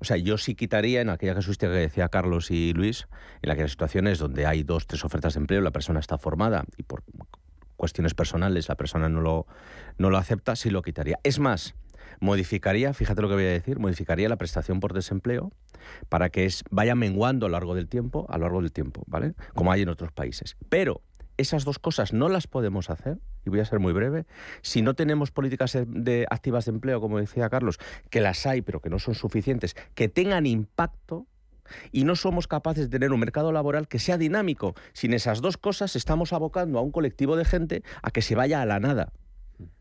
O 0.01 0.05
sea, 0.05 0.17
yo 0.17 0.39
sí 0.39 0.55
quitaría 0.55 1.01
en 1.01 1.11
aquella 1.11 1.35
casuística 1.35 1.73
que 1.73 1.79
decía 1.79 2.09
Carlos 2.09 2.53
y 2.53 2.73
Luis, 2.73 3.09
en 3.43 3.51
aquellas 3.51 3.73
situaciones 3.73 4.21
donde 4.21 4.47
hay 4.47 4.63
dos, 4.63 4.87
tres 4.87 5.05
ofertas 5.05 5.35
de 5.35 5.41
empleo, 5.41 5.61
la 5.61 5.73
persona 5.73 5.99
está 5.99 6.19
formada 6.19 6.65
y 6.77 6.85
por 6.85 7.03
cuestiones 7.77 8.15
personales 8.15 8.69
la 8.69 8.77
persona 8.77 9.09
no 9.09 9.21
lo, 9.21 9.47
no 9.99 10.11
lo 10.11 10.19
acepta, 10.19 10.55
sí 10.55 10.71
lo 10.71 10.83
quitaría. 10.83 11.19
Es 11.25 11.41
más, 11.41 11.75
modificaría, 12.21 12.93
fíjate 12.93 13.23
lo 13.23 13.29
que 13.29 13.35
voy 13.35 13.45
a 13.45 13.49
decir, 13.49 13.79
modificaría 13.79 14.29
la 14.29 14.37
prestación 14.37 14.81
por 14.81 14.93
desempleo 14.93 15.53
para 16.09 16.29
que 16.31 16.45
es, 16.45 16.65
vaya 16.71 16.95
menguando 16.95 17.47
a 17.47 17.49
lo 17.49 17.55
largo 17.55 17.75
del 17.75 17.89
tiempo, 17.89 18.27
a 18.29 18.39
lo 18.39 18.45
largo 18.45 18.61
del 18.61 18.73
tiempo, 18.73 19.05
¿vale? 19.07 19.35
Como 19.55 19.73
hay 19.73 19.83
en 19.83 19.89
otros 19.89 20.13
países. 20.13 20.57
Pero 20.69 21.03
esas 21.37 21.65
dos 21.65 21.79
cosas 21.79 22.13
no 22.13 22.29
las 22.29 22.47
podemos 22.47 22.91
hacer, 22.91 23.19
y 23.47 23.51
voy 23.51 23.61
a 23.61 23.65
ser 23.65 23.79
muy 23.79 23.93
breve, 23.93 24.27
si 24.63 24.83
no 24.83 24.95
tenemos 24.95 25.31
políticas 25.31 25.79
de, 25.87 26.27
activas 26.31 26.67
de 26.67 26.73
empleo, 26.73 27.01
como 27.01 27.19
decía 27.19 27.49
Carlos, 27.49 27.79
que 28.11 28.21
las 28.21 28.45
hay, 28.47 28.63
pero 28.63 28.81
que 28.81 28.91
no 28.91 28.99
son 28.99 29.15
suficientes, 29.15 29.77
que 29.95 30.09
tengan 30.09 30.47
impacto, 30.47 31.27
y 31.93 32.05
no 32.05 32.17
somos 32.17 32.49
capaces 32.49 32.85
de 32.85 32.99
tener 32.99 33.13
un 33.13 33.21
mercado 33.21 33.53
laboral 33.53 33.89
que 33.89 33.99
sea 33.99 34.17
dinámico. 34.17 34.75
Sin 34.95 35.13
esas 35.13 35.43
dos 35.43 35.59
cosas 35.59 35.97
estamos 35.97 36.33
abocando 36.33 36.79
a 36.79 36.83
un 36.83 36.91
colectivo 36.91 37.37
de 37.37 37.45
gente 37.45 37.83
a 38.03 38.11
que 38.11 38.23
se 38.23 38.35
vaya 38.35 38.63
a 38.63 38.67
la 38.67 38.81
nada 38.81 39.13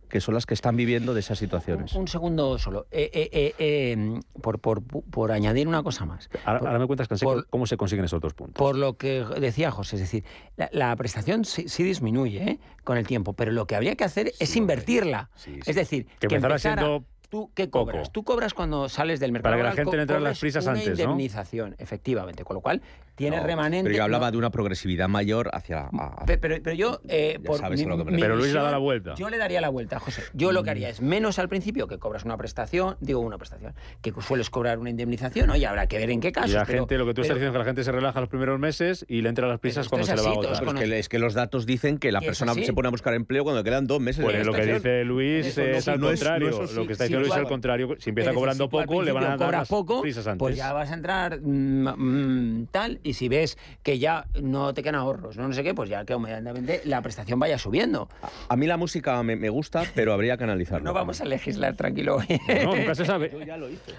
que 0.10 0.22
son 0.22 0.34
las 0.34 0.45
que 0.45 0.53
están 0.53 0.76
viviendo 0.76 1.14
de 1.14 1.20
esas 1.20 1.39
situaciones. 1.39 1.93
Un, 1.93 2.08
segundo 2.08 2.58
solo, 2.58 2.88
eh, 2.91 3.10
eh, 3.14 3.53
eh, 3.58 4.20
por, 4.41 4.60
por, 4.60 4.84
por, 4.84 5.32
añadir 5.32 5.68
una 5.68 5.84
cosa 5.84 6.05
más. 6.05 6.30
Ahora, 6.45 6.80
me 6.80 6.88
cuentas 6.88 7.08
cómo 7.49 7.68
se 7.68 7.78
consiguen 7.78 8.05
esos 8.05 8.18
otros 8.18 8.34
puntos. 8.34 8.55
Por 8.55 8.76
lo 8.76 8.97
que 8.97 9.26
decía 9.39 9.72
José, 9.72 9.97
es 9.97 10.01
decir, 10.01 10.24
la, 10.72 10.95
prestación 10.95 11.45
sí, 11.45 11.84
disminuye 11.84 12.60
con 12.84 12.97
el 12.97 13.05
tiempo, 13.05 13.34
pero 13.34 13.51
lo 13.51 13.68
que 13.68 13.76
habría 13.76 13.95
que 13.95 14.03
hacer 14.03 14.32
es 14.39 14.55
invertirla. 14.55 15.30
es 15.66 15.76
decir, 15.76 16.08
que, 16.20 16.28
que 16.28 16.60
siendo 16.60 17.03
¿Tú 17.30 17.51
qué 17.53 17.69
cobras? 17.69 18.11
Tú 18.11 18.23
cobras 18.23 18.53
cuando 18.53 18.88
sales 18.88 19.19
del 19.19 19.32
mercado. 19.32 19.53
Para 19.53 19.63
que 19.63 19.69
la 19.69 19.84
gente 19.84 19.97
no 19.97 20.01
entre 20.01 20.17
en 20.17 20.23
las 20.23 20.39
prisas 20.39 20.63
una 20.63 20.73
antes, 20.73 20.88
indemnización, 20.88 21.75
efectivamente. 21.78 22.43
Con 22.45 22.55
lo 22.55 22.61
cual, 22.61 22.82
tiene 23.15 23.39
remanente. 23.41 23.84
Pero 23.84 23.97
yo 23.97 24.03
hablaba 24.03 24.32
de 24.32 24.38
una 24.38 24.51
progresividad 24.51 25.09
mayor 25.09 25.49
hacia. 25.51 25.89
Pero, 26.25 26.57
pero, 26.63 26.73
yo. 26.73 27.01
Eh, 27.09 27.39
por 27.43 27.59
pero 27.59 28.36
Luis 28.36 28.53
le 28.53 28.59
da 28.59 28.71
la 28.71 28.78
vuelta. 28.78 29.15
Yo 29.15 29.30
le 29.30 29.38
daría 29.38 29.59
la 29.59 29.69
vuelta, 29.69 29.99
José. 29.99 30.21
Yo 30.34 30.51
lo 30.51 30.63
que 30.63 30.69
haría 30.69 30.88
es 30.88 31.01
menos 31.01 31.39
al 31.39 31.49
principio 31.49 31.88
que 31.88 31.97
cobras 31.97 32.23
una 32.25 32.38
prestación, 32.38 32.95
digo 33.01 33.19
una 33.19 33.38
prestación, 33.38 33.73
que 34.01 34.13
sueles 34.21 34.49
cobrar 34.49 34.78
una 34.78 34.91
indemnización, 34.91 35.49
oye, 35.49 35.65
habrá 35.65 35.88
que 35.88 35.97
ver 35.97 36.11
en 36.11 36.21
qué 36.21 36.32
caso. 36.32 36.49
Y 36.49 36.51
la 36.51 36.65
gente, 36.65 36.97
lo 36.97 37.05
que 37.05 37.13
tú 37.13 37.21
estás 37.21 37.36
diciendo 37.36 37.51
es 37.51 37.53
que 37.53 37.59
la 37.59 37.65
gente 37.65 37.84
se 37.84 37.91
relaja 37.91 38.19
los 38.19 38.30
primeros 38.30 38.59
meses 38.59 39.03
y 39.09 39.21
le 39.21 39.30
entra 39.30 39.47
a 39.47 39.49
las 39.49 39.59
prisas 39.59 39.89
cuando 39.89 40.05
se 40.05 40.15
le 40.15 40.21
va 40.21 40.30
a 40.30 40.34
votar. 40.34 40.84
Es 40.93 41.09
que, 41.09 41.17
los 41.17 41.34
datos 41.34 41.65
dicen 41.65 41.97
que 41.97 42.11
la 42.11 42.21
persona 42.21 42.53
se 42.53 42.71
pone 42.71 42.88
a 42.88 42.91
buscar 42.91 43.15
empleo 43.15 43.43
cuando 43.43 43.63
quedan 43.63 43.88
dos 43.88 43.99
meses. 43.99 44.23
Pues 44.23 44.45
lo 44.45 44.53
que 44.53 44.65
dice 44.65 45.03
Luis 45.03 45.57
es 45.57 45.88
al 45.88 45.99
contrario. 45.99 46.61
Lo 46.75 46.86
que 46.86 46.93
está 46.93 47.07
diciendo 47.18 47.20
Luis 47.20 47.32
es 47.32 47.38
al 47.38 47.47
contrario 47.47 47.95
si 47.99 48.09
empieza 48.09 48.34
cobrando 48.34 48.70
poco, 48.70 49.01
le 49.01 49.11
van 49.11 49.24
a 49.24 49.38
dar 49.38 49.68
poco, 49.68 50.01
Pues 50.38 50.55
ya 50.55 50.74
vas 50.74 50.91
a 50.91 50.93
entrar 50.93 51.39
mm, 51.41 51.88
mm, 51.97 52.68
tal, 52.72 52.99
y 53.03 53.13
si 53.13 53.28
ves 53.28 53.57
que 53.84 53.99
ya 53.99 54.26
no 54.41 54.74
te 54.74 54.84
quedan 54.84 54.95
ahorros, 54.95 55.38
no, 55.38 55.47
no 55.47 55.53
sé 55.53 55.63
qué, 55.63 55.74
pues 55.74 55.89
ya 55.89 56.05
que 56.05 56.13
inmediatamente 56.13 56.82
la 56.86 57.01
prestación 57.01 57.39
vaya 57.39 57.57
subiendo. 57.57 58.09
A, 58.49 58.55
mí 58.55 58.68
la 58.68 58.78
música 58.78 59.22
me, 59.24 59.36
me, 59.36 59.49
gusta, 59.49 59.84
pero 59.95 60.13
habría 60.13 60.38
que 60.38 60.43
analizarlo. 60.43 60.86
No 60.86 60.93
vamos 60.93 61.22
a 61.22 61.26
legislar 61.26 61.76
tranquilo. 61.76 62.20
No, 62.63 62.76
nunca 62.76 62.95
se 62.95 63.05
sabe. 63.05 63.30
Yo 63.32 63.41
ya 63.41 63.57
lo 63.57 63.70
hice. 63.70 63.93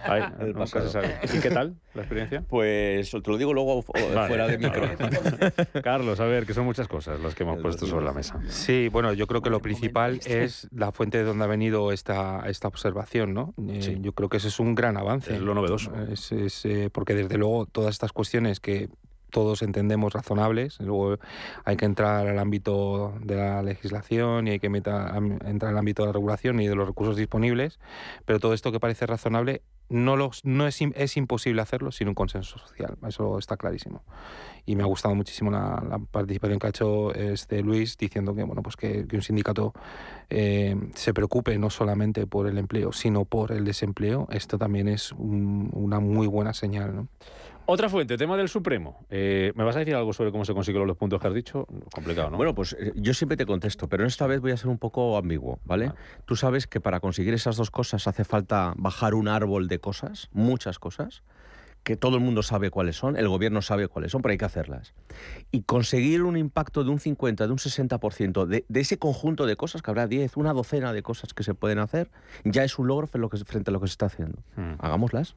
nunca 0.54 0.80
se 0.80 0.88
sabe. 0.88 1.18
¿Y 1.32 1.38
qué 1.40 1.50
tal 1.50 1.74
la 1.94 2.02
experiencia? 2.02 2.42
Pues 2.48 3.10
te 3.10 3.30
lo 3.30 3.36
digo 3.36 3.52
luego 3.52 3.82
fuera 3.82 4.46
de 4.46 4.58
micro. 4.58 4.82
Carlos, 5.82 6.20
a 6.20 6.24
ver, 6.24 6.46
que 6.46 6.54
son 6.54 6.64
muchas 6.64 6.88
cosas 6.88 7.20
las 7.20 7.34
que 7.34 7.42
hemos 7.42 7.60
puesto 7.60 7.86
sobre 7.86 8.04
la 8.04 8.12
mesa. 8.12 8.40
Sí, 8.48 8.88
bueno, 8.88 9.12
yo 9.12 9.26
creo 9.26 9.42
que 9.42 9.50
lo 9.50 9.60
principal 9.60 10.20
es 10.26 10.68
la 10.72 10.92
fuente 10.92 11.18
de 11.18 11.24
donde 11.24 11.44
ha 11.44 11.48
venido 11.48 11.92
esta, 11.92 12.44
esta 12.46 12.68
observación, 12.68 13.07
¿no? 13.34 13.54
Eh, 13.68 13.98
yo 14.00 14.12
creo 14.12 14.28
que 14.28 14.36
ese 14.36 14.48
es 14.48 14.60
un 14.60 14.74
gran 14.74 14.96
avance. 14.96 15.34
Es 15.34 15.40
lo 15.40 15.54
novedoso. 15.54 15.92
Es, 16.10 16.64
eh, 16.64 16.90
porque 16.92 17.14
desde 17.14 17.38
luego 17.38 17.66
todas 17.66 17.94
estas 17.94 18.12
cuestiones 18.12 18.60
que 18.60 18.88
todos 19.30 19.62
entendemos 19.62 20.12
razonables, 20.12 20.78
luego 20.80 21.18
hay 21.64 21.76
que 21.76 21.84
entrar 21.84 22.26
al 22.26 22.38
ámbito 22.38 23.14
de 23.22 23.36
la 23.36 23.62
legislación 23.62 24.48
y 24.48 24.52
hay 24.52 24.58
que 24.58 24.66
entrar 24.66 25.14
al 25.14 25.78
ámbito 25.78 26.02
de 26.02 26.06
la 26.06 26.12
regulación 26.12 26.60
y 26.60 26.68
de 26.68 26.74
los 26.74 26.86
recursos 26.86 27.16
disponibles, 27.16 27.78
pero 28.24 28.40
todo 28.40 28.54
esto 28.54 28.72
que 28.72 28.80
parece 28.80 29.06
razonable 29.06 29.62
no, 29.88 30.16
los, 30.16 30.44
no 30.44 30.66
es, 30.66 30.78
es 30.80 31.16
imposible 31.16 31.62
hacerlo 31.62 31.92
sin 31.92 32.08
un 32.08 32.14
consenso 32.14 32.58
social, 32.58 32.96
eso 33.06 33.38
está 33.38 33.56
clarísimo 33.56 34.02
y 34.68 34.76
me 34.76 34.82
ha 34.82 34.86
gustado 34.86 35.14
muchísimo 35.14 35.50
la, 35.50 35.98
participación 36.10 36.58
que 36.58 36.66
ha 36.66 36.70
hecho 36.70 37.14
este 37.14 37.62
Luis 37.62 37.96
diciendo 37.96 38.34
que 38.34 38.42
bueno 38.42 38.62
pues 38.62 38.76
que, 38.76 39.06
un 39.10 39.22
sindicato 39.22 39.72
eh, 40.28 40.76
se 40.94 41.14
preocupe 41.14 41.56
no 41.56 41.70
solamente 41.70 42.26
por 42.26 42.46
el 42.46 42.58
empleo 42.58 42.92
sino 42.92 43.24
por 43.24 43.52
el 43.52 43.64
desempleo 43.64 44.28
esto 44.30 44.58
también 44.58 44.88
es 44.88 45.12
una 45.12 46.00
muy 46.00 46.26
buena 46.26 46.52
señal 46.52 46.94
¿no? 46.94 47.08
Otra 47.70 47.90
fuente, 47.90 48.16
tema 48.16 48.38
del 48.38 48.48
Supremo. 48.48 49.04
Eh, 49.10 49.52
¿Me 49.54 49.62
vas 49.62 49.76
a 49.76 49.80
decir 49.80 49.94
algo 49.94 50.14
sobre 50.14 50.32
cómo 50.32 50.46
se 50.46 50.54
consiguieron 50.54 50.88
los 50.88 50.96
puntos 50.96 51.20
que 51.20 51.28
has 51.28 51.34
dicho? 51.34 51.66
Complicado, 51.92 52.30
¿no? 52.30 52.38
Bueno, 52.38 52.54
pues 52.54 52.74
eh, 52.80 52.94
yo 52.96 53.12
siempre 53.12 53.36
te 53.36 53.44
contesto, 53.44 53.90
pero 53.90 54.06
esta 54.06 54.26
vez 54.26 54.40
voy 54.40 54.52
a 54.52 54.56
ser 54.56 54.68
un 54.68 54.78
poco 54.78 55.18
ambiguo, 55.18 55.60
¿vale? 55.66 55.92
Tú 56.24 56.34
sabes 56.34 56.66
que 56.66 56.80
para 56.80 57.00
conseguir 57.00 57.34
esas 57.34 57.56
dos 57.56 57.70
cosas 57.70 58.08
hace 58.08 58.24
falta 58.24 58.72
bajar 58.78 59.12
un 59.12 59.28
árbol 59.28 59.68
de 59.68 59.80
cosas, 59.80 60.30
muchas 60.32 60.78
cosas 60.78 61.22
que 61.82 61.98
todo 61.98 62.16
el 62.16 62.22
mundo 62.22 62.42
sabe 62.42 62.70
cuáles 62.70 62.96
son, 62.96 63.18
el 63.18 63.28
gobierno 63.28 63.60
sabe 63.60 63.86
cuáles 63.86 64.12
son, 64.12 64.22
pero 64.22 64.32
hay 64.32 64.38
que 64.38 64.46
hacerlas. 64.46 64.94
Y 65.50 65.64
conseguir 65.64 66.22
un 66.22 66.38
impacto 66.38 66.84
de 66.84 66.90
un 66.90 67.00
50, 67.00 67.46
de 67.46 67.52
un 67.52 67.58
60% 67.58 68.46
de, 68.46 68.64
de 68.66 68.80
ese 68.80 68.98
conjunto 68.98 69.44
de 69.44 69.56
cosas, 69.56 69.82
que 69.82 69.90
habrá 69.90 70.06
10, 70.06 70.38
una 70.38 70.54
docena 70.54 70.94
de 70.94 71.02
cosas 71.02 71.34
que 71.34 71.42
se 71.42 71.52
pueden 71.52 71.80
hacer, 71.80 72.10
ya 72.44 72.64
es 72.64 72.78
un 72.78 72.86
logro 72.86 73.06
frente 73.06 73.70
a 73.70 73.72
lo 73.72 73.80
que 73.80 73.88
se 73.88 73.92
está 73.92 74.06
haciendo. 74.06 74.42
Hmm. 74.56 74.76
Hagámoslas. 74.78 75.36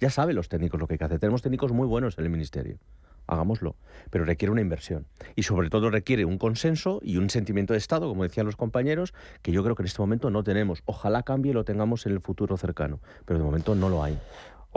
Ya. 0.00 0.10
saben 0.10 0.36
los 0.36 0.48
técnicos 0.48 0.80
lo 0.80 0.86
que 0.86 0.94
hay 0.94 0.98
que 0.98 1.04
hacer. 1.04 1.18
Tenemos 1.18 1.42
técnicos 1.42 1.72
muy 1.72 1.86
buenos 1.86 2.18
en 2.18 2.24
el 2.24 2.30
Ministerio. 2.30 2.78
Hagámoslo. 3.26 3.76
Pero 4.10 4.24
requiere 4.24 4.52
una 4.52 4.60
inversión. 4.60 5.06
Y 5.34 5.42
sobre 5.42 5.68
todo 5.68 5.90
requiere 5.90 6.24
un 6.24 6.38
consenso 6.38 7.00
y 7.02 7.16
un 7.16 7.28
sentimiento 7.30 7.72
de 7.72 7.78
Estado, 7.78 8.08
como 8.08 8.22
decían 8.22 8.46
los 8.46 8.56
compañeros, 8.56 9.14
que 9.42 9.52
yo 9.52 9.62
creo 9.64 9.74
que 9.74 9.82
en 9.82 9.86
este 9.86 10.00
momento 10.00 10.30
no 10.30 10.44
tenemos. 10.44 10.82
Ojalá 10.84 11.22
cambie 11.22 11.50
y 11.50 11.54
lo 11.54 11.64
tengamos 11.64 12.06
en 12.06 12.12
el 12.12 12.20
futuro 12.20 12.56
cercano. 12.56 13.00
Pero 13.24 13.38
de 13.38 13.44
momento 13.44 13.74
no 13.74 13.88
lo 13.88 14.02
hay. 14.02 14.18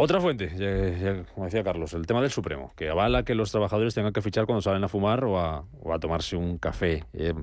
Otra 0.02 0.22
fuente, 0.22 1.26
como 1.34 1.46
decía 1.48 1.62
Carlos, 1.62 1.94
el 1.94 2.08
tema 2.08 2.22
del 2.22 2.32
Supremo, 2.32 2.72
que 2.78 2.90
avala 2.90 3.24
que 3.24 3.36
los 3.36 3.52
trabajadores 3.52 3.94
tengan 3.94 4.14
que 4.14 4.22
fichar 4.22 4.46
cuando 4.46 4.62
salen 4.62 4.82
a 4.82 4.88
fumar 4.88 5.26
o 5.26 5.38
a, 5.38 5.66
tomarse 6.00 6.38
un 6.38 6.58
café. 6.58 7.04
Eh, 7.12 7.34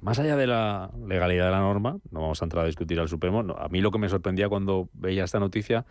más 0.00 0.18
allá 0.18 0.36
de 0.36 0.48
la 0.48 0.90
legalidad 1.06 1.44
de 1.44 1.50
la 1.52 1.60
norma, 1.60 1.98
no 2.10 2.22
vamos 2.22 2.42
a 2.42 2.44
entrar 2.44 2.64
a 2.64 2.66
discutir 2.66 2.98
al 2.98 3.08
Supremo, 3.08 3.44
a 3.56 3.68
mí 3.68 3.80
lo 3.80 3.92
que 3.92 3.98
me 3.98 4.08
sorprendía 4.08 4.48
cuando 4.48 4.88
veía 4.94 5.22
esta 5.22 5.38
noticia 5.38 5.86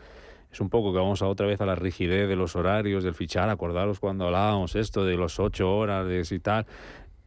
es 0.52 0.60
un 0.62 0.70
poco 0.70 0.92
que 0.92 1.00
vamos 1.00 1.22
a 1.22 1.28
otra 1.28 1.48
vez 1.48 1.62
a 1.62 1.66
la 1.66 1.76
rigidez 1.76 2.28
de 2.28 2.36
los 2.36 2.56
horarios, 2.56 3.04
del 3.04 3.16
fichar, 3.16 3.50
acordaros 3.50 4.00
cuando 4.00 4.26
hablábamos 4.26 4.76
esto 4.76 5.06
de 5.06 5.16
los 5.16 5.40
ocho 5.40 5.76
horas 5.76 6.08
de 6.08 6.26
y 6.30 6.40
tal, 6.40 6.66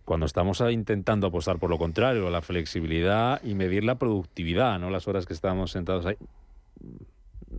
cuando 0.05 0.27
estamos 0.27 0.63
intentando 0.71 1.27
apostar 1.27 1.59
por 1.59 1.71
lo 1.71 1.79
contrario, 1.79 2.29
la 2.31 2.43
flexibilidad 2.43 3.41
y 3.43 3.55
medir 3.55 3.85
la 3.85 3.95
productividad, 3.95 4.79
no 4.79 4.91
las 4.91 5.09
horas 5.09 5.27
que 5.27 5.33
estamos 5.33 5.71
sentados 5.71 6.07
ahí 6.07 6.17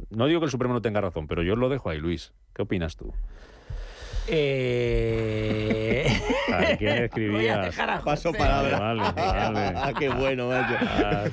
no 0.09 0.27
digo 0.27 0.39
que 0.39 0.45
el 0.45 0.51
Supremo 0.51 0.73
no 0.73 0.81
tenga 0.81 1.01
razón, 1.01 1.27
pero 1.27 1.43
yo 1.43 1.55
lo 1.55 1.69
dejo 1.69 1.89
ahí, 1.89 1.99
Luis. 1.99 2.33
¿Qué 2.53 2.61
opinas 2.61 2.95
tú? 2.95 3.13
Eh... 4.27 6.05
¿Quién 6.77 7.03
escribía? 7.03 7.69
Paso 8.03 8.31
palabra. 8.33 8.79
Vale, 8.79 9.01
vale. 9.01 9.73
Ah, 9.75 9.93
qué 9.97 10.09
bueno, 10.09 10.47
macho. 10.49 10.75
Ah, 10.81 11.23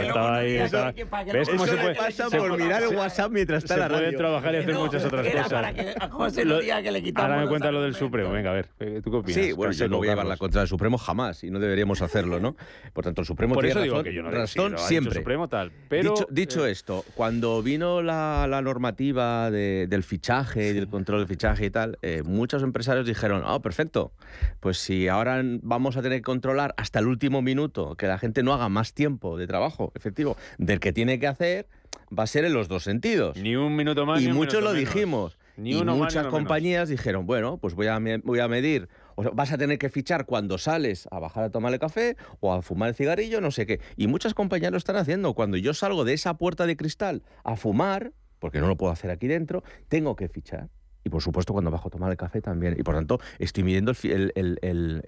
estaba 0.00 0.36
ahí. 0.38 0.56
estaba- 0.56 0.92
¿Ves 0.92 1.48
cómo 1.48 1.64
Eso 1.64 1.74
se 1.76 1.80
puede, 1.82 1.94
pasa 1.94 2.28
se 2.30 2.38
por 2.38 2.48
puede- 2.50 2.64
mirar 2.64 2.82
el 2.82 2.96
WhatsApp 2.96 3.30
mientras 3.32 3.62
está 3.64 3.74
se 3.74 3.80
la 3.80 3.88
puede 3.88 4.04
radio. 4.06 4.18
trabajar 4.18 4.54
y 4.54 4.58
hacer 4.58 4.74
muchas 4.74 5.04
otras 5.04 5.26
Era 5.26 5.42
cosas. 5.44 5.62
para 5.62 5.74
que 5.74 5.94
a 5.98 6.08
José 6.08 6.44
no 6.44 6.58
diga 6.58 6.82
que 6.82 6.90
le 6.92 7.02
quitamos 7.02 7.30
Ahora 7.30 7.42
me 7.42 7.48
cuenta 7.48 7.70
lo 7.70 7.82
del. 7.82 7.92
Supremo. 7.94 8.30
Venga, 8.32 8.50
a 8.50 8.54
ver, 8.54 8.68
eh, 8.80 9.00
¿tú 9.04 9.10
qué 9.10 9.16
opinas? 9.18 9.44
Sí, 9.44 9.52
bueno, 9.52 9.72
yo 9.72 9.86
no 9.88 9.98
voy 9.98 10.08
a 10.08 10.12
llevar 10.12 10.26
la 10.26 10.36
contra 10.38 10.60
del 10.62 10.68
Supremo 10.68 10.96
jamás 10.98 11.44
y 11.44 11.50
no 11.50 11.60
deberíamos 11.60 12.00
hacerlo, 12.02 12.40
¿no? 12.40 12.56
Por 12.92 13.04
tanto, 13.04 13.20
el 13.20 13.26
Supremo 13.26 13.54
Por 13.54 13.62
tiene 13.64 13.72
eso 13.72 13.82
digo 13.82 13.94
razón, 13.96 14.04
que 14.04 14.14
yo 14.14 14.22
no 14.22 14.30
razón 14.30 14.72
lo 14.72 14.78
dicho 14.78 14.88
siempre. 14.88 15.14
Supremo 15.20 15.48
tal, 15.48 15.70
pero 15.88 16.10
dicho 16.14 16.26
dicho 16.30 16.66
eh, 16.66 16.70
esto, 16.72 17.04
cuando 17.14 17.62
vino 17.62 18.00
la, 18.02 18.46
la 18.48 18.62
normativa 18.62 19.50
de- 19.50 19.86
del 19.88 20.02
fichaje 20.02 20.70
y 20.70 20.72
del 20.72 20.88
control 20.88 21.20
del 21.20 21.28
fichaje 21.28 21.66
y 21.66 21.70
tal, 21.70 21.98
eh, 22.02 22.22
muchos 22.32 22.62
empresarios 22.62 23.06
dijeron, 23.06 23.42
ah, 23.44 23.60
perfecto, 23.60 24.12
pues 24.60 24.78
si 24.78 25.08
ahora 25.08 25.40
vamos 25.62 25.96
a 25.96 26.02
tener 26.02 26.18
que 26.18 26.22
controlar 26.24 26.74
hasta 26.76 26.98
el 26.98 27.06
último 27.06 27.42
minuto 27.42 27.94
que 27.96 28.06
la 28.06 28.18
gente 28.18 28.42
no 28.42 28.52
haga 28.52 28.68
más 28.68 28.94
tiempo 28.94 29.36
de 29.38 29.46
trabajo 29.46 29.92
efectivo 29.94 30.36
del 30.58 30.80
que 30.80 30.92
tiene 30.92 31.18
que 31.18 31.26
hacer, 31.26 31.68
va 32.16 32.24
a 32.24 32.26
ser 32.26 32.44
en 32.44 32.54
los 32.54 32.68
dos 32.68 32.82
sentidos. 32.82 33.36
ni 33.36 33.56
un 33.56 33.76
minuto 33.76 34.06
más 34.06 34.20
y 34.20 34.26
ni 34.26 34.32
muchos 34.32 34.62
lo 34.62 34.72
menos. 34.72 34.94
dijimos. 34.94 35.38
Ni 35.56 35.72
y 35.72 35.84
más, 35.84 35.94
muchas 35.96 36.24
menos. 36.24 36.32
compañías 36.32 36.88
dijeron, 36.88 37.26
bueno, 37.26 37.58
pues 37.58 37.74
voy 37.74 37.86
a, 37.86 38.00
voy 38.24 38.40
a 38.40 38.48
medir, 38.48 38.88
o 39.16 39.22
sea, 39.22 39.32
vas 39.34 39.52
a 39.52 39.58
tener 39.58 39.78
que 39.78 39.90
fichar 39.90 40.24
cuando 40.24 40.56
sales 40.56 41.06
a 41.10 41.18
bajar 41.18 41.44
a 41.44 41.50
tomarle 41.50 41.78
café 41.78 42.16
o 42.40 42.54
a 42.54 42.62
fumar 42.62 42.88
el 42.88 42.94
cigarrillo, 42.94 43.40
no 43.42 43.50
sé 43.50 43.66
qué. 43.66 43.78
Y 43.96 44.06
muchas 44.06 44.32
compañías 44.32 44.72
lo 44.72 44.78
están 44.78 44.96
haciendo. 44.96 45.34
Cuando 45.34 45.58
yo 45.58 45.74
salgo 45.74 46.04
de 46.04 46.14
esa 46.14 46.38
puerta 46.38 46.66
de 46.66 46.76
cristal 46.76 47.22
a 47.44 47.56
fumar, 47.56 48.12
porque 48.38 48.60
no 48.60 48.66
lo 48.66 48.76
puedo 48.76 48.92
hacer 48.92 49.10
aquí 49.10 49.26
dentro, 49.26 49.62
tengo 49.88 50.16
que 50.16 50.28
fichar. 50.28 50.70
Y 51.04 51.08
por 51.10 51.22
supuesto 51.22 51.52
cuando 51.52 51.70
bajo 51.70 51.88
a 51.88 51.90
tomar 51.90 52.10
el 52.10 52.16
café 52.16 52.40
también. 52.40 52.76
Y 52.78 52.82
por 52.82 52.94
tanto 52.94 53.18
estoy 53.38 53.64
midiendo 53.64 53.92
el, 54.04 54.32
el- 54.34 54.58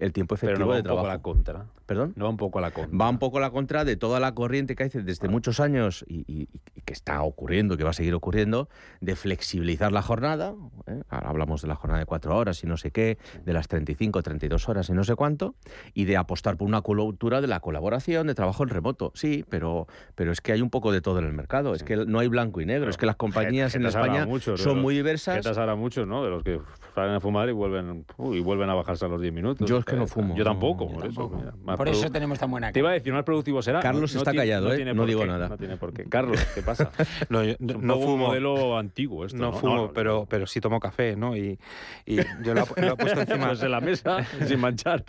el- 0.00 0.12
tiempo 0.12 0.36
Pero 0.36 0.52
efectivo 0.52 0.66
no 0.66 0.70
va 0.70 0.74
de 0.76 0.82
un 0.82 0.88
poco 0.96 1.06
a 1.06 1.08
la 1.08 1.22
contra. 1.22 1.66
¿Perdón? 1.86 2.12
No 2.16 2.24
va 2.24 2.30
un 2.30 2.36
poco 2.38 2.58
a 2.58 2.62
la 2.62 2.70
contra. 2.70 2.96
va 2.98 3.10
un 3.10 3.18
poco 3.18 3.38
a 3.38 3.40
la 3.42 3.50
contra 3.50 3.84
de 3.84 3.96
toda 3.96 4.18
la 4.18 4.32
corriente 4.34 4.74
que 4.74 4.84
hay 4.84 4.88
desde 4.90 5.28
muchos 5.28 5.60
años 5.60 6.04
y, 6.08 6.20
y- 6.26 6.48
y 6.74 6.80
que 6.80 6.92
está 6.94 7.22
ocurriendo, 7.22 7.76
que 7.76 7.84
va 7.84 7.90
a 7.90 7.94
seguir 7.94 8.14
ocurriendo, 8.14 8.68
de 9.00 9.16
flexibilizar 9.16 9.92
la 9.92 10.00
jornada. 10.02 10.54
¿eh? 10.86 11.02
Ahora 11.10 11.28
hablamos 11.28 11.62
de 11.62 11.68
la 11.68 11.74
jornada 11.74 12.00
de 12.00 12.06
cuatro 12.06 12.36
horas 12.36 12.62
y 12.64 12.66
no 12.66 12.76
sé 12.76 12.90
qué, 12.90 13.18
de 13.44 13.52
las 13.52 13.68
35, 13.68 14.22
32 14.22 14.68
horas 14.68 14.88
y 14.88 14.92
no 14.92 15.04
sé 15.04 15.14
cuánto, 15.14 15.54
y 15.92 16.04
de 16.06 16.16
apostar 16.16 16.56
por 16.56 16.66
una 16.68 16.80
cultura 16.80 17.40
de 17.40 17.46
la 17.48 17.60
colaboración, 17.60 18.26
de 18.26 18.34
trabajo 18.34 18.62
en 18.62 18.70
remoto. 18.70 19.12
Sí, 19.14 19.44
pero, 19.48 19.86
pero 20.14 20.32
es 20.32 20.40
que 20.40 20.52
hay 20.52 20.62
un 20.62 20.70
poco 20.70 20.90
de 20.92 21.00
todo 21.02 21.18
en 21.18 21.26
el 21.26 21.32
mercado. 21.32 21.74
Es 21.74 21.82
que 21.82 21.96
no 21.96 22.18
hay 22.18 22.28
blanco 22.28 22.60
y 22.60 22.66
negro. 22.66 22.88
es 22.90 22.96
que 22.96 23.06
las 23.06 23.16
compañías 23.16 23.74
en 23.74 23.82
España 23.88 24.26
son 24.56 24.56
pero- 24.56 24.82
muy 24.82 24.94
diversas. 24.94 25.36
Muchos, 25.84 26.06
¿no? 26.08 26.24
De 26.24 26.30
los 26.30 26.42
que 26.42 26.58
salen 26.94 27.14
a 27.16 27.20
fumar 27.20 27.46
y 27.50 27.52
vuelven, 27.52 28.06
uy, 28.16 28.38
y 28.38 28.40
vuelven 28.40 28.70
a 28.70 28.74
bajarse 28.74 29.04
a 29.04 29.08
los 29.08 29.20
10 29.20 29.34
minutos. 29.34 29.68
Yo 29.68 29.76
es 29.76 29.84
que 29.84 29.96
no 29.96 30.06
fumo, 30.06 30.34
Yo 30.34 30.42
no, 30.44 30.50
tampoco. 30.52 30.88
yo 30.88 30.94
por 30.94 31.06
eso, 31.06 31.28
mira, 31.36 31.52
más 31.62 31.76
Por 31.76 31.88
eso 31.88 32.10
tenemos 32.10 32.38
tan 32.38 32.50
buena 32.50 32.72
Te 32.72 32.78
iba 32.78 32.88
a 32.88 32.92
cara. 32.92 32.98
decir, 33.00 33.12
más 33.12 33.24
productivo 33.24 33.60
será. 33.60 33.80
Carlos 33.80 34.14
está 34.14 34.30
tiene- 34.30 34.42
callado, 34.46 34.72
¿eh? 34.72 34.94
No 34.94 35.04
digo 35.04 35.20
qué, 35.20 35.26
nada. 35.26 35.48
No 35.50 35.58
tiene 35.58 35.76
por 35.76 35.92
qué. 35.92 36.04
Carlos, 36.04 36.42
¿qué 36.54 36.62
pasa? 36.62 36.90
No, 37.28 37.44
yo 37.44 37.50
Es 37.52 37.60
no, 37.60 37.74
un 37.76 37.86
no 37.86 37.94
poco 37.94 38.06
un 38.06 38.12
fumo. 38.12 38.26
modelo 38.28 38.78
antiguo 38.78 39.26
esto, 39.26 39.36
no, 39.38 39.50
¿no? 39.50 39.58
fumo, 39.58 39.74
No, 39.76 39.82
no, 39.88 39.92
pero, 39.92 40.24
pero 40.26 40.46
sí 40.46 40.60
tomo 40.62 40.80
café, 40.80 41.16
¿no? 41.16 41.36
Y, 41.36 41.58
y 42.06 42.16
yo 42.42 42.54
lo, 42.54 42.62
he- 42.76 42.80
lo 42.80 42.92
he 42.94 42.96
puesto 42.96 43.20
encima. 43.20 43.48
Pues 43.48 43.62
en 43.62 43.70
la 43.70 43.80
mesa, 43.82 44.24
sin 44.46 44.58
manchar. 44.60 45.04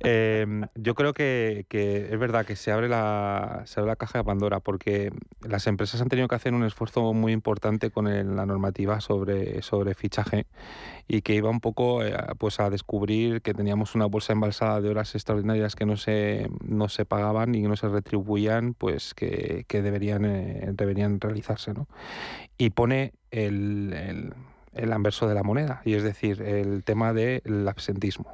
Eh, 0.00 0.46
yo 0.74 0.94
creo 0.94 1.12
que, 1.14 1.64
que 1.68 2.08
es 2.12 2.18
verdad 2.18 2.44
que 2.44 2.56
se 2.56 2.72
abre, 2.72 2.88
la, 2.88 3.62
se 3.64 3.80
abre 3.80 3.90
la 3.92 3.96
caja 3.96 4.18
de 4.18 4.24
Pandora 4.24 4.60
porque 4.60 5.10
las 5.48 5.66
empresas 5.66 6.00
han 6.00 6.08
tenido 6.08 6.28
que 6.28 6.34
hacer 6.34 6.52
un 6.54 6.64
esfuerzo 6.64 7.12
muy 7.14 7.32
importante 7.32 7.90
con 7.90 8.06
el- 8.08 8.36
la 8.36 8.44
normativa 8.44 9.00
sobre, 9.00 9.62
sobre 9.70 9.94
fichaje 9.94 10.46
y 11.08 11.22
que 11.22 11.34
iba 11.34 11.50
un 11.50 11.60
poco 11.60 12.04
eh, 12.04 12.14
pues 12.38 12.60
a 12.60 12.70
descubrir 12.70 13.40
que 13.42 13.54
teníamos 13.54 13.94
una 13.94 14.06
bolsa 14.06 14.32
embalsada 14.32 14.80
de 14.80 14.88
horas 14.90 15.14
extraordinarias 15.14 15.76
que 15.76 15.86
no 15.86 15.96
se, 15.96 16.48
no 16.64 16.88
se 16.88 17.04
pagaban 17.04 17.54
y 17.54 17.62
no 17.62 17.76
se 17.76 17.88
retribuían, 17.88 18.74
pues 18.74 19.14
que, 19.14 19.64
que 19.68 19.82
deberían, 19.82 20.24
eh, 20.24 20.70
deberían 20.72 21.20
realizarse. 21.20 21.72
¿no? 21.74 21.86
Y 22.58 22.70
pone 22.70 23.12
el, 23.30 23.92
el- 23.94 24.34
el 24.72 24.92
anverso 24.92 25.26
de 25.28 25.34
la 25.34 25.42
moneda, 25.42 25.82
y 25.84 25.94
es 25.94 26.04
decir, 26.04 26.40
el 26.42 26.84
tema 26.84 27.12
del 27.12 27.66
absentismo. 27.66 28.30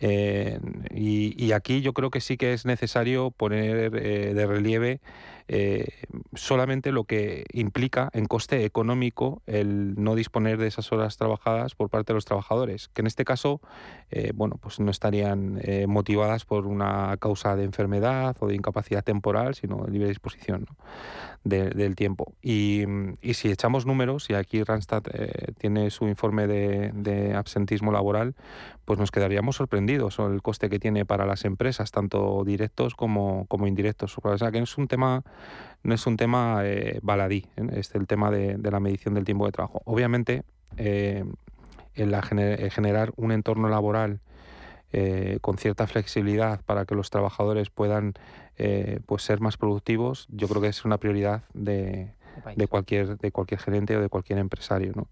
Eh, 0.00 0.58
y, 0.90 1.34
y 1.42 1.52
aquí 1.52 1.82
yo 1.82 1.92
creo 1.92 2.10
que 2.10 2.22
sí 2.22 2.38
que 2.38 2.54
es 2.54 2.64
necesario 2.64 3.30
poner 3.30 3.94
eh, 3.94 4.32
de 4.34 4.46
relieve 4.46 5.00
eh, 5.46 5.88
solamente 6.34 6.90
lo 6.90 7.04
que 7.04 7.44
implica 7.52 8.08
en 8.14 8.24
coste 8.26 8.64
económico 8.64 9.42
el 9.46 9.94
no 9.96 10.14
disponer 10.14 10.58
de 10.58 10.68
esas 10.68 10.90
horas 10.90 11.18
trabajadas 11.18 11.74
por 11.74 11.90
parte 11.90 12.12
de 12.12 12.14
los 12.14 12.24
trabajadores, 12.24 12.88
que 12.88 13.02
en 13.02 13.06
este 13.06 13.24
caso, 13.24 13.60
eh, 14.10 14.32
bueno, 14.34 14.56
pues 14.60 14.80
no 14.80 14.90
estarían 14.90 15.60
eh, 15.62 15.86
motivadas 15.86 16.44
por 16.44 16.66
una 16.66 17.16
causa 17.18 17.56
de 17.56 17.64
enfermedad 17.64 18.36
o 18.40 18.46
de 18.46 18.54
incapacidad 18.54 19.04
temporal, 19.04 19.54
sino 19.54 19.84
de 19.84 19.90
libre 19.90 20.08
disposición. 20.08 20.66
De- 21.44 21.70
del 21.70 21.94
tiempo. 21.94 22.32
Y, 22.42 22.84
y 23.22 23.34
si 23.34 23.50
echamos 23.50 23.86
números, 23.86 24.28
y 24.30 24.34
aquí 24.34 24.62
Randstad 24.62 25.02
eh, 25.12 25.52
tiene 25.58 25.90
su 25.90 26.08
informe 26.08 26.46
de, 26.46 26.90
de 26.94 27.34
absentismo 27.34 27.92
laboral, 27.92 28.34
pues 28.84 28.98
nos 28.98 29.10
quedaríamos 29.10 29.56
sorprendidos 29.56 30.16
con 30.16 30.32
el 30.32 30.42
coste 30.42 30.68
que 30.68 30.78
tiene 30.78 31.04
para 31.04 31.26
las 31.26 31.44
empresas, 31.44 31.90
tanto 31.90 32.42
directos 32.44 32.94
como, 32.94 33.46
como 33.46 33.66
indirectos. 33.66 34.16
O 34.22 34.38
sea, 34.38 34.50
que 34.50 34.58
no 34.58 34.64
es 34.64 34.76
un 34.78 34.88
tema, 34.88 35.22
no 35.82 35.94
es 35.94 36.06
un 36.06 36.16
tema 36.16 36.62
eh, 36.64 36.98
baladí, 37.02 37.46
¿eh? 37.56 37.66
es 37.72 37.94
el 37.94 38.06
tema 38.06 38.30
de, 38.30 38.56
de 38.56 38.70
la 38.70 38.80
medición 38.80 39.14
del 39.14 39.24
tiempo 39.24 39.46
de 39.46 39.52
trabajo. 39.52 39.82
Obviamente, 39.84 40.42
eh, 40.76 41.24
en 41.94 42.10
la 42.10 42.22
gener- 42.22 42.70
generar 42.70 43.12
un 43.16 43.30
entorno 43.32 43.68
laboral 43.68 44.20
eh, 44.92 45.38
con 45.40 45.58
cierta 45.58 45.86
flexibilidad 45.86 46.60
para 46.64 46.84
que 46.84 46.94
los 46.94 47.10
trabajadores 47.10 47.70
puedan 47.70 48.14
eh, 48.56 49.00
pues 49.06 49.22
ser 49.22 49.40
más 49.40 49.56
productivos, 49.56 50.26
yo 50.30 50.48
creo 50.48 50.62
que 50.62 50.68
es 50.68 50.84
una 50.84 50.98
prioridad 50.98 51.42
de, 51.52 52.12
de 52.56 52.66
cualquier 52.68 53.18
de 53.18 53.32
cualquier 53.32 53.60
gerente 53.60 53.96
o 53.96 54.00
de 54.00 54.08
cualquier 54.08 54.38
empresario, 54.38 54.92
¿no? 54.94 55.08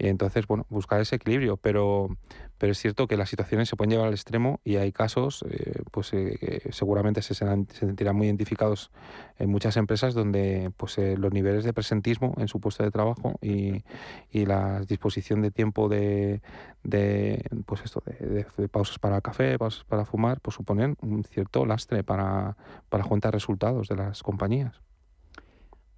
Y 0.00 0.08
entonces, 0.08 0.46
bueno, 0.46 0.64
buscar 0.70 0.98
ese 1.02 1.16
equilibrio, 1.16 1.58
pero, 1.58 2.08
pero 2.56 2.72
es 2.72 2.78
cierto 2.78 3.06
que 3.06 3.18
las 3.18 3.28
situaciones 3.28 3.68
se 3.68 3.76
pueden 3.76 3.90
llevar 3.90 4.08
al 4.08 4.14
extremo 4.14 4.58
y 4.64 4.76
hay 4.76 4.92
casos, 4.92 5.44
eh, 5.50 5.82
pues 5.90 6.14
eh, 6.14 6.62
seguramente 6.70 7.20
se, 7.20 7.34
sentirán 7.34 8.16
muy 8.16 8.26
identificados 8.26 8.90
en 9.38 9.50
muchas 9.50 9.76
empresas 9.76 10.14
donde 10.14 10.72
pues 10.78 10.96
eh, 10.96 11.18
los 11.18 11.34
niveles 11.34 11.64
de 11.64 11.74
presentismo 11.74 12.34
en 12.38 12.48
su 12.48 12.60
puesto 12.60 12.82
de 12.82 12.90
trabajo 12.90 13.38
y, 13.42 13.84
y 14.30 14.46
la 14.46 14.80
disposición 14.80 15.42
de 15.42 15.50
tiempo 15.50 15.90
de, 15.90 16.40
de 16.82 17.44
pues 17.66 17.82
esto 17.84 18.02
de, 18.06 18.46
pausas 18.68 18.98
para 18.98 19.20
café, 19.20 19.58
pausas 19.58 19.84
para 19.84 20.06
fumar, 20.06 20.40
pues 20.40 20.54
suponen 20.54 20.96
un 21.02 21.24
cierto 21.24 21.66
lastre 21.66 22.04
para, 22.04 22.56
para 22.88 23.04
de 23.04 23.30
resultados 23.30 23.88
de 23.88 23.96
las 23.96 24.22
compañías. 24.22 24.80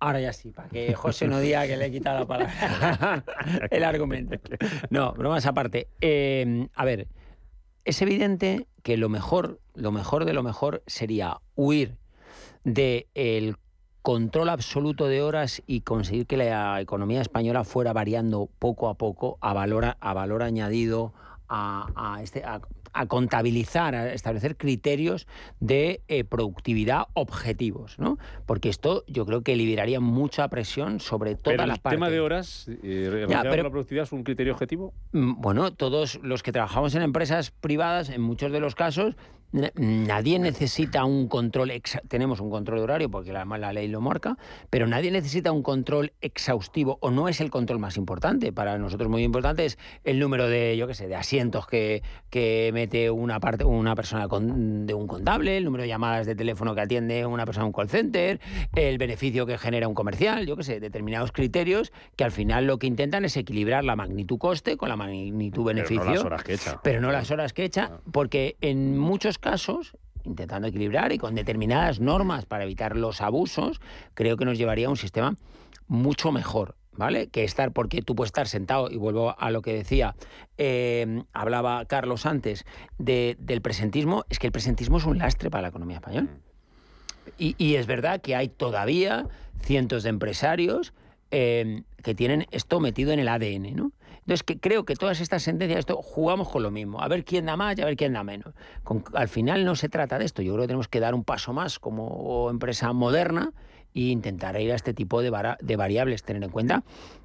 Ahora 0.03 0.19
ya 0.19 0.33
sí, 0.33 0.51
para 0.51 0.69
que 0.69 0.95
José 0.95 1.29
no 1.29 1.39
diga 1.39 1.65
que 1.69 1.77
le 1.77 1.87
he 1.87 1.91
quitado 1.93 2.19
la 2.19 2.27
palabra, 2.27 3.25
el 3.71 3.85
argumento. 3.85 4.37
No, 4.91 5.13
bromas 5.13 5.47
aparte. 5.47 5.87
Eh, 6.01 6.67
a 6.75 6.85
ver, 6.85 7.07
es 7.85 8.03
evidente 8.03 8.67
que 8.83 8.97
lo 8.97 9.09
mejor, 9.09 9.61
lo 9.75 9.93
mejor 9.93 10.25
de 10.25 10.33
lo 10.33 10.43
mejor 10.43 10.83
sería 10.89 11.39
huir 11.55 11.99
del 12.65 13.55
control 14.03 14.49
absoluto 14.49 15.07
de 15.07 15.23
horas 15.23 15.63
y 15.69 15.83
conseguir 15.83 16.27
que 16.27 16.37
la 16.37 16.81
economía 16.81 17.21
española 17.21 17.63
fuera 17.63 17.93
variando 17.93 18.51
poco 18.59 18.89
a 18.89 18.95
poco 18.95 19.39
a 19.41 19.53
valor, 19.53 19.97
a 20.01 20.15
valor 20.15 20.43
añadido, 20.43 21.15
a, 21.49 21.87
a 21.95 22.23
este, 22.25 22.43
a, 22.45 22.61
a 22.93 23.07
contabilizar, 23.07 23.95
a 23.95 24.13
establecer 24.13 24.57
criterios 24.57 25.27
de 25.61 26.03
eh, 26.09 26.25
productividad 26.25 27.05
objetivos, 27.15 27.99
¿no? 27.99 28.19
Porque 28.47 28.69
esto 28.69 29.05
yo 29.07 29.25
creo 29.27 29.43
que 29.43 29.57
liberaría 29.57 30.01
mucha 30.01 30.49
presión 30.49 31.01
sobre 31.01 31.35
todas 31.35 31.57
Pero 31.57 31.67
las 31.67 31.77
el 31.79 31.83
partes. 31.83 31.97
tema 31.97 32.11
de 32.11 32.21
horas, 32.21 32.67
eh, 32.83 33.25
con 33.29 33.43
pero- 33.43 33.63
la 33.63 33.71
productividad, 33.71 34.05
es 34.05 34.13
un 34.13 34.25
criterio 34.25 34.53
objetivo. 34.53 34.93
Mm, 35.13 35.41
Bueno, 35.41 35.73
todos 35.73 36.21
los 36.23 36.43
que 36.43 36.53
trabajamos 36.53 36.95
en 36.95 37.03
empresas 37.03 37.51
privadas, 37.51 38.09
en 38.11 38.21
muchos 38.21 38.53
de 38.53 38.61
los 38.61 38.75
casos, 38.75 39.15
na- 39.53 39.71
nadie 39.77 40.39
necesita 40.39 41.05
un 41.05 41.29
control, 41.29 41.71
tenemos 42.09 42.41
un 42.41 42.49
control 42.49 42.79
de 42.79 42.85
horario 42.85 43.11
porque 43.11 43.31
además 43.37 43.61
la 43.61 43.73
ley 43.75 43.87
lo 43.89 44.01
marca, 44.01 44.39
pero 44.71 44.87
nadie 44.87 45.11
necesita 45.11 45.53
un 45.53 45.63
control 45.63 46.13
exhaustivo 46.23 46.97
o 47.03 47.11
no 47.11 47.29
es 47.29 47.41
el 47.43 47.51
control 47.51 47.79
más 47.79 47.97
importante. 47.99 48.51
Para 48.53 48.79
nosotros 48.79 49.11
muy 49.11 49.23
importante 49.25 49.67
es 49.67 49.79
el 50.05 50.19
número 50.19 50.49
de, 50.49 50.77
yo 50.79 50.87
qué 50.87 50.95
sé, 50.95 51.07
de 51.07 51.17
asientos 51.17 51.67
que, 51.67 52.03
que 52.31 52.71
mete 52.83 53.11
una 53.11 53.39
parte, 53.39 53.65
una 53.65 53.95
persona 53.95 54.27
con- 54.27 54.87
de 54.87 54.95
un 54.95 55.07
contable, 55.07 55.57
el 55.57 55.65
número 55.65 55.83
de 55.83 55.89
llamadas 55.89 56.27
de 56.27 56.35
teléfono 56.35 56.75
que 56.75 56.81
atiende 56.81 57.25
una 57.25 57.45
persona 57.47 57.65
en 57.65 57.69
un 57.69 57.73
call 57.73 57.89
center, 57.89 58.41
el 58.75 58.99
beneficio 58.99 59.47
que 59.47 59.57
genera 59.57 59.87
un 59.87 59.95
comercial, 59.95 60.47
yo 60.47 60.57
qué 60.57 60.65
sé, 60.65 60.81
determinados 60.81 61.31
criterios 61.31 61.93
que 62.17 62.25
al 62.25 62.33
final 62.33 62.67
lo 62.67 62.79
que 62.79 62.89
intentan 62.89 63.25
es 63.25 63.37
equilibrar 63.37 63.85
la 63.85 63.95
magnitud 63.95 64.37
coste 64.39 64.77
con 64.77 64.89
la 64.89 64.97
magnitud 64.97 65.65
beneficio. 65.65 66.03
Pero 66.03 66.11
no 66.11 66.13
las 66.13 66.25
horas 66.25 66.43
que 66.45 66.55
echa. 66.55 66.81
Pero 66.83 67.01
no 67.01 67.13
las 67.13 67.31
horas 67.31 67.53
que 67.53 67.65
echa, 67.65 67.91
porque 68.11 68.57
en 68.61 68.99
muchos 68.99 69.39
casos, 69.39 69.97
intentando 70.25 70.67
equilibrar 70.67 71.13
y 71.13 71.19
con 71.19 71.37
determinadas 71.37 72.01
normas 72.01 72.47
para 72.47 72.65
evitar 72.65 72.97
los 72.97 73.21
abusos, 73.21 73.81
creo 74.15 74.37
que 74.37 74.45
nos 74.45 74.59
llevaría 74.59 74.89
a 74.89 74.91
un 74.91 74.97
sistema 74.97 75.37
mucho 75.87 76.33
mejor. 76.33 76.75
¿Vale? 76.97 77.29
Que 77.29 77.45
estar, 77.45 77.73
porque 77.73 78.03
tú 78.03 78.15
puedes 78.15 78.29
estar 78.29 78.49
sentado, 78.49 78.91
y 78.91 78.97
vuelvo 78.97 79.35
a 79.39 79.51
lo 79.51 79.63
que 79.63 79.73
decía, 79.73 80.15
eh, 80.59 81.23
hablaba 81.33 81.85
Carlos 81.87 82.27
antes, 82.27 82.65
de, 82.99 83.37
del 83.39 83.61
presentismo, 83.63 84.25
es 84.29 84.39
que 84.39 84.47
el 84.49 84.53
presentismo 84.53 84.99
es 84.99 85.05
un 85.05 85.19
lastre 85.19 85.51
para 85.51 85.63
la 85.63 85.69
economía 85.69 85.97
española. 85.97 86.29
Y, 87.39 87.55
y 87.59 87.77
es 87.77 87.87
verdad 87.87 88.21
que 88.21 88.35
hay 88.37 88.49
todavía 88.49 89.29
cientos 89.61 90.03
de 90.03 90.09
empresarios 90.11 90.93
eh, 91.31 91.83
que 92.03 92.15
tienen 92.15 92.47
esto 92.51 92.81
metido 92.81 93.13
en 93.13 93.21
el 93.21 93.29
ADN, 93.29 93.75
¿no? 93.75 93.93
Entonces, 94.19 94.43
que 94.45 94.61
creo 94.61 94.85
que 94.85 94.95
todas 94.95 95.21
estas 95.21 95.43
sentencias, 95.43 95.81
esto 95.81 95.97
jugamos 95.97 96.49
con 96.49 96.63
lo 96.63 96.71
mismo, 96.71 97.01
a 97.01 97.09
ver 97.09 97.25
quién 97.25 97.47
da 97.47 97.57
más 97.57 97.77
y 97.77 97.83
a 97.83 97.87
ver 97.87 97.97
quién 97.97 98.13
da 98.13 98.23
menos. 98.23 98.55
Con- 98.85 99.03
al 99.15 99.29
final 99.29 99.65
no 99.65 99.75
se 99.75 99.89
trata 99.89 100.19
de 100.19 100.25
esto, 100.25 100.43
yo 100.43 100.53
creo 100.53 100.63
que 100.63 100.69
tenemos 100.69 100.87
que 100.89 101.01
dar 101.01 101.15
un 101.15 101.25
paso 101.25 101.53
más 101.53 101.81
como 101.81 102.49
empresa 102.51 102.93
moderna 102.93 103.53
e 103.95 104.01
intentar 104.11 104.59
ir 104.61 104.73
a 104.73 104.75
este 104.75 104.95
tipo 104.95 105.23
de, 105.23 105.31
vara- 105.31 105.59
de 105.61 105.77
variables, 105.77 106.23
tener 106.23 106.43
en 106.43 106.51
cuenta 106.51 106.83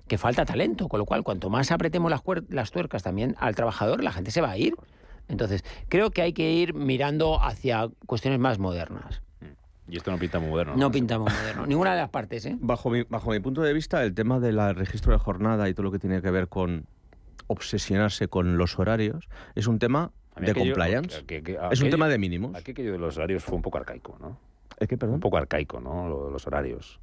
que 0.07 0.17
falta 0.17 0.45
talento, 0.45 0.87
con 0.87 0.99
lo 0.99 1.05
cual 1.05 1.23
cuanto 1.23 1.49
más 1.49 1.71
apretemos 1.71 2.09
las, 2.11 2.21
las 2.49 2.71
tuercas 2.71 3.03
también 3.03 3.35
al 3.39 3.55
trabajador, 3.55 4.03
la 4.03 4.11
gente 4.11 4.31
se 4.31 4.41
va 4.41 4.51
a 4.51 4.57
ir. 4.57 4.75
Entonces, 5.27 5.63
creo 5.89 6.11
que 6.11 6.21
hay 6.21 6.31
que 6.33 6.51
ir 6.53 6.73
mirando 6.73 7.41
hacia 7.43 7.89
cuestiones 8.05 8.39
más 8.39 8.59
modernas. 8.59 9.21
Y 9.89 9.97
esto 9.97 10.11
no 10.11 10.17
pinta 10.17 10.39
muy 10.39 10.49
moderno. 10.49 10.75
No 10.75 10.91
pinta 10.91 11.17
muy 11.19 11.31
moderno, 11.31 11.65
ninguna 11.67 11.93
de 11.95 12.01
las 12.01 12.09
partes, 12.09 12.45
¿eh? 12.45 12.57
Bajo 12.59 12.89
mi, 12.89 13.03
bajo 13.03 13.31
mi 13.31 13.39
punto 13.39 13.61
de 13.61 13.73
vista, 13.73 14.03
el 14.03 14.13
tema 14.13 14.39
del 14.39 14.57
registro 14.75 15.11
de 15.13 15.19
jornada 15.19 15.67
y 15.69 15.73
todo 15.73 15.83
lo 15.83 15.91
que 15.91 15.99
tiene 15.99 16.21
que 16.21 16.31
ver 16.31 16.47
con 16.49 16.85
obsesionarse 17.47 18.27
con 18.27 18.57
los 18.57 18.77
horarios 18.79 19.27
es 19.55 19.67
un 19.67 19.79
tema 19.79 20.11
de 20.35 20.51
aquello- 20.51 20.73
compliance. 20.75 21.15
es 21.17 21.21
un 21.21 21.57
aquello- 21.71 21.89
tema 21.89 22.07
de 22.09 22.17
mínimos. 22.17 22.55
Aquí 22.55 22.71
aquello 22.71 22.91
de 22.91 22.97
los 22.99 23.17
horarios 23.17 23.43
fue 23.43 23.55
un 23.55 23.61
poco 23.61 23.77
arcaico, 23.77 24.17
¿no? 24.19 24.37
¿Es 24.77 24.87
que, 24.87 24.97
perdón? 24.97 25.15
Un 25.15 25.21
poco 25.21 25.37
arcaico, 25.37 25.79
¿no? 25.79 26.29
Los 26.31 26.45
horarios. 26.47 26.99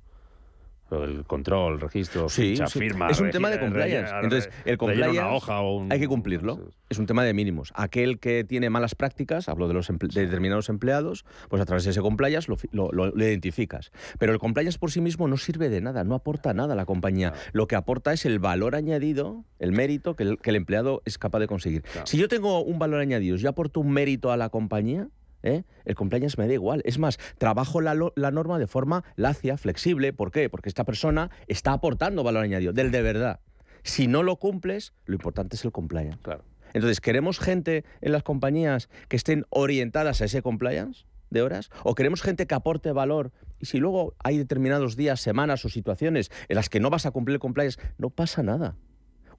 Lo 0.90 1.00
del 1.00 1.24
control, 1.24 1.80
registro, 1.80 2.28
Sí, 2.28 2.50
ficha, 2.50 2.66
sí. 2.66 2.78
firma. 2.78 3.08
es 3.08 3.18
un 3.18 3.30
tema 3.30 3.48
de 3.48 3.58
compliance. 3.58 4.12
Entonces, 4.22 4.50
el 4.66 4.76
compliance 4.76 5.18
una 5.18 5.32
hoja 5.32 5.60
o 5.60 5.78
un- 5.78 5.90
hay 5.90 5.98
que 5.98 6.06
cumplirlo. 6.06 6.60
Es 6.90 6.98
un 6.98 7.06
tema 7.06 7.24
de 7.24 7.32
mínimos. 7.32 7.72
Aquel 7.74 8.20
que 8.20 8.44
tiene 8.44 8.68
malas 8.68 8.94
prácticas, 8.94 9.48
hablo 9.48 9.66
de 9.66 9.72
los 9.72 9.90
emple- 9.90 10.12
de 10.12 10.26
determinados 10.26 10.68
empleados, 10.68 11.24
pues 11.48 11.62
a 11.62 11.64
través 11.64 11.84
de 11.84 11.90
ese 11.90 12.02
compliance 12.02 12.48
lo, 12.50 12.56
fi- 12.58 12.68
lo- 12.70 12.92
lo- 12.92 13.06
lo 13.06 13.24
identificas. 13.24 13.92
Pero 14.18 14.34
el 14.34 14.38
compliance 14.38 14.78
por 14.78 14.90
sí 14.90 15.00
mismo 15.00 15.26
no 15.26 15.38
sirve 15.38 15.70
de 15.70 15.80
nada, 15.80 16.04
no 16.04 16.14
aporta 16.14 16.52
nada 16.52 16.74
a 16.74 16.76
la 16.76 16.84
compañía. 16.84 17.32
Lo 17.52 17.66
que 17.66 17.76
aporta 17.76 18.12
es 18.12 18.26
el 18.26 18.38
valor 18.38 18.74
añadido, 18.76 19.42
el 19.58 19.72
mérito 19.72 20.14
que 20.16 20.24
el, 20.24 20.38
que 20.38 20.50
el 20.50 20.56
empleado 20.56 21.00
es 21.06 21.16
capaz 21.16 21.38
de 21.40 21.46
conseguir. 21.46 21.82
Si 22.04 22.18
yo 22.18 22.28
tengo 22.28 22.62
un 22.62 22.78
valor 22.78 23.00
añadido, 23.00 23.36
yo 23.38 23.48
aporto 23.48 23.80
un 23.80 23.90
mérito 23.90 24.30
a 24.32 24.36
la 24.36 24.50
compañía, 24.50 25.08
¿eh? 25.44 25.62
el 25.84 25.94
compliance 25.94 26.36
me 26.38 26.48
da 26.48 26.54
igual. 26.54 26.82
Es 26.84 26.98
más, 26.98 27.18
trabajo 27.38 27.80
la, 27.80 27.94
norma 27.94 28.58
de 28.58 28.66
forma 28.66 29.04
lacia, 29.14 29.56
flexible. 29.56 30.12
¿Por 30.12 30.32
qué? 30.32 30.50
Porque 30.50 30.68
esta 30.68 30.84
persona 30.84 31.30
está 31.46 31.72
aportando 31.72 32.24
valor 32.24 32.42
añadido, 32.42 32.72
del 32.72 32.90
de 32.90 33.02
verdad. 33.02 33.40
Si 33.84 34.08
no 34.08 34.22
lo 34.22 34.36
cumples, 34.36 34.94
lo 35.04 35.14
importante 35.14 35.56
es 35.56 35.64
el 35.64 35.70
compliance. 35.72 36.18
Claro. 36.22 36.44
Entonces, 36.72 37.00
¿queremos 37.00 37.38
gente 37.38 37.84
en 38.00 38.12
las 38.12 38.24
compañías 38.24 38.88
que 39.08 39.16
estén 39.16 39.44
orientadas 39.50 40.22
a 40.22 40.24
ese 40.24 40.42
compliance 40.42 41.04
de 41.30 41.42
horas? 41.42 41.70
¿O 41.84 41.94
queremos 41.94 42.22
gente 42.22 42.46
que 42.46 42.54
aporte 42.54 42.90
valor? 42.90 43.30
Y 43.60 43.66
si 43.66 43.78
luego 43.78 44.14
hay 44.24 44.38
determinados 44.38 44.96
días, 44.96 45.20
semanas 45.20 45.64
o 45.64 45.68
situaciones 45.68 46.32
en 46.48 46.56
las 46.56 46.68
que 46.68 46.80
no 46.80 46.90
vas 46.90 47.06
a 47.06 47.12
cumplir 47.12 47.34
el 47.34 47.40
compliance, 47.40 47.78
no 47.98 48.10
pasa 48.10 48.42
nada. 48.42 48.76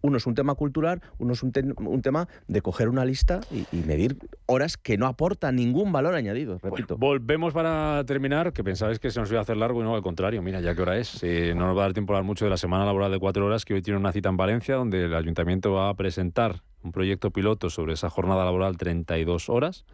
Uno 0.05 0.17
es 0.17 0.27
un 0.27 0.35
tema 0.35 0.53
cultural, 0.55 1.01
uno 1.17 1.33
es 1.33 1.41
un, 1.41 1.51
te- 1.51 1.63
un 1.63 2.01
tema 2.03 2.27
de 2.47 2.61
coger 2.61 2.89
una 2.89 3.03
lista 3.05 3.41
y, 3.51 3.65
y 3.75 3.81
medir 3.81 4.17
horas 4.45 4.77
que 4.77 4.97
no 4.97 5.07
aportan 5.07 5.55
ningún 5.55 5.91
valor 5.91 6.13
añadido, 6.13 6.59
repito. 6.61 6.95
Volvemos 6.97 7.53
para 7.53 8.03
terminar, 8.05 8.53
que 8.53 8.63
pensabais 8.63 8.99
que 8.99 9.09
se 9.09 9.19
nos 9.19 9.29
iba 9.31 9.39
a 9.39 9.41
hacer 9.41 9.57
largo 9.57 9.81
y 9.81 9.83
no, 9.83 9.95
al 9.95 10.01
contrario, 10.03 10.41
mira, 10.43 10.61
ya 10.61 10.75
qué 10.75 10.81
hora 10.83 10.97
es. 10.97 11.23
Eh, 11.23 11.53
no 11.55 11.65
nos 11.65 11.75
va 11.75 11.81
a 11.81 11.85
dar 11.85 11.93
tiempo 11.93 12.13
a 12.13 12.17
hablar 12.17 12.27
mucho 12.27 12.45
de 12.45 12.51
la 12.51 12.57
semana 12.57 12.85
laboral 12.85 13.11
de 13.11 13.19
cuatro 13.19 13.45
horas, 13.45 13.65
que 13.65 13.73
hoy 13.73 13.81
tiene 13.81 13.99
una 13.99 14.11
cita 14.11 14.29
en 14.29 14.37
Valencia, 14.37 14.75
donde 14.75 15.05
el 15.05 15.15
ayuntamiento 15.15 15.71
va 15.73 15.89
a 15.89 15.93
presentar 15.95 16.61
un 16.83 16.91
proyecto 16.91 17.31
piloto 17.31 17.71
sobre 17.71 17.93
esa 17.93 18.11
jornada 18.11 18.45
laboral 18.45 18.77
32 18.77 19.49
horas. 19.49 19.85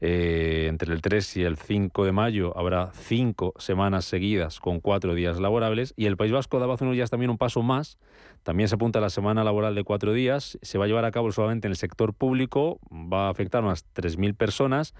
Eh, 0.00 0.66
entre 0.68 0.92
el 0.92 1.00
3 1.00 1.36
y 1.38 1.42
el 1.42 1.56
5 1.56 2.04
de 2.04 2.12
mayo 2.12 2.56
habrá 2.58 2.92
cinco 2.92 3.54
semanas 3.58 4.04
seguidas 4.04 4.60
con 4.60 4.80
cuatro 4.80 5.14
días 5.14 5.40
laborables 5.40 5.94
y 5.96 6.06
el 6.06 6.16
País 6.16 6.32
Vasco 6.32 6.58
daba 6.58 6.74
hace 6.74 6.84
unos 6.84 6.96
días 6.96 7.10
también 7.10 7.30
un 7.30 7.38
paso 7.38 7.62
más. 7.62 7.98
También 8.42 8.68
se 8.68 8.74
apunta 8.74 8.98
a 8.98 9.02
la 9.02 9.10
semana 9.10 9.44
laboral 9.44 9.74
de 9.74 9.84
cuatro 9.84 10.12
días. 10.12 10.58
Se 10.62 10.76
va 10.78 10.84
a 10.84 10.88
llevar 10.88 11.04
a 11.04 11.10
cabo 11.10 11.32
solamente 11.32 11.66
en 11.66 11.72
el 11.72 11.76
sector 11.76 12.12
público. 12.12 12.78
Va 12.92 13.28
a 13.28 13.30
afectar 13.30 13.62
a 13.62 13.66
unas 13.66 13.86
3.000 13.94 14.36
personas. 14.36 14.94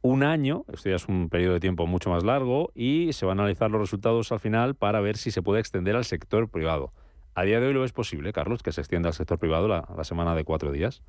Un 0.00 0.22
año, 0.22 0.66
esto 0.70 0.90
ya 0.90 0.96
es 0.96 1.08
un 1.08 1.30
periodo 1.30 1.54
de 1.54 1.60
tiempo 1.60 1.86
mucho 1.86 2.10
más 2.10 2.24
largo, 2.24 2.70
y 2.74 3.14
se 3.14 3.24
van 3.24 3.40
a 3.40 3.44
analizar 3.44 3.70
los 3.70 3.80
resultados 3.80 4.30
al 4.32 4.38
final 4.38 4.74
para 4.74 5.00
ver 5.00 5.16
si 5.16 5.30
se 5.30 5.40
puede 5.40 5.60
extender 5.60 5.96
al 5.96 6.04
sector 6.04 6.50
privado. 6.50 6.92
A 7.34 7.44
día 7.44 7.58
de 7.58 7.68
hoy 7.68 7.72
lo 7.72 7.86
es 7.86 7.92
posible, 7.92 8.34
Carlos, 8.34 8.62
que 8.62 8.70
se 8.70 8.82
extienda 8.82 9.08
al 9.08 9.14
sector 9.14 9.38
privado 9.38 9.66
la, 9.66 9.88
la 9.96 10.04
semana 10.04 10.34
de 10.34 10.44
cuatro 10.44 10.72
días. 10.72 11.02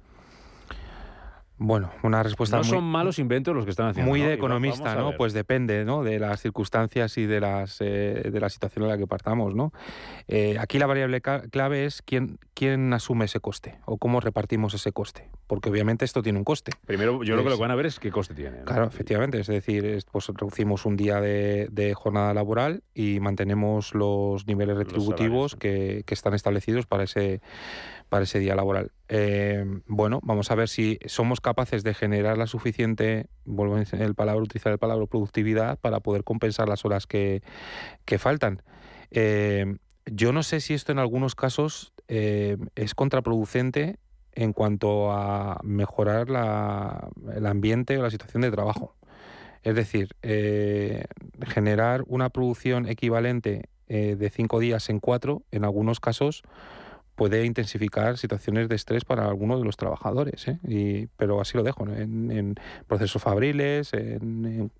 Bueno, 1.57 1.89
una 2.03 2.21
respuesta 2.21 2.57
no 2.57 2.63
muy, 2.63 2.69
son 2.69 2.83
malos 2.83 3.17
inventos 3.17 3.55
los 3.55 3.63
que 3.63 3.71
están 3.71 3.87
haciendo. 3.87 4.09
muy 4.09 4.19
¿no? 4.21 4.27
de 4.27 4.33
economista, 4.33 4.93
¿no? 4.95 5.13
Pues 5.15 5.31
depende, 5.31 5.85
¿no? 5.85 6.03
De 6.03 6.19
las 6.19 6.41
circunstancias 6.41 7.17
y 7.17 7.25
de 7.25 7.39
las 7.39 7.77
eh, 7.79 8.29
de 8.29 8.39
la 8.41 8.49
situación 8.49 8.83
en 8.83 8.89
la 8.89 8.97
que 8.97 9.07
partamos, 9.07 9.55
¿no? 9.55 9.71
Eh, 10.27 10.57
aquí 10.59 10.79
la 10.79 10.85
variable 10.85 11.21
clave 11.21 11.85
es 11.85 12.01
quién 12.01 12.39
quién 12.53 12.91
asume 12.93 13.25
ese 13.25 13.39
coste 13.39 13.75
o 13.85 13.97
cómo 13.97 14.19
repartimos 14.19 14.73
ese 14.73 14.91
coste, 14.91 15.29
porque 15.47 15.69
obviamente 15.69 16.03
esto 16.03 16.21
tiene 16.21 16.37
un 16.39 16.45
coste. 16.45 16.71
Primero, 16.85 17.23
yo 17.23 17.33
creo 17.35 17.43
que 17.43 17.49
lo 17.49 17.55
que 17.55 17.61
van 17.61 17.71
a 17.71 17.75
ver 17.75 17.85
es 17.85 17.99
qué 17.99 18.11
coste 18.11 18.33
tiene. 18.33 18.59
¿no? 18.59 18.65
Claro, 18.65 18.85
efectivamente. 18.87 19.39
Es 19.39 19.47
decir, 19.47 19.85
es- 19.85 20.05
pues 20.05 20.27
reducimos 20.27 20.85
un 20.85 20.97
día 20.97 21.21
de, 21.21 21.67
de 21.71 21.93
jornada 21.93 22.33
laboral 22.33 22.83
y 22.93 23.19
mantenemos 23.21 23.93
los 23.95 24.45
niveles 24.47 24.75
retributivos 24.77 25.55
que, 25.55 26.03
que 26.05 26.13
están 26.13 26.33
establecidos 26.33 26.85
para 26.85 27.03
ese, 27.03 27.41
para 28.09 28.23
ese 28.23 28.39
día 28.39 28.55
laboral. 28.55 28.91
Eh, 29.07 29.63
bueno, 29.87 30.19
vamos 30.23 30.51
a 30.51 30.55
ver 30.55 30.67
si 30.69 30.99
somos 31.05 31.41
capaces 31.41 31.83
de 31.83 31.93
generar 31.93 32.37
la 32.37 32.47
suficiente, 32.47 33.27
vuelvo 33.45 33.75
a 33.75 33.81
el 33.81 34.15
palabra, 34.15 34.41
utilizar 34.43 34.71
el 34.71 34.79
palabra 34.79 35.05
productividad 35.05 35.79
para 35.79 35.99
poder 35.99 36.23
compensar 36.23 36.67
las 36.67 36.85
horas 36.85 37.07
que, 37.07 37.41
que 38.05 38.17
faltan. 38.17 38.61
Eh, 39.11 39.77
yo 40.05 40.31
no 40.31 40.43
sé 40.43 40.59
si 40.59 40.73
esto 40.73 40.91
en 40.91 40.99
algunos 40.99 41.35
casos 41.35 41.93
eh, 42.07 42.57
es 42.75 42.95
contraproducente 42.95 43.97
en 44.33 44.53
cuanto 44.53 45.11
a 45.11 45.59
mejorar 45.63 46.29
la- 46.29 47.09
el 47.33 47.45
ambiente 47.45 47.97
o 47.97 48.03
la 48.03 48.11
situación 48.11 48.41
de 48.41 48.51
trabajo. 48.51 48.95
Es 49.63 49.73
decir, 49.73 50.09
generar 51.41 52.03
una 52.05 52.29
producción 52.29 52.87
equivalente 52.87 53.69
de 53.87 54.29
cinco 54.29 54.59
días 54.59 54.89
en 54.89 54.99
cuatro, 54.99 55.41
en 55.51 55.63
algunos 55.63 55.99
casos, 55.99 56.43
puede 57.15 57.45
intensificar 57.45 58.17
situaciones 58.17 58.69
de 58.69 58.75
estrés 58.75 59.05
para 59.05 59.25
algunos 59.25 59.59
de 59.59 59.65
los 59.65 59.77
trabajadores. 59.77 60.47
¿eh? 60.47 60.59
Y- 60.67 61.07
pero 61.17 61.41
así 61.41 61.57
lo 61.57 61.63
dejo, 61.63 61.85
¿no? 61.85 61.95
en, 61.95 62.55
procesos 62.87 63.21
fabriles. 63.21 63.93
En, 63.93 64.71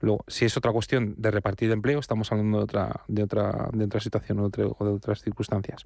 luego, 0.00 0.24
si 0.28 0.44
es 0.44 0.56
otra 0.56 0.72
cuestión 0.72 1.14
de 1.16 1.30
repartir 1.30 1.70
empleo, 1.70 1.98
estamos 1.98 2.30
hablando 2.30 2.58
de 2.58 2.64
otra, 2.64 3.00
de 3.08 3.22
otra, 3.22 3.70
de 3.72 3.84
otra 3.84 4.00
situación 4.00 4.38
o 4.38 4.48
de 4.50 4.64
otras 4.64 5.22
circunstancias. 5.22 5.84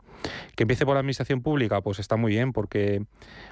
Que 0.56 0.64
empiece 0.64 0.84
por 0.84 0.94
la 0.94 1.00
administración 1.00 1.42
pública, 1.42 1.80
pues 1.80 1.98
está 1.98 2.16
muy 2.16 2.32
bien, 2.32 2.52
porque 2.52 3.04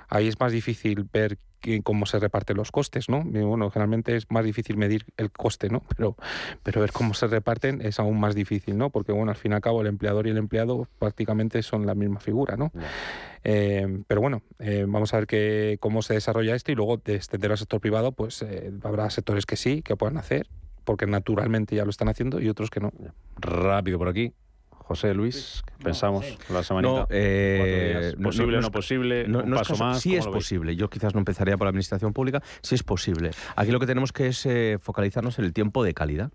ahí 0.09 0.29
es 0.29 0.39
más 0.41 0.53
difícil 0.53 1.09
ver 1.13 1.39
que- 1.61 1.83
cómo 1.83 2.07
se 2.07 2.19
reparten 2.19 2.57
los 2.57 2.71
costes, 2.73 3.09
¿no? 3.09 3.19
Y 3.33 3.39
bueno, 3.43 3.71
generalmente 3.71 4.17
es 4.17 4.31
más 4.31 4.45
difícil 4.45 4.77
medir 4.77 5.05
el 5.17 5.31
coste, 5.31 5.69
¿no? 5.69 5.83
Pero, 5.97 6.17
pero 6.63 6.81
ver 6.81 6.93
cómo 6.93 7.15
se 7.15 7.27
reparten 7.27 7.81
es 7.83 7.99
aún 8.01 8.19
más 8.19 8.35
difícil, 8.35 8.77
¿no? 8.79 8.91
Porque, 8.91 9.13
bueno, 9.13 9.31
al 9.31 9.37
fin 9.37 9.53
y 9.53 9.55
al 9.55 9.61
cabo 9.61 9.81
el 9.81 9.87
empleador 9.87 10.27
y 10.27 10.31
el 10.31 10.39
empleado 10.39 10.89
prácticamente 10.99 11.63
son 11.63 11.87
la 11.87 11.95
misma 11.95 12.21
figura, 12.21 12.57
¿no? 12.57 12.73
Eh, 13.45 14.03
pero 14.07 14.21
bueno, 14.21 14.43
eh, 14.59 14.85
vamos 14.87 15.15
a 15.15 15.19
ver 15.19 15.27
que, 15.27 15.79
cómo 15.81 16.03
se 16.03 16.15
desarrolla 16.15 16.55
esto 16.55 16.73
y 16.73 16.75
luego 16.75 16.97
de 16.99 17.15
extender 17.17 17.51
al 17.51 17.59
sector 17.59 17.81
privado, 17.81 18.13
pues 18.13 18.43
eh, 18.43 18.71
habrá 18.83 19.09
sectores 19.11 19.47
que 19.47 19.57
sí, 19.57 19.83
que 19.83 19.97
puedan 19.97 20.19
hacer, 20.19 20.47
porque 20.85 21.07
naturalmente 21.07 21.77
ya 21.77 21.85
lo 21.85 21.91
están 21.91 22.09
haciendo 22.09 22.41
y 22.41 22.49
otros 22.49 22.71
que 22.71 22.81
no. 22.81 22.93
Rápido 23.37 23.99
por 23.99 24.09
aquí. 24.09 24.33
José 24.91 25.15
Luis, 25.15 25.63
¿qué 25.79 25.85
pensamos 25.85 26.27
la 26.53 26.65
semanita. 26.65 26.93
No, 27.03 27.07
eh, 27.11 28.01
días. 28.11 28.19
no- 28.19 28.25
¿Posible, 28.25 28.57
no 28.57 28.61
no, 28.63 28.67
es- 28.67 28.73
posible? 28.73 29.29
No- 29.29 29.39
un 29.39 29.51
no 29.51 29.55
es 29.55 29.61
paso 29.61 29.75
caso- 29.75 29.85
más. 29.85 30.01
Sí 30.01 30.09
¿cómo 30.17 30.21
es 30.21 30.27
posible. 30.27 30.75
Yo 30.75 30.91
quizás 30.91 31.15
no 31.15 31.21
empezaría 31.21 31.57
por 31.57 31.67
la 31.67 31.69
administración 31.69 32.13
pública. 32.13 32.43
Sí 32.61 32.75
es 32.75 32.83
posible. 32.83 33.31
Aquí 33.55 33.71
lo 33.71 33.79
que 33.79 33.87
tenemos 33.87 34.13
que 34.13 34.27
es 34.27 34.45
eh, 34.47 34.79
focalizarnos 34.81 35.39
en 35.39 35.45
el 35.45 35.53
tiempo 35.53 35.85
de 35.85 35.95
calidad. 35.95 36.33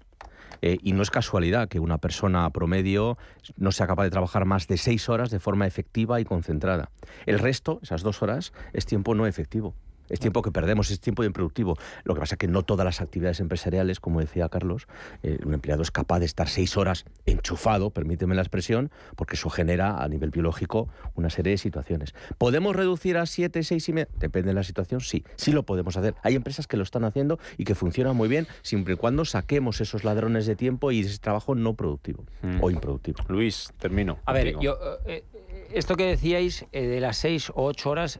Eh, 0.62 0.78
y 0.82 0.93
no 0.93 1.01
es 1.01 1.12
casualidad 1.12 1.68
que 1.68 1.82
una 1.82 1.97
persona 1.97 2.49
promedio 2.49 3.18
no 3.58 3.74
sea 3.74 3.88
capaz 3.88 4.03
de 4.06 4.10
trabajar 4.12 4.45
más 4.45 4.70
de 4.70 4.78
seis 4.78 5.10
horas 5.10 5.30
de 5.32 5.39
forma 5.39 5.68
efectiva 5.68 6.22
y 6.22 6.24
concentrada. 6.24 6.91
El 7.26 7.39
resto, 7.39 7.80
esas 7.84 8.03
dos 8.03 8.22
horas, 8.24 8.53
es 8.72 8.86
tiempo 8.86 9.16
no 9.16 9.28
efectivo. 9.28 9.76
Es 10.10 10.20
tiempo 10.20 10.41
que 10.41 10.51
perdemos, 10.51 10.91
es 10.91 10.99
tiempo 10.99 11.24
improductivo. 11.24 11.78
Lo 12.03 12.14
que 12.14 12.20
pasa 12.20 12.36
es 12.36 12.39
que 12.39 12.47
no 12.47 12.64
todas 12.64 12.86
las 12.86 13.01
actividades 13.01 13.39
empresariales, 13.39 13.99
como 13.99 14.20
decía 14.20 14.49
Carlos, 14.49 14.88
eh, 15.24 15.39
un 15.45 15.53
empleado 15.53 15.82
es 15.82 15.91
capaz 15.91 16.20
de 16.20 16.26
estar 16.26 16.47
seis 16.47 16.78
horas 16.78 17.06
enchufado, 17.26 17.89
permíteme 17.89 18.36
la 18.36 18.41
expresión, 18.41 18.91
porque 19.16 19.36
eso 19.36 19.49
genera 19.49 20.03
a 20.03 20.08
nivel 20.08 20.30
biológico 20.30 20.88
una 21.16 21.30
serie 21.30 21.51
de 21.51 21.58
situaciones. 21.58 22.14
¿Podemos 22.38 22.76
reducir 22.76 23.18
a 23.18 23.26
siete, 23.26 23.64
seis 23.64 23.88
y 23.89 23.93
media? 23.93 24.08
Depende 24.18 24.49
de 24.49 24.53
la 24.53 24.64
situación, 24.64 25.01
sí, 25.01 25.24
sí 25.36 25.51
lo 25.51 25.64
podemos 25.64 25.97
hacer. 25.97 26.16
Hay 26.24 26.36
empresas 26.36 26.68
que 26.68 26.78
lo 26.78 26.84
están 26.84 27.03
haciendo 27.03 27.39
y 27.58 27.64
que 27.66 27.76
funcionan 27.76 28.16
muy 28.16 28.28
bien, 28.30 28.47
siempre 28.62 28.93
y 28.93 28.97
cuando 28.97 29.26
saquemos 29.26 29.82
esos 29.82 30.03
ladrones 30.03 30.45
de 30.45 30.56
tiempo 30.56 30.91
y 30.91 30.99
ese 31.01 31.18
trabajo 31.20 31.56
no 31.56 31.74
productivo 31.74 32.26
Mm. 32.41 32.64
o 32.64 32.70
improductivo. 32.70 33.18
Luis, 33.28 33.72
termino. 33.80 34.20
A 34.26 34.34
ver, 34.34 34.60
yo, 34.60 34.78
eh, 35.06 35.24
eh, 35.26 35.68
esto 35.74 35.95
que 35.95 36.06
decíais 36.06 36.66
eh, 36.72 36.86
de 36.86 36.99
las 37.01 37.18
seis 37.18 37.49
o 37.49 37.66
ocho 37.66 37.89
horas 37.89 38.20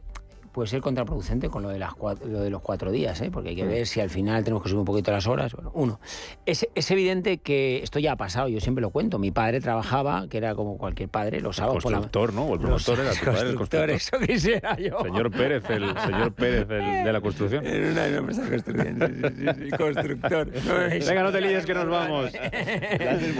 puede 0.56 0.68
ser 0.68 0.80
contraproducente 0.80 1.50
con 1.50 1.62
lo 1.62 1.68
de, 1.68 1.78
las 1.78 1.90
cua- 1.92 2.18
lo 2.24 2.40
de 2.40 2.48
los 2.48 2.62
cuatro 2.62 2.90
días, 2.90 3.20
¿eh? 3.20 3.30
porque 3.30 3.50
hay 3.50 3.56
que 3.56 3.64
Mm. 3.64 3.68
ver 3.68 3.86
si 3.86 4.00
al 4.00 4.08
final 4.08 4.42
tenemos 4.42 4.62
que 4.62 4.70
subir 4.70 4.78
un 4.80 4.86
poquito 4.86 5.12
las 5.12 5.26
horas. 5.26 5.52
Bueno, 5.52 5.70
uno, 5.74 6.00
es, 6.46 6.66
es 6.74 6.90
evidente 6.90 7.36
que 7.38 7.82
esto 7.82 7.98
ya 7.98 8.12
ha 8.12 8.16
pasado, 8.16 8.48
yo 8.48 8.58
siempre 8.60 8.80
lo 8.80 8.88
cuento. 8.88 9.18
Mi 9.18 9.30
padre 9.32 9.60
trabajaba, 9.60 10.26
que 10.28 10.38
era 10.38 10.54
como 10.54 10.78
cualquier 10.78 11.10
padre, 11.10 11.40
los 11.42 11.56
sábados 11.56 11.82
por 11.82 11.92
la 11.92 11.98
constructor, 11.98 12.32
¿no? 12.32 12.54
El 12.54 12.60
promotor 12.60 13.00
era 13.00 13.10
tu 13.10 13.16
padre, 13.24 13.50
el 13.50 13.54
constructor, 13.56 13.56
constructor. 13.56 13.90
eso 13.90 14.18
quisiera 14.26 14.76
yo. 14.78 14.98
Señor 15.02 15.30
Pérez, 15.30 15.62
el 15.68 15.94
señor 16.00 16.32
Pérez 16.32 16.66
el 16.70 17.04
de 17.04 17.12
la 17.12 17.20
construcción. 17.20 17.66
En 17.66 17.92
una 17.92 18.06
empresa 18.06 18.42
de 18.42 18.48
construcción, 18.50 18.96
sí, 18.98 19.22
sí, 19.22 19.54
sí, 19.54 19.70
sí, 19.70 19.70
constructor. 19.76 20.50
Venga, 21.06 21.22
no 21.22 21.32
te 21.32 21.40
líes 21.42 21.66
que 21.66 21.74
nos 21.74 21.86
vamos. 21.88 22.32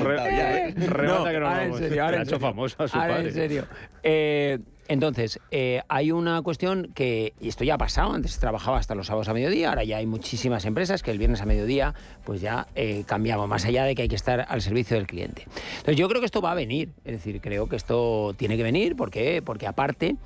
Re- 0.03 0.75
remata 0.87 1.33
que 1.33 1.41
nos 1.41 1.51
vamos. 1.51 1.81
ahora 1.81 2.17
en 2.17 2.23
hecho 2.23 2.39
serio. 2.39 2.47
Ahora 2.93 3.15
padre. 3.15 3.29
en 3.29 3.35
serio. 3.35 3.65
Eh, 4.03 4.59
entonces, 4.89 5.41
eh, 5.51 5.83
hay 5.89 6.13
una 6.13 6.41
cuestión 6.43 6.91
que, 6.95 7.33
y 7.41 7.49
esto 7.49 7.65
ya 7.65 7.75
ha 7.75 7.79
pasado, 7.79 8.13
antes 8.13 8.33
se 8.33 8.41
trabajaba 8.41 8.79
hasta 8.79 8.95
los 8.95 9.07
sábados 9.07 9.29
a 9.29 9.35
mediodía, 9.35 9.69
ahora 9.71 9.85
ya 9.85 9.97
hay 9.99 10.07
muchísimas 10.07 10.65
empresas 10.65 11.03
que 11.03 11.11
el 11.11 11.19
viernes 11.19 11.41
a 11.41 11.47
mediodía 11.47 11.95
pues 12.25 12.41
ya 12.41 12.67
eh, 12.75 13.05
cambiamos, 13.07 13.49
más 13.49 13.65
allá 13.65 13.85
de 13.85 13.95
que 13.95 14.03
hay 14.03 14.09
que 14.09 14.17
estar 14.17 14.47
al 14.49 14.63
servicio 14.63 14.97
del 14.97 15.07
cliente. 15.07 15.47
Entonces 15.79 15.97
yo 15.97 16.09
creo 16.09 16.21
que 16.21 16.27
esto 16.27 16.41
va 16.41 16.53
a 16.53 16.55
venir, 16.55 16.91
es 17.05 17.13
decir, 17.13 17.41
creo 17.41 17.69
que 17.69 17.77
esto 17.77 18.35
tiene 18.37 18.57
que 18.57 18.63
venir, 18.63 18.97
¿por 18.97 19.11
qué? 19.11 19.43
Porque 19.45 19.67
aparte... 19.67 20.17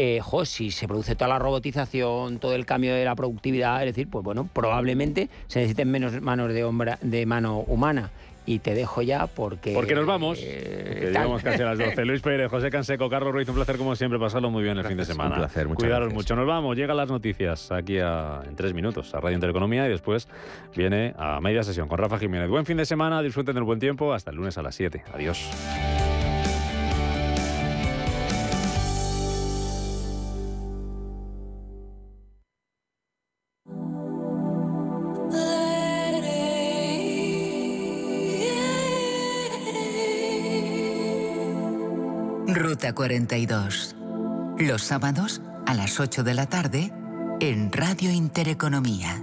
Eh, 0.00 0.20
si 0.44 0.70
se 0.70 0.86
produce 0.86 1.16
toda 1.16 1.26
la 1.26 1.40
robotización, 1.40 2.38
todo 2.38 2.54
el 2.54 2.64
cambio 2.66 2.94
de 2.94 3.04
la 3.04 3.16
productividad, 3.16 3.80
es 3.82 3.86
decir, 3.86 4.08
pues 4.08 4.24
bueno, 4.24 4.48
probablemente 4.52 5.28
se 5.48 5.58
necesiten 5.58 5.90
menos 5.90 6.20
manos 6.22 6.52
de, 6.52 6.64
hombra- 6.64 7.00
de 7.00 7.26
mano 7.26 7.58
humana. 7.66 8.12
Y 8.50 8.60
te 8.60 8.72
dejo 8.74 9.02
ya 9.02 9.26
porque... 9.26 9.74
Porque 9.74 9.94
nos 9.94 10.06
vamos. 10.06 10.38
eh, 10.40 10.96
Que 11.00 11.06
llegamos 11.08 11.42
casi 11.42 11.60
a 11.62 11.66
las 11.66 11.78
12. 11.78 12.04
Luis 12.06 12.22
Pérez, 12.22 12.48
José 12.50 12.70
Canseco, 12.70 13.10
Carlos 13.10 13.32
Ruiz, 13.32 13.46
un 13.48 13.54
placer 13.56 13.76
como 13.76 13.94
siempre 13.94 14.18
pasarlo 14.18 14.48
muy 14.50 14.62
bien 14.62 14.78
el 14.78 14.86
fin 14.86 14.96
de 14.96 15.04
semana. 15.04 15.34
un 15.34 15.40
placer, 15.40 15.66
muchas 15.68 15.80
Cuidaros 15.82 16.06
gracias. 16.08 16.14
mucho. 16.14 16.36
Nos 16.36 16.46
vamos, 16.46 16.74
llegan 16.76 16.96
las 16.96 17.10
noticias 17.10 17.70
aquí 17.70 17.98
a- 17.98 18.40
en 18.48 18.56
tres 18.56 18.72
minutos 18.72 19.14
a 19.14 19.20
Radio 19.20 19.34
Intereconomía 19.34 19.86
y 19.86 19.90
después 19.90 20.28
viene 20.74 21.14
a 21.18 21.40
media 21.42 21.62
sesión 21.62 21.88
con 21.88 21.98
Rafa 21.98 22.18
Jiménez. 22.18 22.48
Buen 22.48 22.64
fin 22.64 22.78
de 22.78 22.86
semana, 22.86 23.20
disfruten 23.20 23.54
del 23.54 23.64
buen 23.64 23.78
tiempo. 23.80 24.14
Hasta 24.14 24.30
el 24.30 24.36
lunes 24.38 24.56
a 24.56 24.62
las 24.62 24.74
7. 24.74 25.02
Adiós. 25.12 25.97
Ruta 42.58 42.92
42. 42.92 43.94
Los 44.58 44.82
sábados 44.82 45.40
a 45.64 45.74
las 45.74 46.00
8 46.00 46.24
de 46.24 46.34
la 46.34 46.46
tarde 46.46 46.92
en 47.38 47.70
Radio 47.70 48.10
Intereconomía. 48.10 49.22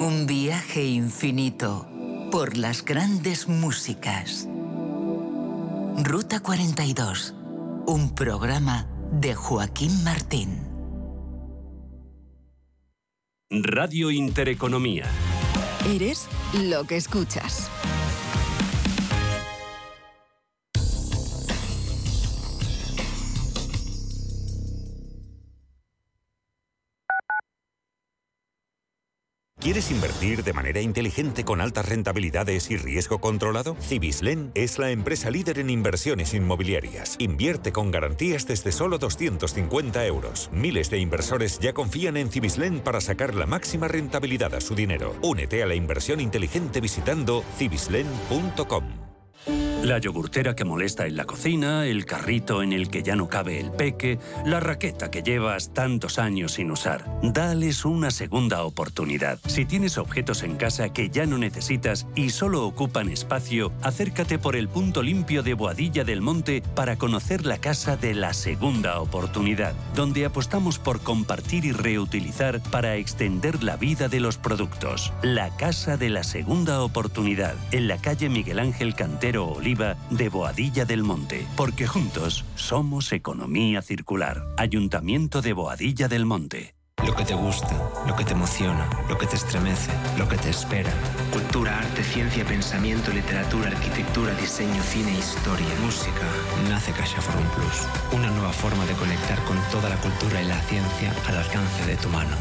Un 0.00 0.24
viaje 0.26 0.86
infinito 0.86 1.86
por 2.30 2.56
las 2.56 2.86
grandes 2.86 3.48
músicas. 3.48 4.48
Ruta 5.98 6.40
42. 6.40 7.34
Un 7.86 8.14
programa 8.14 8.86
de 9.10 9.34
Joaquín 9.34 10.02
Martín. 10.04 10.56
Radio 13.50 14.10
Intereconomía. 14.10 15.04
Eres 15.84 16.28
lo 16.54 16.84
que 16.84 16.96
escuchas. 16.96 17.68
¿Quieres 29.62 29.92
invertir 29.92 30.42
de 30.42 30.52
manera 30.52 30.80
inteligente 30.80 31.44
con 31.44 31.60
altas 31.60 31.88
rentabilidades 31.88 32.68
y 32.72 32.76
riesgo 32.76 33.20
controlado? 33.20 33.76
Cibislen 33.80 34.50
es 34.56 34.80
la 34.80 34.90
empresa 34.90 35.30
líder 35.30 35.60
en 35.60 35.70
inversiones 35.70 36.34
inmobiliarias. 36.34 37.14
Invierte 37.20 37.70
con 37.70 37.92
garantías 37.92 38.44
desde 38.48 38.72
solo 38.72 38.98
250 38.98 40.04
euros. 40.04 40.50
Miles 40.52 40.90
de 40.90 40.98
inversores 40.98 41.60
ya 41.60 41.72
confían 41.74 42.16
en 42.16 42.28
Cibislen 42.28 42.80
para 42.80 43.00
sacar 43.00 43.36
la 43.36 43.46
máxima 43.46 43.86
rentabilidad 43.86 44.52
a 44.56 44.60
su 44.60 44.74
dinero. 44.74 45.14
Únete 45.22 45.62
a 45.62 45.66
la 45.66 45.76
inversión 45.76 46.18
inteligente 46.20 46.80
visitando 46.80 47.44
cibislen.com. 47.56 49.11
La 49.82 49.98
yogurtera 49.98 50.54
que 50.54 50.64
molesta 50.64 51.08
en 51.08 51.16
la 51.16 51.24
cocina, 51.24 51.86
el 51.86 52.06
carrito 52.06 52.62
en 52.62 52.72
el 52.72 52.88
que 52.88 53.02
ya 53.02 53.16
no 53.16 53.28
cabe 53.28 53.58
el 53.58 53.72
peque, 53.72 54.20
la 54.46 54.60
raqueta 54.60 55.10
que 55.10 55.24
llevas 55.24 55.74
tantos 55.74 56.20
años 56.20 56.52
sin 56.52 56.70
usar. 56.70 57.04
Dales 57.20 57.84
una 57.84 58.12
segunda 58.12 58.62
oportunidad. 58.62 59.40
Si 59.44 59.64
tienes 59.64 59.98
objetos 59.98 60.44
en 60.44 60.54
casa 60.54 60.92
que 60.92 61.10
ya 61.10 61.26
no 61.26 61.36
necesitas 61.36 62.06
y 62.14 62.30
solo 62.30 62.64
ocupan 62.64 63.08
espacio, 63.08 63.72
acércate 63.82 64.38
por 64.38 64.54
el 64.54 64.68
punto 64.68 65.02
limpio 65.02 65.42
de 65.42 65.54
Boadilla 65.54 66.04
del 66.04 66.20
Monte 66.20 66.62
para 66.76 66.96
conocer 66.96 67.44
la 67.44 67.58
casa 67.58 67.96
de 67.96 68.14
la 68.14 68.34
segunda 68.34 69.00
oportunidad, 69.00 69.74
donde 69.96 70.24
apostamos 70.26 70.78
por 70.78 71.00
compartir 71.00 71.64
y 71.64 71.72
reutilizar 71.72 72.60
para 72.70 72.94
extender 72.94 73.64
la 73.64 73.76
vida 73.76 74.06
de 74.06 74.20
los 74.20 74.38
productos. 74.38 75.12
La 75.22 75.50
casa 75.56 75.96
de 75.96 76.08
la 76.08 76.22
segunda 76.22 76.82
oportunidad, 76.82 77.56
en 77.72 77.88
la 77.88 77.98
calle 77.98 78.28
Miguel 78.28 78.60
Ángel 78.60 78.94
Cantero 78.94 79.46
De 79.72 80.28
Boadilla 80.28 80.84
del 80.84 81.02
Monte, 81.02 81.46
porque 81.56 81.86
juntos 81.86 82.44
somos 82.56 83.10
economía 83.12 83.80
circular. 83.80 84.42
Ayuntamiento 84.58 85.40
de 85.40 85.54
Boadilla 85.54 86.08
del 86.08 86.26
Monte. 86.26 86.74
Lo 87.06 87.16
que 87.16 87.24
te 87.24 87.34
gusta, 87.34 87.74
lo 88.06 88.14
que 88.14 88.22
te 88.22 88.32
emociona, 88.34 88.86
lo 89.08 89.16
que 89.16 89.26
te 89.26 89.36
estremece, 89.36 89.90
lo 90.18 90.28
que 90.28 90.36
te 90.36 90.50
espera. 90.50 90.90
Cultura, 91.32 91.78
arte, 91.78 92.04
ciencia, 92.04 92.44
pensamiento, 92.44 93.10
literatura, 93.12 93.68
arquitectura, 93.70 94.34
diseño, 94.34 94.82
cine, 94.82 95.18
historia, 95.18 95.74
música. 95.82 96.26
Nace 96.68 96.92
CaixaForum 96.92 97.48
Plus, 97.56 97.88
una 98.12 98.30
nueva 98.30 98.52
forma 98.52 98.84
de 98.84 98.92
conectar 98.92 99.42
con 99.44 99.56
toda 99.72 99.88
la 99.88 99.96
cultura 99.96 100.42
y 100.42 100.46
la 100.46 100.60
ciencia 100.60 101.14
al 101.28 101.38
alcance 101.38 101.86
de 101.86 101.96
tu 101.96 102.10
mano. 102.10 102.36